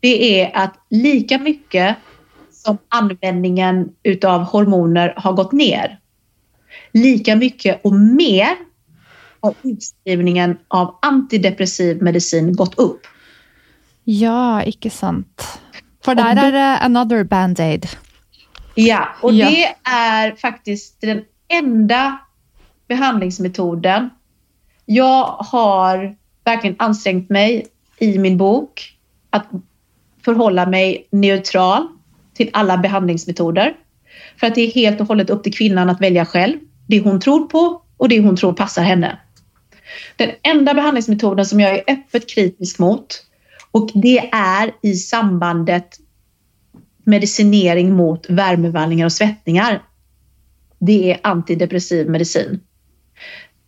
det 0.00 0.40
är 0.40 0.56
att 0.56 0.74
lika 0.90 1.38
mycket 1.38 1.96
som 2.50 2.78
användningen 2.88 3.88
utav 4.02 4.42
hormoner 4.42 5.14
har 5.16 5.32
gått 5.32 5.52
ner, 5.52 5.98
lika 6.92 7.36
mycket 7.36 7.80
och 7.84 7.92
mer 7.92 8.56
har 9.40 9.54
utskrivningen 9.62 10.58
av 10.68 10.98
antidepressiv 11.02 12.02
medicin 12.02 12.56
gått 12.56 12.78
upp. 12.78 13.00
Ja, 14.04 14.62
inte 14.62 14.90
sant. 14.90 15.58
För 16.04 16.14
där 16.14 16.36
är 16.36 16.52
det 16.52 16.78
another 16.78 17.24
band-aid. 17.24 17.86
Ja, 18.74 19.08
och 19.20 19.32
ja. 19.32 19.50
det 19.50 19.90
är 19.90 20.32
faktiskt 20.36 21.00
den 21.00 21.24
enda 21.48 22.18
behandlingsmetoden 22.88 24.10
jag 24.86 25.24
har 25.26 26.16
verkligen 26.44 26.76
ansträngt 26.78 27.30
mig 27.30 27.66
i 27.98 28.18
min 28.18 28.36
bok 28.36 28.96
att 29.30 29.46
förhålla 30.24 30.66
mig 30.66 31.08
neutral 31.10 31.88
till 32.34 32.50
alla 32.52 32.76
behandlingsmetoder. 32.78 33.76
För 34.36 34.46
att 34.46 34.54
det 34.54 34.60
är 34.60 34.72
helt 34.72 35.00
och 35.00 35.06
hållet 35.06 35.30
upp 35.30 35.42
till 35.42 35.54
kvinnan 35.54 35.90
att 35.90 36.00
välja 36.00 36.24
själv 36.24 36.58
det 36.86 37.00
hon 37.00 37.20
tror 37.20 37.46
på 37.46 37.82
och 37.96 38.08
det 38.08 38.20
hon 38.20 38.36
tror 38.36 38.52
passar 38.52 38.82
henne. 38.82 39.18
Den 40.16 40.30
enda 40.42 40.74
behandlingsmetoden 40.74 41.46
som 41.46 41.60
jag 41.60 41.74
är 41.74 41.84
öppet 41.86 42.28
kritisk 42.28 42.78
mot 42.78 43.26
och 43.70 43.90
det 43.94 44.18
är 44.32 44.72
i 44.82 44.94
sambandet 44.94 45.98
medicinering 47.04 47.92
mot 47.92 48.30
värmevallningar 48.30 49.06
och 49.06 49.12
svettningar. 49.12 49.82
Det 50.78 51.12
är 51.12 51.20
antidepressiv 51.22 52.10
medicin. 52.10 52.60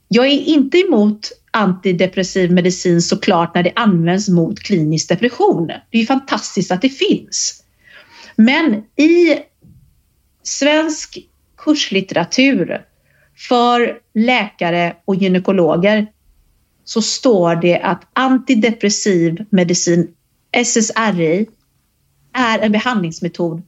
Jag 0.09 0.27
är 0.27 0.31
inte 0.31 0.79
emot 0.79 1.33
antidepressiv 1.51 2.53
medicin 2.53 3.03
såklart 3.03 3.55
när 3.55 3.63
det 3.63 3.73
används 3.77 4.29
mot 4.29 4.61
klinisk 4.61 5.09
depression. 5.09 5.67
Det 5.67 5.97
är 5.97 6.01
ju 6.01 6.07
fantastiskt 6.07 6.73
att 6.73 6.83
det 6.83 6.89
finns. 6.89 7.65
Men 8.37 8.75
i 8.97 9.39
svensk 10.43 11.19
kurslitteratur 11.57 12.85
för 13.49 13.99
läkare 14.15 14.97
och 15.05 15.17
gynekologer 15.17 16.07
så 16.85 17.03
står 17.03 17.57
det 17.57 17.81
att 17.81 18.03
antidepressiv 18.13 19.45
medicin, 19.51 20.15
SSRI, 20.53 21.47
är 22.33 22.59
en 22.59 22.73
behandlingsmetod 22.73 23.63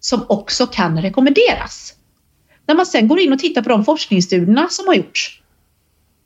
som 0.00 0.26
också 0.28 0.66
kan 0.66 1.02
rekommenderas. 1.02 1.94
När 2.66 2.74
man 2.74 2.86
sen 2.86 3.08
går 3.08 3.20
in 3.20 3.32
och 3.32 3.38
tittar 3.38 3.62
på 3.62 3.68
de 3.68 3.84
forskningsstudierna 3.84 4.68
som 4.68 4.86
har 4.86 4.94
gjorts 4.94 5.42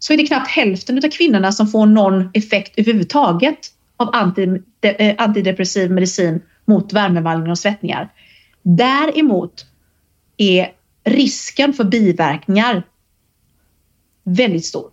så 0.03 0.13
är 0.13 0.17
det 0.17 0.27
knappt 0.27 0.51
hälften 0.51 0.99
av 0.99 1.11
kvinnorna 1.11 1.53
som 1.53 1.67
får 1.67 1.87
någon 1.87 2.31
effekt 2.35 2.79
överhuvudtaget 2.79 3.59
av 3.97 4.35
eh, 4.81 5.15
antidepressiv 5.19 5.91
medicin 5.91 6.43
mot 6.65 6.93
värmevallningar 6.93 7.51
och 7.51 7.59
svettningar. 7.59 8.13
Däremot 8.63 9.67
är 10.37 10.73
risken 11.05 11.73
för 11.73 11.85
biverkningar 11.85 12.83
väldigt 14.25 14.65
stor. 14.65 14.91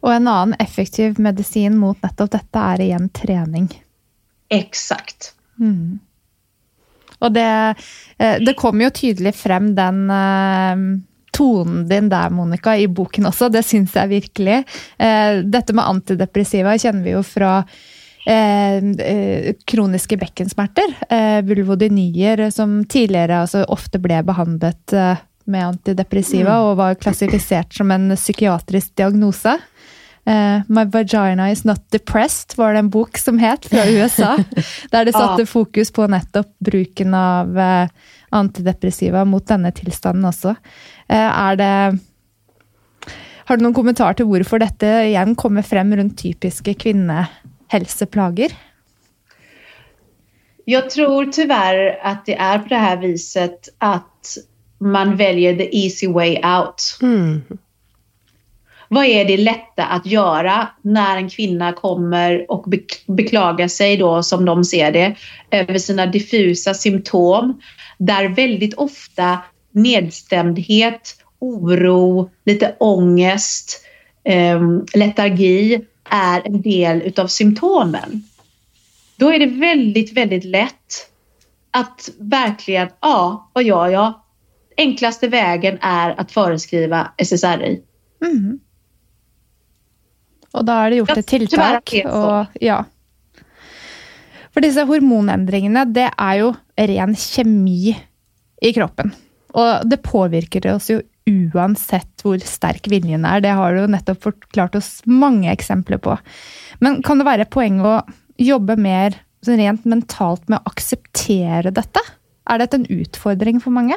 Och 0.00 0.14
en 0.14 0.28
annan 0.28 0.54
effektiv 0.58 1.20
medicin 1.20 1.78
mot 1.78 2.02
nettopp 2.02 2.30
detta 2.30 2.60
är 2.60 2.80
igen 2.80 3.08
träning. 3.08 3.82
Exakt. 4.48 5.34
Mm. 5.58 5.98
Och 7.18 7.32
det, 7.32 7.74
eh, 8.18 8.36
det 8.40 8.54
kommer 8.54 8.84
ju 8.84 8.90
tydligt 8.90 9.36
fram 9.36 9.74
den 9.74 10.10
eh, 10.10 11.02
tonen 11.38 11.88
din 11.88 12.08
där 12.08 12.30
Monica 12.30 12.76
i 12.76 12.88
boken 12.88 13.26
också, 13.26 13.48
det 13.48 13.62
syns 13.62 13.94
jag 13.94 14.08
verkligen. 14.08 14.64
Eh, 14.98 15.44
detta 15.44 15.72
med 15.72 15.88
antidepressiva 15.88 16.78
känner 16.78 17.02
vi 17.02 17.10
ju 17.10 17.22
från 17.22 17.62
eh, 18.26 19.54
kroniska 19.64 20.16
bäckensmärtor, 20.16 20.94
eh, 21.08 21.42
vulvodynier, 21.42 22.50
som 22.50 22.84
tidigare 22.84 23.38
alltså, 23.38 23.64
ofta 23.64 23.98
blev 23.98 24.24
behandlat 24.24 24.92
eh, 24.92 25.16
med 25.44 25.66
antidepressiva 25.66 26.50
mm. 26.50 26.62
och 26.62 26.76
var 26.76 26.94
klassificerat 26.94 27.72
som 27.72 27.90
en 27.90 28.16
psykiatrisk 28.16 28.96
diagnos. 28.96 29.42
Uh, 30.28 30.60
My 30.68 30.84
vagina 30.84 31.50
is 31.50 31.64
not 31.64 31.90
depressed 31.90 32.56
var 32.56 32.72
det 32.72 32.78
en 32.78 32.90
bok 32.90 33.18
som 33.18 33.38
het 33.38 33.66
från 33.66 33.88
USA, 33.88 34.38
där 34.90 35.04
det 35.04 35.12
satte 35.12 35.46
fokus 35.46 35.90
på 35.92 36.06
nettopp 36.06 36.58
bruken 36.58 37.14
av 37.14 37.58
uh, 37.58 37.88
antidepressiva 38.28 39.24
mot 39.24 39.46
denna 39.46 39.72
tillstånd 39.72 40.26
också. 40.26 40.48
Uh, 40.48 41.40
är 41.40 41.56
det 41.56 41.98
har 43.48 43.56
du 43.56 43.62
någon 43.62 43.74
kommentar 43.74 44.12
till 44.14 44.24
varför 44.24 44.58
detta 44.58 45.04
igen 45.04 45.34
kommer 45.34 45.62
fram 45.62 45.96
runt 45.96 46.18
typiska 46.18 46.74
kvinnohälsoplager? 46.74 48.52
Jag 50.64 50.90
tror 50.90 51.26
tyvärr 51.26 51.98
att 52.02 52.26
det 52.26 52.38
är 52.38 52.58
på 52.58 52.68
det 52.68 52.76
här 52.76 52.96
viset 52.96 53.68
att 53.78 54.36
man 54.78 55.16
väljer 55.16 55.56
the 55.56 55.84
easy 55.84 56.08
way 56.08 56.36
out. 56.36 56.98
Mm. 57.02 57.42
Vad 58.88 59.04
är 59.04 59.24
det 59.24 59.36
lätta 59.36 59.84
att 59.84 60.06
göra 60.06 60.68
när 60.82 61.16
en 61.16 61.30
kvinna 61.30 61.72
kommer 61.72 62.50
och 62.50 62.64
beklagar 63.06 63.68
sig 63.68 63.96
då 63.96 64.22
som 64.22 64.44
de 64.44 64.64
ser 64.64 64.92
det 64.92 65.16
över 65.50 65.78
sina 65.78 66.06
diffusa 66.06 66.74
symptom 66.74 67.60
där 67.98 68.28
väldigt 68.28 68.74
ofta 68.74 69.38
nedstämdhet, 69.72 71.16
oro, 71.38 72.30
lite 72.44 72.76
ångest, 72.78 73.84
eh, 74.24 74.60
letargi 74.94 75.84
är 76.10 76.42
en 76.46 76.62
del 76.62 77.02
utav 77.02 77.26
symptomen. 77.26 78.22
Då 79.16 79.32
är 79.32 79.38
det 79.38 79.46
väldigt, 79.46 80.12
väldigt 80.12 80.44
lätt 80.44 81.08
att 81.70 82.10
verkligen, 82.18 82.88
ja, 83.00 83.50
vad 83.52 83.64
gör 83.64 83.88
jag? 83.88 84.12
Enklaste 84.76 85.28
vägen 85.28 85.78
är 85.80 86.20
att 86.20 86.32
föreskriva 86.32 87.12
SSRI. 87.16 87.82
Mm. 88.24 88.60
Och 90.58 90.64
då 90.64 90.72
har 90.72 90.90
det 90.90 90.96
gjort 90.96 91.16
ett 91.16 91.26
tilltag. 91.26 91.82
Och, 92.06 92.46
ja. 92.60 92.84
For 94.54 94.64
disse 94.64 94.82
hormonendringene, 94.88 95.84
det 95.94 96.08
er 96.10 96.40
jo 96.40 96.48
ren 96.90 97.14
kjemi 97.14 97.92
i 98.58 98.72
kroppen. 98.74 99.12
Og 99.54 99.86
det 99.86 100.00
påvirker 100.02 100.66
oss 100.72 100.90
jo 100.90 100.98
uansett 101.28 102.24
hvor 102.24 102.40
sterk 102.42 102.88
viljen 102.90 103.26
er. 103.28 103.42
Det 103.44 103.54
har 103.54 103.74
du 103.74 103.84
jo 103.84 103.92
nettopp 103.92 104.24
forklart 104.24 104.78
oss 104.80 104.96
mange 105.06 105.50
eksempler 105.52 106.00
på. 106.02 106.16
Men 106.82 107.02
kan 107.06 107.20
det 107.20 107.28
være 107.28 107.46
et 107.46 107.54
poeng 107.54 107.78
å 107.84 108.00
jobbe 108.40 108.78
mer 108.80 109.20
rent 109.46 109.86
mentalt 109.86 110.48
med 110.50 110.58
å 110.58 110.72
akseptere 110.72 111.70
dette? 111.74 112.02
Er 112.48 112.62
dette 112.62 112.80
en 112.80 112.88
utfordring 112.90 113.62
for 113.62 113.74
mange? 113.74 113.94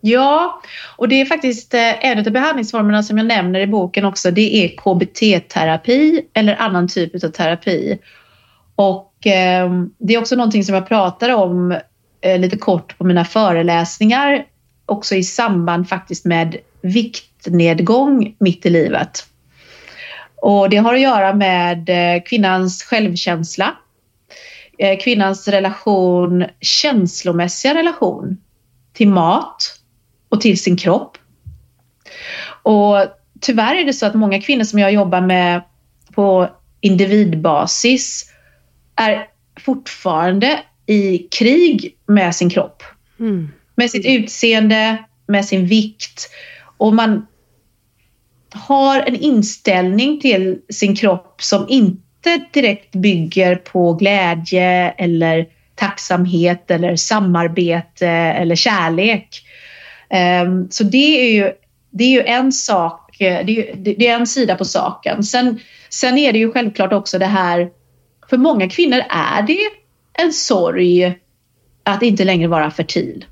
Ja, 0.00 0.62
och 0.96 1.08
det 1.08 1.20
är 1.20 1.24
faktiskt 1.24 1.74
eh, 1.74 2.04
en 2.04 2.18
av 2.18 2.32
behandlingsformerna 2.32 3.02
som 3.02 3.18
jag 3.18 3.26
nämner 3.26 3.60
i 3.60 3.66
boken 3.66 4.04
också. 4.04 4.30
Det 4.30 4.64
är 4.64 4.68
KBT-terapi 4.68 6.22
eller 6.34 6.56
annan 6.56 6.88
typ 6.88 7.24
av 7.24 7.28
terapi. 7.28 7.98
Och 8.74 9.26
eh, 9.26 9.70
det 9.98 10.14
är 10.14 10.18
också 10.18 10.36
någonting 10.36 10.64
som 10.64 10.74
jag 10.74 10.88
pratar 10.88 11.34
om 11.34 11.78
eh, 12.20 12.38
lite 12.38 12.56
kort 12.56 12.98
på 12.98 13.04
mina 13.04 13.24
föreläsningar. 13.24 14.44
Också 14.86 15.14
i 15.14 15.22
samband 15.22 15.88
faktiskt 15.88 16.24
med 16.24 16.56
viktnedgång 16.80 18.34
mitt 18.38 18.66
i 18.66 18.70
livet. 18.70 19.26
Och 20.36 20.70
det 20.70 20.76
har 20.76 20.94
att 20.94 21.00
göra 21.00 21.34
med 21.34 21.88
eh, 21.88 22.22
kvinnans 22.22 22.82
självkänsla. 22.82 23.76
Eh, 24.78 24.98
kvinnans 24.98 25.48
relation, 25.48 26.44
känslomässiga 26.60 27.74
relation 27.74 28.36
till 28.92 29.08
mat 29.08 29.79
och 30.30 30.40
till 30.40 30.62
sin 30.62 30.76
kropp. 30.76 31.18
Och 32.62 32.96
tyvärr 33.40 33.74
är 33.74 33.84
det 33.84 33.92
så 33.92 34.06
att 34.06 34.14
många 34.14 34.40
kvinnor 34.40 34.64
som 34.64 34.78
jag 34.78 34.92
jobbar 34.92 35.20
med 35.20 35.62
på 36.14 36.48
individbasis 36.80 38.32
är 38.96 39.26
fortfarande 39.60 40.60
i 40.86 41.18
krig 41.18 41.96
med 42.06 42.34
sin 42.34 42.50
kropp. 42.50 42.82
Mm. 43.20 43.48
Med 43.74 43.90
sitt 43.90 44.06
utseende, 44.06 44.96
med 45.26 45.44
sin 45.44 45.66
vikt. 45.66 46.30
Och 46.76 46.94
man 46.94 47.26
har 48.50 49.00
en 49.00 49.16
inställning 49.16 50.20
till 50.20 50.58
sin 50.68 50.96
kropp 50.96 51.42
som 51.42 51.66
inte 51.68 52.40
direkt 52.52 52.92
bygger 52.92 53.56
på 53.56 53.92
glädje 53.92 54.90
eller 54.90 55.46
tacksamhet 55.74 56.70
eller 56.70 56.96
samarbete 56.96 58.08
eller 58.08 58.54
kärlek. 58.54 59.42
Ehm, 60.10 60.70
så 60.70 60.84
det 60.84 61.20
är 61.20 61.32
ju, 61.32 61.52
det 61.90 62.04
är 62.04 62.10
ju 62.10 62.22
en 62.22 62.52
sak, 62.52 63.20
eh, 63.20 63.46
det 63.46 63.70
är, 63.70 63.76
det 63.76 64.06
är 64.06 64.14
en 64.16 64.26
sida 64.26 64.56
på 64.56 64.64
saken. 64.64 65.22
Sen, 65.24 65.60
sen 65.88 66.18
är 66.18 66.32
det 66.32 66.38
ju 66.38 66.52
självklart 66.52 66.92
också 66.92 67.18
det 67.18 67.26
här, 67.26 67.70
för 68.30 68.36
många 68.36 68.68
kvinnor 68.68 69.00
är 69.10 69.42
det 69.42 69.58
en 70.12 70.32
sorg 70.32 71.18
att 71.82 72.02
inte 72.02 72.24
längre 72.24 72.48
vara 72.48 72.70
fertil. 72.70 73.24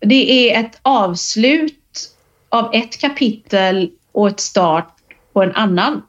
Det 0.00 0.50
är 0.50 0.60
ett 0.60 0.78
avslut 0.82 2.10
av 2.48 2.74
ett 2.74 3.00
kapitel 3.00 3.90
och 4.12 4.28
ett 4.28 4.40
start 4.40 4.94
på 5.32 5.42
en 5.42 5.52
annan. 5.52 6.02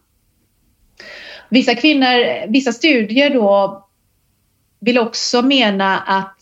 Vissa 1.49 1.75
kvinnor, 1.75 2.47
vissa 2.47 2.71
studier 2.71 3.29
då 3.29 3.83
vill 4.79 4.97
också 4.97 5.41
mena 5.41 5.99
att 5.99 6.37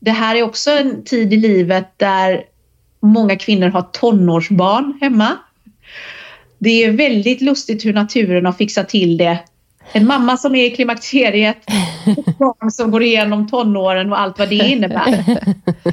det 0.00 0.10
här 0.10 0.36
är 0.36 0.42
också 0.42 0.70
en 0.70 1.04
tid 1.04 1.32
i 1.32 1.36
livet 1.36 1.88
där 1.96 2.44
många 3.00 3.36
kvinnor 3.36 3.68
har 3.68 3.82
tonårsbarn 3.82 4.98
hemma. 5.00 5.36
Det 6.58 6.84
är 6.84 6.90
väldigt 6.90 7.40
lustigt 7.40 7.84
hur 7.84 7.92
naturen 7.92 8.46
har 8.46 8.52
fixat 8.52 8.88
till 8.88 9.16
det. 9.16 9.38
En 9.92 10.06
mamma 10.06 10.36
som 10.36 10.54
är 10.54 10.64
i 10.64 10.70
klimakteriet, 10.70 11.56
ett 12.06 12.38
barn 12.38 12.70
som 12.70 12.90
går 12.90 13.02
igenom 13.02 13.48
tonåren 13.48 14.12
och 14.12 14.20
allt 14.20 14.38
vad 14.38 14.48
det 14.48 14.54
innebär. 14.54 15.24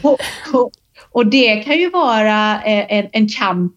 Och, 0.03 0.20
och, 0.53 0.72
och 1.12 1.26
det 1.26 1.55
kan 1.55 1.80
ju 1.80 1.89
vara 1.89 2.64
eh, 2.64 2.97
en, 2.97 3.08
en 3.12 3.30
kamp 3.30 3.76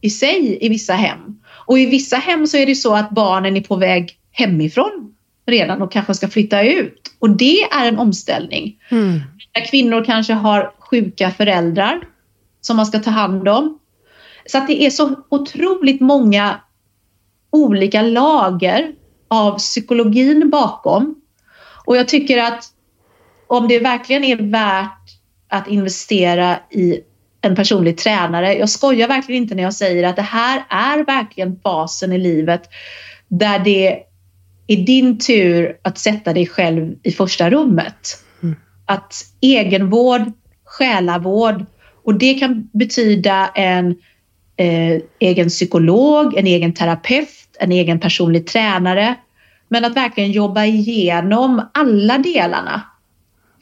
i 0.00 0.10
sig 0.10 0.58
i 0.60 0.68
vissa 0.68 0.92
hem. 0.92 1.40
Och 1.66 1.78
i 1.78 1.86
vissa 1.86 2.16
hem 2.16 2.46
så 2.46 2.56
är 2.56 2.66
det 2.66 2.74
så 2.74 2.94
att 2.94 3.10
barnen 3.10 3.56
är 3.56 3.60
på 3.60 3.76
väg 3.76 4.18
hemifrån 4.32 5.14
redan 5.46 5.82
och 5.82 5.92
kanske 5.92 6.14
ska 6.14 6.28
flytta 6.28 6.62
ut. 6.62 7.12
Och 7.18 7.30
det 7.30 7.62
är 7.62 7.88
en 7.88 7.98
omställning. 7.98 8.76
Mm. 8.90 9.20
Där 9.56 9.64
kvinnor 9.64 10.04
kanske 10.04 10.32
har 10.32 10.72
sjuka 10.78 11.30
föräldrar 11.30 12.00
som 12.60 12.76
man 12.76 12.86
ska 12.86 12.98
ta 12.98 13.10
hand 13.10 13.48
om. 13.48 13.78
Så 14.46 14.58
att 14.58 14.66
det 14.66 14.82
är 14.82 14.90
så 14.90 15.16
otroligt 15.28 16.00
många 16.00 16.60
olika 17.50 18.02
lager 18.02 18.92
av 19.28 19.58
psykologin 19.58 20.50
bakom. 20.50 21.14
Och 21.86 21.96
jag 21.96 22.08
tycker 22.08 22.42
att 22.42 22.64
om 23.46 23.68
det 23.68 23.78
verkligen 23.78 24.24
är 24.24 24.36
värt 24.36 25.08
att 25.48 25.68
investera 25.68 26.58
i 26.70 27.00
en 27.40 27.56
personlig 27.56 27.98
tränare. 27.98 28.54
Jag 28.54 28.70
skojar 28.70 29.08
verkligen 29.08 29.42
inte 29.42 29.54
när 29.54 29.62
jag 29.62 29.74
säger 29.74 30.04
att 30.04 30.16
det 30.16 30.22
här 30.22 30.64
är 30.68 31.04
verkligen 31.04 31.60
fasen 31.62 32.12
i 32.12 32.18
livet 32.18 32.62
där 33.28 33.58
det 33.58 34.02
är 34.66 34.76
din 34.76 35.18
tur 35.18 35.78
att 35.82 35.98
sätta 35.98 36.32
dig 36.32 36.46
själv 36.46 36.94
i 37.02 37.12
första 37.12 37.50
rummet. 37.50 38.25
Att 38.86 39.14
egenvård, 39.40 40.32
själavård 40.64 41.66
och 42.04 42.14
det 42.14 42.34
kan 42.34 42.68
betyda 42.72 43.48
en 43.54 43.96
eh, 44.56 45.02
egen 45.18 45.48
psykolog, 45.48 46.34
en 46.36 46.46
egen 46.46 46.74
terapeut, 46.74 47.56
en 47.58 47.72
egen 47.72 48.00
personlig 48.00 48.46
tränare. 48.46 49.14
Men 49.68 49.84
att 49.84 49.96
verkligen 49.96 50.32
jobba 50.32 50.64
igenom 50.64 51.62
alla 51.74 52.18
delarna 52.18 52.82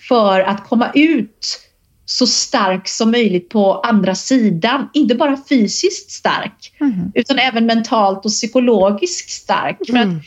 för 0.08 0.40
att 0.40 0.68
komma 0.68 0.90
ut 0.94 1.60
så 2.04 2.26
stark 2.26 2.88
som 2.88 3.10
möjligt 3.10 3.48
på 3.48 3.80
andra 3.80 4.14
sidan. 4.14 4.88
Inte 4.92 5.14
bara 5.14 5.38
fysiskt 5.48 6.10
stark 6.10 6.72
mm. 6.80 7.12
utan 7.14 7.38
även 7.38 7.66
mentalt 7.66 8.24
och 8.24 8.30
psykologiskt 8.30 9.30
stark. 9.30 9.88
Mm. 9.88 10.20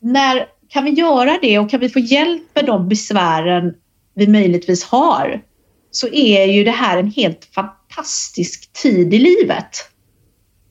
när 0.00 0.46
kan 0.68 0.84
vi 0.84 0.90
göra 0.90 1.38
det 1.42 1.58
och 1.58 1.70
kan 1.70 1.80
vi 1.80 1.88
få 1.88 1.98
hjälp 1.98 2.42
med 2.54 2.64
de 2.64 2.88
besvären 2.88 3.74
vi 4.14 4.26
möjligtvis 4.26 4.84
har 4.84 5.42
så 5.90 6.08
är 6.08 6.44
ju 6.44 6.64
det 6.64 6.70
här 6.70 6.98
en 6.98 7.10
helt 7.10 7.48
fantastisk 7.54 8.72
tid 8.72 9.14
i 9.14 9.18
livet. 9.18 9.88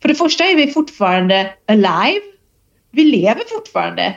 För 0.02 0.10
det 0.10 0.16
första 0.16 0.44
är 0.44 0.56
vi 0.56 0.68
fortfarande 0.68 1.54
alive. 1.68 2.22
Vi 2.92 3.04
lever 3.04 3.42
fortfarande. 3.50 4.16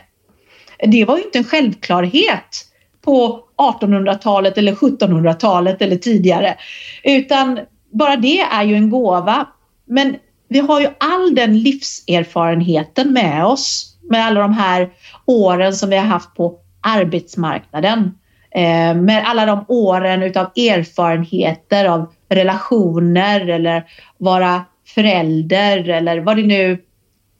Det 0.79 1.05
var 1.05 1.17
ju 1.17 1.25
inte 1.25 1.39
en 1.39 1.45
självklarhet 1.45 2.67
på 3.05 3.45
1800-talet 3.57 4.59
eller 4.59 4.75
1700-talet 4.75 5.83
eller 5.83 5.97
tidigare. 5.97 6.57
Utan 7.03 7.61
bara 7.93 8.17
det 8.17 8.41
är 8.41 8.65
ju 8.65 8.75
en 8.75 8.91
gåva. 8.91 9.49
Men 9.87 10.17
vi 10.49 10.59
har 10.59 10.81
ju 10.81 10.89
all 10.99 11.35
den 11.35 11.59
livserfarenheten 11.59 13.13
med 13.13 13.45
oss 13.45 13.97
med 14.11 14.27
alla 14.27 14.41
de 14.41 14.53
här 14.53 14.91
åren 15.27 15.75
som 15.75 15.91
vi 15.91 15.97
har 15.97 16.05
haft 16.05 16.35
på 16.35 16.59
arbetsmarknaden. 16.81 18.19
Eh, 18.55 18.95
med 18.95 19.23
alla 19.27 19.47
de 19.47 19.65
åren 19.69 20.23
utav 20.23 20.47
erfarenheter 20.57 21.85
av 21.85 22.13
relationer 22.29 23.49
eller 23.49 23.85
vara 24.19 24.65
förälder 24.87 25.89
eller 25.89 26.21
vad 26.21 26.37
det 26.37 26.43
nu 26.43 26.83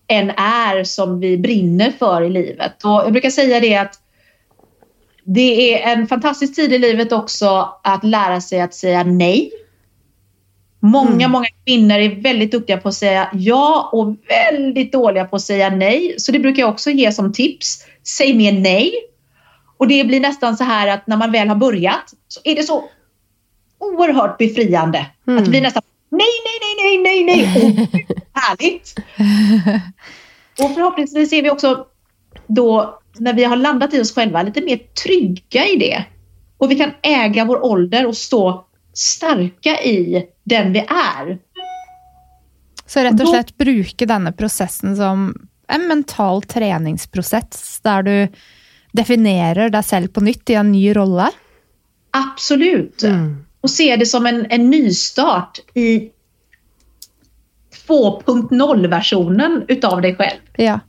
än 0.09 0.31
är 0.31 0.85
som 0.85 1.21
vi 1.21 1.39
brinner 1.39 1.91
för 1.91 2.23
i 2.23 2.31
livet. 2.31 2.85
Och 2.85 2.91
jag 2.91 3.13
brukar 3.13 3.31
säga 3.31 3.61
det 3.61 3.77
att 3.77 3.95
det 5.25 5.75
är 5.75 5.93
en 5.93 6.07
fantastisk 6.07 6.57
tid 6.57 6.73
i 6.73 6.79
livet 6.79 7.13
också 7.13 7.79
att 7.83 8.05
lära 8.05 8.41
sig 8.41 8.61
att 8.61 8.75
säga 8.75 9.05
nej. 9.05 9.51
Många, 10.81 11.11
mm. 11.11 11.31
många 11.31 11.47
kvinnor 11.67 11.97
är 11.97 12.21
väldigt 12.23 12.53
duktiga 12.53 12.77
på 12.77 12.89
att 12.89 12.95
säga 12.95 13.29
ja 13.33 13.91
och 13.93 14.17
väldigt 14.29 14.93
dåliga 14.93 15.25
på 15.25 15.37
att 15.37 15.43
säga 15.43 15.71
nej. 15.71 16.15
Så 16.19 16.33
det 16.33 16.39
brukar 16.39 16.63
jag 16.63 16.71
också 16.71 16.91
ge 16.91 17.13
som 17.13 17.33
tips. 17.33 17.87
Säg 18.03 18.35
mer 18.35 18.53
nej. 18.53 18.93
Och 19.85 19.89
det 19.89 20.05
blir 20.05 20.21
nästan 20.21 20.57
så 20.57 20.65
här 20.65 20.89
att 20.89 21.07
när 21.07 21.17
man 21.17 21.33
väl 21.33 21.49
har 21.49 21.57
börjat 21.57 22.15
så 22.29 22.41
är 22.45 22.57
det 22.57 22.63
så 22.63 22.85
oerhört 23.79 24.39
befriande. 24.39 25.07
Mm. 25.27 25.39
Att 25.39 25.45
det 25.45 25.51
blir 25.51 25.61
nästan 25.61 25.83
nej, 26.11 26.21
nej, 26.45 26.77
nej, 26.83 26.99
nej, 26.99 27.25
nej, 27.25 27.47
nej. 27.47 27.63
Oh, 27.63 27.87
härligt! 28.33 28.95
Och 30.63 30.75
förhoppningsvis 30.75 31.33
är 31.33 31.43
vi 31.43 31.51
också 31.51 31.87
då 32.47 33.01
när 33.19 33.33
vi 33.33 33.45
har 33.45 33.57
landat 33.57 33.95
i 33.95 34.01
oss 34.01 34.15
själva 34.15 34.43
lite 34.43 34.61
mer 34.61 34.77
trygga 34.77 35.67
i 35.67 35.77
det. 35.77 36.05
Och 36.59 36.71
vi 36.71 36.77
kan 36.77 36.91
äga 37.03 37.45
vår 37.45 37.65
ålder 37.65 38.07
och 38.07 38.17
stå 38.17 38.67
starka 38.95 39.81
i 39.81 40.27
den 40.45 40.73
vi 40.73 40.79
är. 40.79 41.39
Så 42.87 43.01
rätt 43.01 43.21
och 43.21 43.29
slett 43.29 43.57
bruke 43.57 44.07
denna 44.07 44.33
processen 44.33 44.97
som 44.97 45.49
en 45.69 45.89
mental 45.89 46.43
träningsprocess 46.43 47.81
där 47.83 48.03
du 48.03 48.29
definierar 48.95 49.71
dig 49.71 49.83
själv 49.83 50.09
på 50.09 50.21
nytt 50.21 50.51
i 50.51 50.55
en 50.55 50.73
ny 50.73 50.97
roll? 50.97 51.21
Absolut. 52.11 53.03
Mm. 53.03 53.45
Och 53.61 53.71
se 53.71 53.97
det 53.97 54.07
som 54.07 54.27
en, 54.27 54.47
en 54.51 54.71
nystart 54.71 55.61
i 55.75 56.11
2.0-versionen 57.89 59.65
utav 59.69 60.03
dig 60.03 60.17
själv. 60.17 60.41
Ja. 60.57 60.81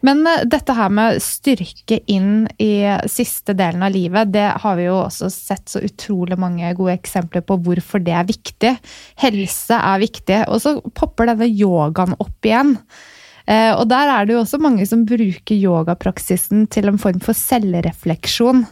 Men 0.00 0.26
uh, 0.26 0.44
dette 0.44 0.72
her 0.72 0.88
med 0.88 1.22
styrke 1.22 1.98
inn 2.06 2.48
i 2.58 2.98
siste 3.10 3.52
delen 3.54 3.82
av 3.82 3.90
livet, 3.90 4.32
det 4.32 4.52
har 4.62 4.76
vi 4.78 4.86
jo 4.86 5.00
også 5.04 5.30
sett 5.30 5.68
så 5.74 5.82
utrolig 5.82 6.38
mange 6.38 6.74
gode 6.78 6.94
eksempler 7.00 7.42
på 7.46 7.56
hvorfor 7.66 8.02
det 8.02 8.14
er 8.14 8.30
viktig. 8.30 8.76
Helse 9.22 9.78
er 9.78 10.02
viktig. 10.02 10.38
Og 10.48 10.62
så 10.62 10.76
popper 10.94 11.32
denne 11.32 11.50
yogaen 11.50 12.14
opp 12.18 12.46
igjen. 12.46 12.76
Uh, 12.78 13.18
og 13.48 13.88
der 13.90 14.10
er 14.12 14.26
det 14.26 14.36
jo 14.36 14.44
også 14.44 14.60
mange 14.62 14.86
som 14.86 15.02
bruker 15.08 15.56
yogapraksisen 15.56 16.68
til 16.70 16.88
en 16.88 17.00
form 17.02 17.18
for 17.24 17.36
selvrefleksjon. 17.36 18.64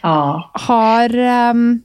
Ja. 0.00 0.50
Har 0.66 1.16
um, 1.52 1.82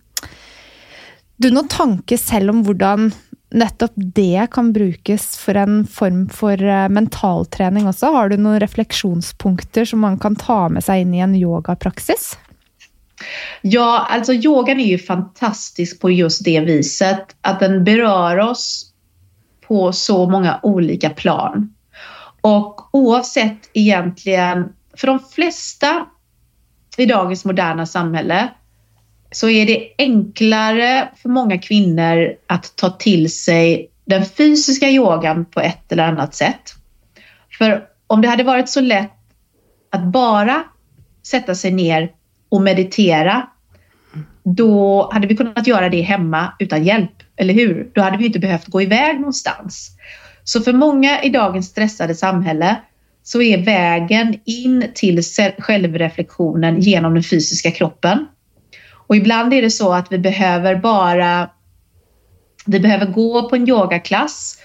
du 1.38 1.50
noen 1.52 1.68
tanke 1.72 2.18
selv 2.20 2.54
om 2.54 2.64
hvordan 2.64 3.12
nettopp 3.56 3.94
det 3.96 4.48
kan 4.52 4.72
brukes 4.74 5.28
for 5.40 5.58
en 5.60 5.84
form 5.88 6.26
for 6.34 6.60
eh, 6.60 6.88
mentaltrening 6.92 7.88
også? 7.88 8.12
Har 8.16 8.32
du 8.32 8.38
noen 8.40 8.60
refleksjonspunkter 8.64 9.88
som 9.88 10.04
man 10.04 10.18
kan 10.20 10.36
ta 10.40 10.66
med 10.72 10.84
seg 10.84 11.04
inn 11.04 11.14
i 11.16 11.24
en 11.24 11.36
yogapraksis? 11.38 12.34
Ja, 13.62 14.08
alltså 14.10 14.34
yogan 14.34 14.80
är 14.80 14.86
ju 14.86 14.98
fantastisk 14.98 16.02
på 16.02 16.12
just 16.12 16.44
det 16.46 16.60
viset 16.60 17.36
att 17.42 17.60
den 17.60 17.84
berör 17.84 18.38
oss 18.38 18.92
på 19.68 19.92
så 19.92 20.30
många 20.30 20.60
olika 20.64 21.10
plan. 21.10 21.75
Och 22.46 22.96
oavsett 22.96 23.70
egentligen, 23.74 24.74
för 24.98 25.08
de 25.08 25.20
flesta 25.20 26.06
i 26.98 27.06
dagens 27.06 27.46
moderna 27.46 27.86
samhälle 27.86 28.50
så 29.32 29.50
är 29.50 29.66
det 29.66 29.90
enklare 29.98 31.10
för 31.16 31.30
många 31.30 31.58
kvinnor 31.58 32.34
att 32.48 32.76
ta 32.76 32.90
till 32.90 33.34
sig 33.34 33.92
den 34.06 34.26
fysiska 34.26 34.90
yogan 34.90 35.46
på 35.46 35.60
ett 35.60 35.92
eller 35.92 36.04
annat 36.04 36.36
sätt. 36.36 36.74
För 37.58 37.84
om 38.08 38.22
det 38.22 38.28
hade 38.28 38.44
varit 38.44 38.70
så 38.70 38.82
lätt 38.82 39.12
att 39.92 40.04
bara 40.04 40.64
sätta 41.24 41.56
sig 41.56 41.72
ner 41.72 42.12
och 42.50 42.62
meditera, 42.62 43.48
då 44.44 45.10
hade 45.14 45.28
vi 45.28 45.38
kunnat 45.38 45.68
göra 45.68 45.90
det 45.90 46.02
hemma 46.02 46.54
utan 46.60 46.84
hjälp, 46.84 47.24
eller 47.36 47.54
hur? 47.54 47.92
Då 47.94 48.02
hade 48.02 48.18
vi 48.18 48.26
inte 48.26 48.40
behövt 48.40 48.68
gå 48.68 48.82
iväg 48.82 49.20
någonstans. 49.20 49.98
Så 50.46 50.62
för 50.62 50.74
många 50.74 51.24
i 51.24 51.30
dagens 51.30 51.68
stressade 51.68 52.16
samhälle 52.16 52.76
så 53.24 53.42
är 53.42 53.66
vägen 53.66 54.40
in 54.46 54.92
till 54.96 55.22
självreflektionen 55.60 56.80
genom 56.80 57.14
den 57.14 57.24
fysiska 57.24 57.72
kroppen. 57.72 58.26
Och 59.08 59.16
ibland 59.16 59.54
är 59.54 59.62
det 59.62 59.72
så 59.72 59.94
att 59.94 60.12
vi 60.12 60.18
behöver 60.18 60.76
bara 60.76 61.50
vi 62.66 62.80
behöver 62.80 63.06
gå 63.06 63.50
på 63.50 63.56
en 63.56 63.70
yogaklass 63.70 64.58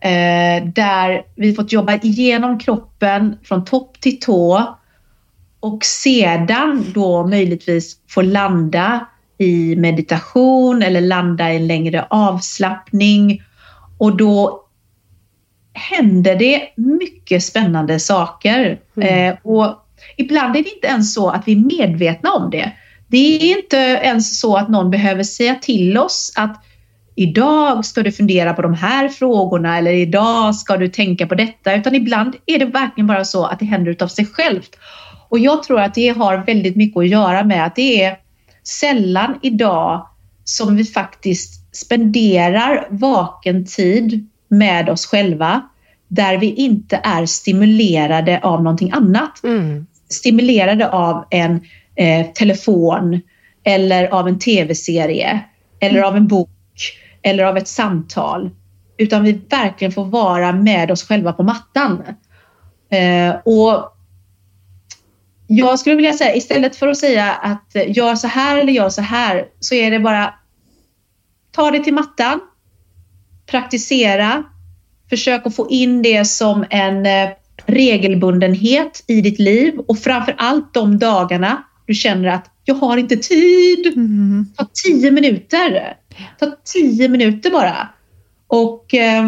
eh, 0.00 0.64
där 0.74 1.22
vi 1.34 1.54
fått 1.54 1.72
jobba 1.72 1.94
igenom 1.94 2.58
kroppen 2.58 3.36
från 3.44 3.64
topp 3.64 4.00
till 4.00 4.20
tå 4.20 4.76
och 5.60 5.84
sedan 5.84 6.84
då 6.94 7.26
möjligtvis 7.26 7.96
få 8.08 8.22
landa 8.22 9.06
i 9.38 9.76
meditation 9.76 10.82
eller 10.82 11.00
landa 11.00 11.52
i 11.52 11.56
en 11.56 11.66
längre 11.66 12.06
avslappning 12.10 13.42
och 13.98 14.16
då 14.16 14.65
händer 15.76 16.36
det 16.36 16.62
mycket 16.76 17.42
spännande 17.42 18.00
saker. 18.00 18.78
Mm. 18.96 19.30
Eh, 19.30 19.36
och 19.42 19.74
ibland 20.16 20.56
är 20.56 20.62
det 20.62 20.74
inte 20.74 20.86
ens 20.86 21.14
så 21.14 21.30
att 21.30 21.42
vi 21.46 21.52
är 21.52 21.78
medvetna 21.78 22.32
om 22.32 22.50
det. 22.50 22.72
Det 23.08 23.36
är 23.36 23.58
inte 23.58 23.76
ens 23.76 24.40
så 24.40 24.56
att 24.56 24.68
någon 24.68 24.90
behöver 24.90 25.22
säga 25.22 25.54
till 25.54 25.98
oss 25.98 26.32
att 26.36 26.64
idag 27.14 27.84
ska 27.84 28.02
du 28.02 28.12
fundera 28.12 28.54
på 28.54 28.62
de 28.62 28.74
här 28.74 29.08
frågorna 29.08 29.78
eller 29.78 29.92
idag 29.92 30.54
ska 30.54 30.76
du 30.76 30.88
tänka 30.88 31.26
på 31.26 31.34
detta, 31.34 31.74
utan 31.74 31.94
ibland 31.94 32.36
är 32.46 32.58
det 32.58 32.64
verkligen 32.64 33.06
bara 33.06 33.24
så 33.24 33.44
att 33.44 33.58
det 33.58 33.64
händer 33.64 33.90
utav 33.90 34.08
sig 34.08 34.26
självt. 34.26 34.76
Och 35.28 35.38
jag 35.38 35.62
tror 35.62 35.80
att 35.80 35.94
det 35.94 36.08
har 36.08 36.36
väldigt 36.36 36.76
mycket 36.76 36.98
att 36.98 37.08
göra 37.08 37.44
med 37.44 37.66
att 37.66 37.76
det 37.76 38.02
är 38.02 38.16
sällan 38.62 39.38
idag 39.42 40.06
som 40.44 40.76
vi 40.76 40.84
faktiskt 40.84 41.76
spenderar 41.76 42.86
vaken 42.90 43.66
tid 43.66 44.28
med 44.48 44.88
oss 44.88 45.06
själva 45.06 45.62
där 46.08 46.38
vi 46.38 46.54
inte 46.54 47.00
är 47.04 47.26
stimulerade 47.26 48.40
av 48.42 48.62
någonting 48.62 48.92
annat. 48.92 49.44
Mm. 49.44 49.86
Stimulerade 50.08 50.90
av 50.90 51.24
en 51.30 51.60
eh, 51.94 52.26
telefon 52.26 53.20
eller 53.64 54.08
av 54.08 54.28
en 54.28 54.38
tv-serie 54.38 55.40
eller 55.80 56.02
av 56.02 56.16
en 56.16 56.26
bok 56.26 56.50
eller 57.22 57.44
av 57.44 57.56
ett 57.56 57.68
samtal. 57.68 58.50
Utan 58.98 59.22
vi 59.22 59.32
verkligen 59.32 59.92
får 59.92 60.04
vara 60.04 60.52
med 60.52 60.90
oss 60.90 61.08
själva 61.08 61.32
på 61.32 61.42
mattan. 61.42 62.02
Eh, 62.90 63.34
och 63.44 63.92
jag 65.46 65.78
skulle 65.78 65.96
vilja 65.96 66.12
säga 66.12 66.34
istället 66.34 66.76
för 66.76 66.88
att 66.88 66.98
säga 66.98 67.32
att 67.32 67.76
gör 67.86 68.14
så 68.14 68.26
här 68.26 68.58
eller 68.58 68.72
gör 68.72 68.88
så 68.88 69.02
här 69.02 69.46
så 69.60 69.74
är 69.74 69.90
det 69.90 70.00
bara 70.00 70.34
ta 71.50 71.70
det 71.70 71.84
till 71.84 71.94
mattan, 71.94 72.40
praktisera, 73.46 74.44
försök 75.10 75.46
att 75.46 75.56
få 75.56 75.70
in 75.70 76.02
det 76.02 76.24
som 76.24 76.64
en 76.70 77.06
eh, 77.06 77.28
regelbundenhet 77.66 79.04
i 79.06 79.20
ditt 79.20 79.38
liv 79.38 79.78
och 79.78 79.98
framför 79.98 80.34
allt 80.38 80.74
de 80.74 80.98
dagarna 80.98 81.64
du 81.86 81.94
känner 81.94 82.28
att 82.28 82.50
jag 82.64 82.74
har 82.74 82.96
inte 82.96 83.16
tid. 83.16 83.86
Mm. 83.86 84.46
Ta 84.56 84.66
tio 84.84 85.10
minuter. 85.10 85.96
Ta 86.38 86.56
tio 86.64 87.08
minuter 87.08 87.50
bara. 87.50 87.88
Och 88.46 88.94
eh, 88.94 89.24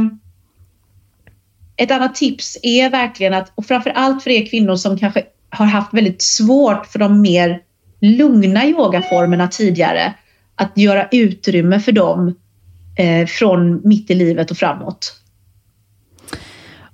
ett 1.76 1.90
annat 1.90 2.14
tips 2.14 2.58
är 2.62 2.90
verkligen 2.90 3.34
att, 3.34 3.52
och 3.54 3.66
framför 3.66 3.90
allt 3.90 4.22
för 4.22 4.30
er 4.30 4.46
kvinnor 4.46 4.76
som 4.76 4.98
kanske 4.98 5.24
har 5.50 5.66
haft 5.66 5.94
väldigt 5.94 6.22
svårt 6.22 6.86
för 6.86 6.98
de 6.98 7.20
mer 7.20 7.60
lugna 8.00 8.66
yogaformerna 8.66 9.48
tidigare, 9.48 10.14
att 10.54 10.78
göra 10.78 11.08
utrymme 11.10 11.80
för 11.80 11.92
dem 11.92 12.34
från 13.28 13.80
mitt 13.84 14.10
i 14.10 14.14
livet 14.14 14.50
och 14.50 14.56
framåt. 14.56 15.18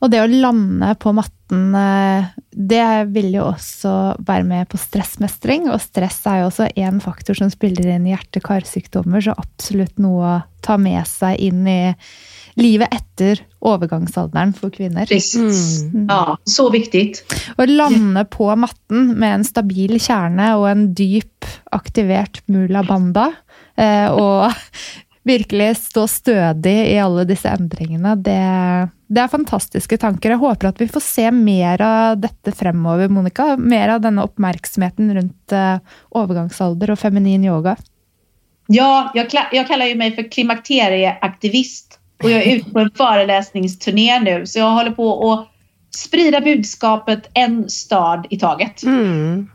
Og 0.05 0.11
det 0.13 0.21
å 0.21 0.29
lande 0.29 0.91
på 1.01 1.15
matten, 1.17 1.73
eh, 1.81 2.27
det 2.53 2.89
vil 3.15 3.31
jo 3.39 3.47
også 3.49 3.93
være 4.21 4.45
med 4.45 4.69
på 4.69 4.77
stressmestring. 4.81 5.71
Og 5.73 5.81
stress 5.81 6.19
er 6.29 6.43
jo 6.43 6.51
også 6.51 6.69
én 6.77 7.01
faktor 7.01 7.39
som 7.39 7.49
spiller 7.53 7.95
inn 7.95 8.05
i 8.05 8.13
hjerte-karsykdommer, 8.13 9.25
så 9.25 9.37
absolutt 9.41 9.97
noe 10.05 10.27
å 10.29 10.43
ta 10.65 10.77
med 10.81 11.09
seg 11.09 11.41
inn 11.47 11.65
i 11.65 11.95
livet 12.61 12.93
etter 12.93 13.41
overgangsalderen 13.65 14.53
for 14.55 14.75
kvinner. 14.75 15.09
Mm. 15.09 16.05
Ja, 16.11 16.37
så 16.45 16.69
viktig. 16.71 17.07
Å 17.57 17.67
lande 17.67 18.27
på 18.29 18.51
matten 18.61 19.15
med 19.17 19.41
en 19.41 19.49
stabil 19.49 19.97
kjerne 19.97 20.53
og 20.61 20.69
en 20.69 20.85
dyp, 20.95 21.49
aktivert 21.73 22.43
mula 22.53 22.85
banda, 22.87 23.31
eh, 23.81 24.13
og 24.13 24.53
virkelig 25.25 25.71
stå 25.81 26.05
stødig 26.11 26.75
i 26.93 26.99
alle 27.01 27.25
disse 27.29 27.49
endringene, 27.49 28.15
det, 28.21 28.41
det, 29.09 29.23
er 29.23 29.33
fantastiske 29.33 29.99
tanker. 30.01 30.35
Jeg 30.35 30.43
håper 30.43 30.71
at 30.71 30.83
vi 30.83 30.89
får 30.91 31.05
se 31.05 31.31
mer 31.35 31.83
av 31.85 32.21
dette 32.21 32.53
fremover, 32.57 33.09
Monica. 33.13 33.55
Mer 33.57 33.97
av 33.97 34.05
denne 34.05 34.25
oppmerksomheten 34.27 35.15
rundt 35.17 35.57
uh, 35.57 35.81
overgangsalder 36.15 36.95
og 36.95 37.01
feminin 37.01 37.47
yoga. 37.49 37.77
Ja, 38.67 39.11
jag, 39.15 39.27
jag 39.53 39.69
kallar 39.69 39.87
ju 39.87 39.95
mig 39.95 40.15
för 40.15 40.31
klimakterieaktivist 40.31 41.99
och 42.23 42.31
jag 42.31 42.43
är 42.43 42.57
ute 42.57 42.71
på 42.71 42.79
en 42.79 42.91
föreläsningsturné 42.91 44.21
nu 44.21 44.47
så 44.47 44.59
jag 44.59 44.71
håller 44.71 44.91
på 44.91 45.33
att 45.33 45.49
sprida 45.97 46.41
budskapet 46.41 47.31
en 47.35 47.69
stad 47.69 48.27
i 48.31 48.39
taget. 48.39 48.83
Mm. 48.83 49.49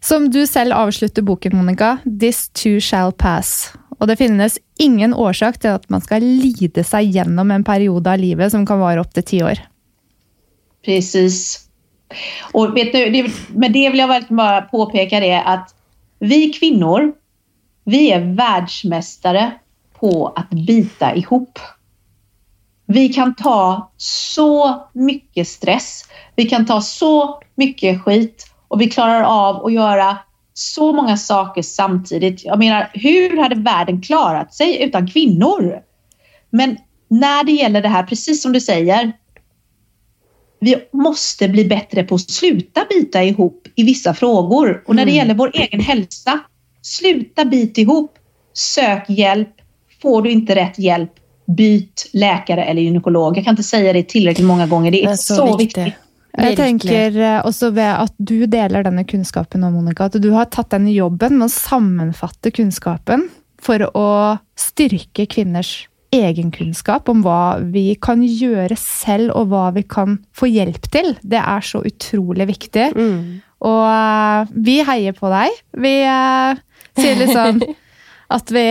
Som 0.00 0.30
du 0.30 0.46
selv 0.46 0.72
avslutter 0.72 1.22
boken, 1.22 1.56
Monica, 1.56 1.98
'This 2.04 2.48
too 2.48 2.80
shall 2.80 3.12
pass'. 3.12 3.76
Og 3.98 4.08
det 4.10 4.18
finnes 4.20 4.58
ingen 4.78 5.14
årsak 5.14 5.60
til 5.62 5.76
at 5.78 5.86
man 5.92 6.02
skal 6.04 6.24
lide 6.24 6.84
seg 6.84 7.14
gjennom 7.14 7.50
en 7.50 7.64
periode 7.64 8.12
av 8.12 8.20
livet 8.20 8.52
som 8.52 8.66
kan 8.68 8.80
vara 8.80 9.00
upp 9.00 9.14
till 9.14 9.24
tio 9.24 9.44
år. 9.44 9.62
Precis. 10.84 11.66
Och 12.52 12.76
vet 12.76 12.92
du, 12.92 13.10
det, 13.10 13.30
med 13.48 13.72
det 13.72 13.90
vill 13.90 13.98
jag 13.98 14.08
verkligen 14.08 14.36
bara 14.36 14.62
påpeka 14.62 15.20
det 15.20 15.42
att 15.42 15.74
vi 16.18 16.52
kvinnor, 16.52 17.12
vi 17.84 18.12
är 18.12 18.20
världsmästare 18.20 19.52
på 20.00 20.32
att 20.36 20.50
bita 20.50 21.14
ihop. 21.14 21.58
Vi 22.86 23.08
kan 23.08 23.34
ta 23.34 23.92
så 23.96 24.86
mycket 24.92 25.48
stress, 25.48 26.04
vi 26.36 26.44
kan 26.44 26.66
ta 26.66 26.80
så 26.80 27.40
mycket 27.54 28.02
skit 28.02 28.46
och 28.68 28.80
vi 28.80 28.90
klarar 28.90 29.22
av 29.22 29.66
att 29.66 29.72
göra 29.72 30.18
så 30.58 30.92
många 30.92 31.16
saker 31.16 31.62
samtidigt. 31.62 32.44
Jag 32.44 32.58
menar, 32.58 32.90
hur 32.94 33.36
hade 33.36 33.54
världen 33.54 34.02
klarat 34.02 34.54
sig 34.54 34.82
utan 34.82 35.06
kvinnor? 35.10 35.80
Men 36.50 36.76
när 37.08 37.44
det 37.44 37.52
gäller 37.52 37.82
det 37.82 37.88
här, 37.88 38.02
precis 38.02 38.42
som 38.42 38.52
du 38.52 38.60
säger, 38.60 39.12
vi 40.60 40.76
måste 40.92 41.48
bli 41.48 41.64
bättre 41.64 42.04
på 42.04 42.14
att 42.14 42.30
sluta 42.30 42.86
bita 42.90 43.22
ihop 43.22 43.68
i 43.74 43.82
vissa 43.82 44.14
frågor. 44.14 44.82
Och 44.86 44.96
när 44.96 45.04
det 45.04 45.10
mm. 45.10 45.18
gäller 45.18 45.34
vår 45.34 45.50
egen 45.54 45.80
hälsa, 45.80 46.40
sluta 46.82 47.44
bita 47.44 47.80
ihop, 47.80 48.14
sök 48.54 49.10
hjälp. 49.10 49.48
Får 50.02 50.22
du 50.22 50.30
inte 50.30 50.54
rätt 50.54 50.78
hjälp, 50.78 51.12
byt 51.46 52.10
läkare 52.12 52.64
eller 52.64 52.82
gynekolog. 52.82 53.36
Jag 53.36 53.44
kan 53.44 53.52
inte 53.52 53.62
säga 53.62 53.92
det 53.92 54.02
tillräckligt 54.02 54.46
många 54.46 54.66
gånger. 54.66 54.90
Det 54.90 55.02
är, 55.02 55.06
det 55.06 55.12
är 55.12 55.16
så, 55.16 55.34
så 55.34 55.56
viktigt. 55.56 55.94
Jeg 56.36 56.56
tenker 56.58 57.16
eh, 57.16 57.40
også 57.46 57.72
ved 57.76 57.88
at 57.88 58.14
du 58.18 58.44
deler 58.50 58.84
denne 58.86 59.06
kunnskapen 59.08 59.62
nå, 59.64 59.72
Monica, 59.74 60.10
at 60.10 60.18
du 60.20 60.30
har 60.34 60.50
tatt 60.52 60.72
denne 60.74 60.92
jobben 60.92 61.38
med 61.38 61.48
å 61.48 61.52
sammenfatte 61.54 62.52
kunnskapen 62.54 63.26
for 63.62 63.82
å 63.96 64.08
styrke 64.58 65.26
kvinners 65.32 65.86
egenkunnskap 66.14 67.08
om 67.10 67.22
hva 67.24 67.58
vi 67.72 67.90
kan 68.02 68.22
gjøre 68.22 68.76
selv, 68.78 69.32
og 69.36 69.50
hva 69.50 69.70
vi 69.76 69.82
kan 69.88 70.20
få 70.36 70.48
hjelp 70.50 70.86
til. 70.92 71.14
Det 71.22 71.40
er 71.40 71.64
så 71.64 71.82
utrolig 71.86 72.48
viktig. 72.52 72.90
Mm. 72.96 73.40
Og 73.66 73.82
eh, 73.88 74.54
vi 74.68 74.78
heier 74.86 75.16
på 75.16 75.32
deg. 75.32 75.58
Vi 75.82 75.96
eh, 76.04 76.62
sier 77.00 77.20
liksom 77.20 77.64
at 78.36 78.54
vi 78.54 78.68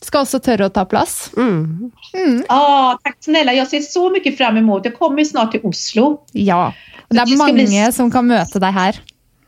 ska 0.00 0.20
också 0.20 0.40
törra 0.40 0.66
att 0.66 0.74
ta 0.74 0.84
plats. 0.84 1.30
Mm. 1.36 1.90
Mm. 2.14 2.44
Ja, 2.48 2.98
tack 3.04 3.16
snälla. 3.20 3.52
Jag 3.52 3.68
ser 3.68 3.80
så 3.80 4.10
mycket 4.10 4.36
fram 4.36 4.56
emot. 4.56 4.84
Jag 4.84 4.98
kommer 4.98 5.24
snart 5.24 5.50
till 5.50 5.60
Oslo. 5.62 6.20
Ja. 6.32 6.72
Det 7.08 7.14
Det 7.20 7.26
skal 7.26 7.38
mange 7.38 7.52
bli- 7.52 7.92
som 7.92 8.10
kan 8.10 8.26
møte 8.26 8.58
deg 8.58 8.72
her. 8.74 9.00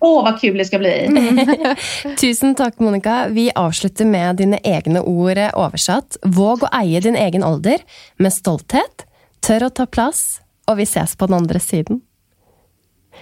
Åh, 0.05 0.24
vad 0.24 0.40
kul 0.40 0.57
det 0.59 0.64
ska 0.64 0.78
bli. 0.78 1.09
Tusen 2.20 2.55
takk, 2.55 2.78
Monica. 2.80 3.26
Vi 3.30 3.50
avslutter 3.55 4.05
med 4.05 4.36
dine 4.36 4.59
egne 4.64 5.00
ord 5.00 5.38
oversatt. 5.55 6.16
Våg 6.26 6.62
å 6.66 6.68
eie 6.80 7.00
din 7.00 7.16
egen 7.16 7.44
alder 7.46 7.78
med 8.18 8.32
stolthet. 8.34 9.07
Tør 9.40 9.68
å 9.68 9.70
ta 9.70 9.86
plass, 9.86 10.40
og 10.66 10.76
vi 10.76 10.82
ses 10.90 11.14
på 11.16 11.26
den 11.30 11.36
andre 11.38 11.61
siden. 11.62 12.00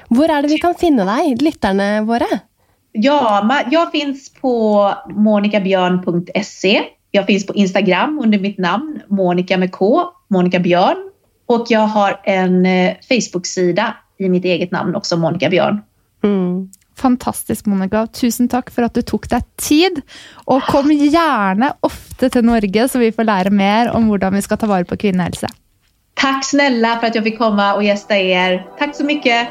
Hvor 0.09 0.31
er 0.33 0.43
det 0.43 0.51
vi 0.55 0.59
kan 0.63 0.75
finne 0.75 1.05
deg, 1.05 1.43
lytterne 1.45 2.01
våre? 2.09 2.27
Ja, 2.93 3.45
jag 3.71 3.91
finns 3.93 4.31
på 4.41 4.53
monicabjörn.se. 5.17 6.81
Jag 7.11 7.27
finns 7.27 7.47
på 7.47 7.55
Instagram 7.55 8.21
under 8.25 8.39
mitt 8.39 8.59
namn, 8.59 9.03
Monica 9.09 9.57
med 9.57 9.73
K, 9.73 10.05
Monica 10.29 10.59
Björn. 10.59 11.11
Och 11.47 11.67
jag 11.69 11.87
har 11.87 12.21
en 12.25 12.67
eh, 12.67 12.95
Facebook-sida 13.09 13.97
i 14.19 14.29
mitt 14.29 14.45
eget 14.45 14.71
namn 14.71 14.97
också, 14.97 15.17
Monica 15.17 15.49
Björn. 15.49 15.81
Mm. 16.25 16.71
Fantastisk, 16.97 17.67
Monica. 17.67 18.07
Tusen 18.07 18.49
takk 18.49 18.71
for 18.71 18.85
at 18.85 18.95
du 18.95 19.01
tok 19.03 19.25
deg 19.33 19.47
tid. 19.57 20.03
Og 20.45 20.61
kom 20.69 20.91
gjerne 20.93 21.73
ofte 21.87 22.29
til 22.29 22.45
Norge, 22.45 22.89
så 22.89 23.01
vi 23.01 23.13
får 23.17 23.25
lære 23.25 23.51
mer 23.51 23.91
om 23.97 24.11
hvordan 24.11 24.37
vi 24.37 24.45
skal 24.45 24.61
ta 24.61 24.69
vare 24.69 24.85
på 24.85 25.01
kvinnehelse. 25.01 25.49
Tack 26.15 26.45
snälla 26.45 26.99
för 27.01 27.07
att 27.07 27.15
jag 27.15 27.25
fick 27.25 27.39
komma 27.39 27.75
och 27.75 27.85
gästa 27.85 28.17
er. 28.17 28.67
Tack 28.79 28.97
så 28.97 29.05
mycket. 29.05 29.49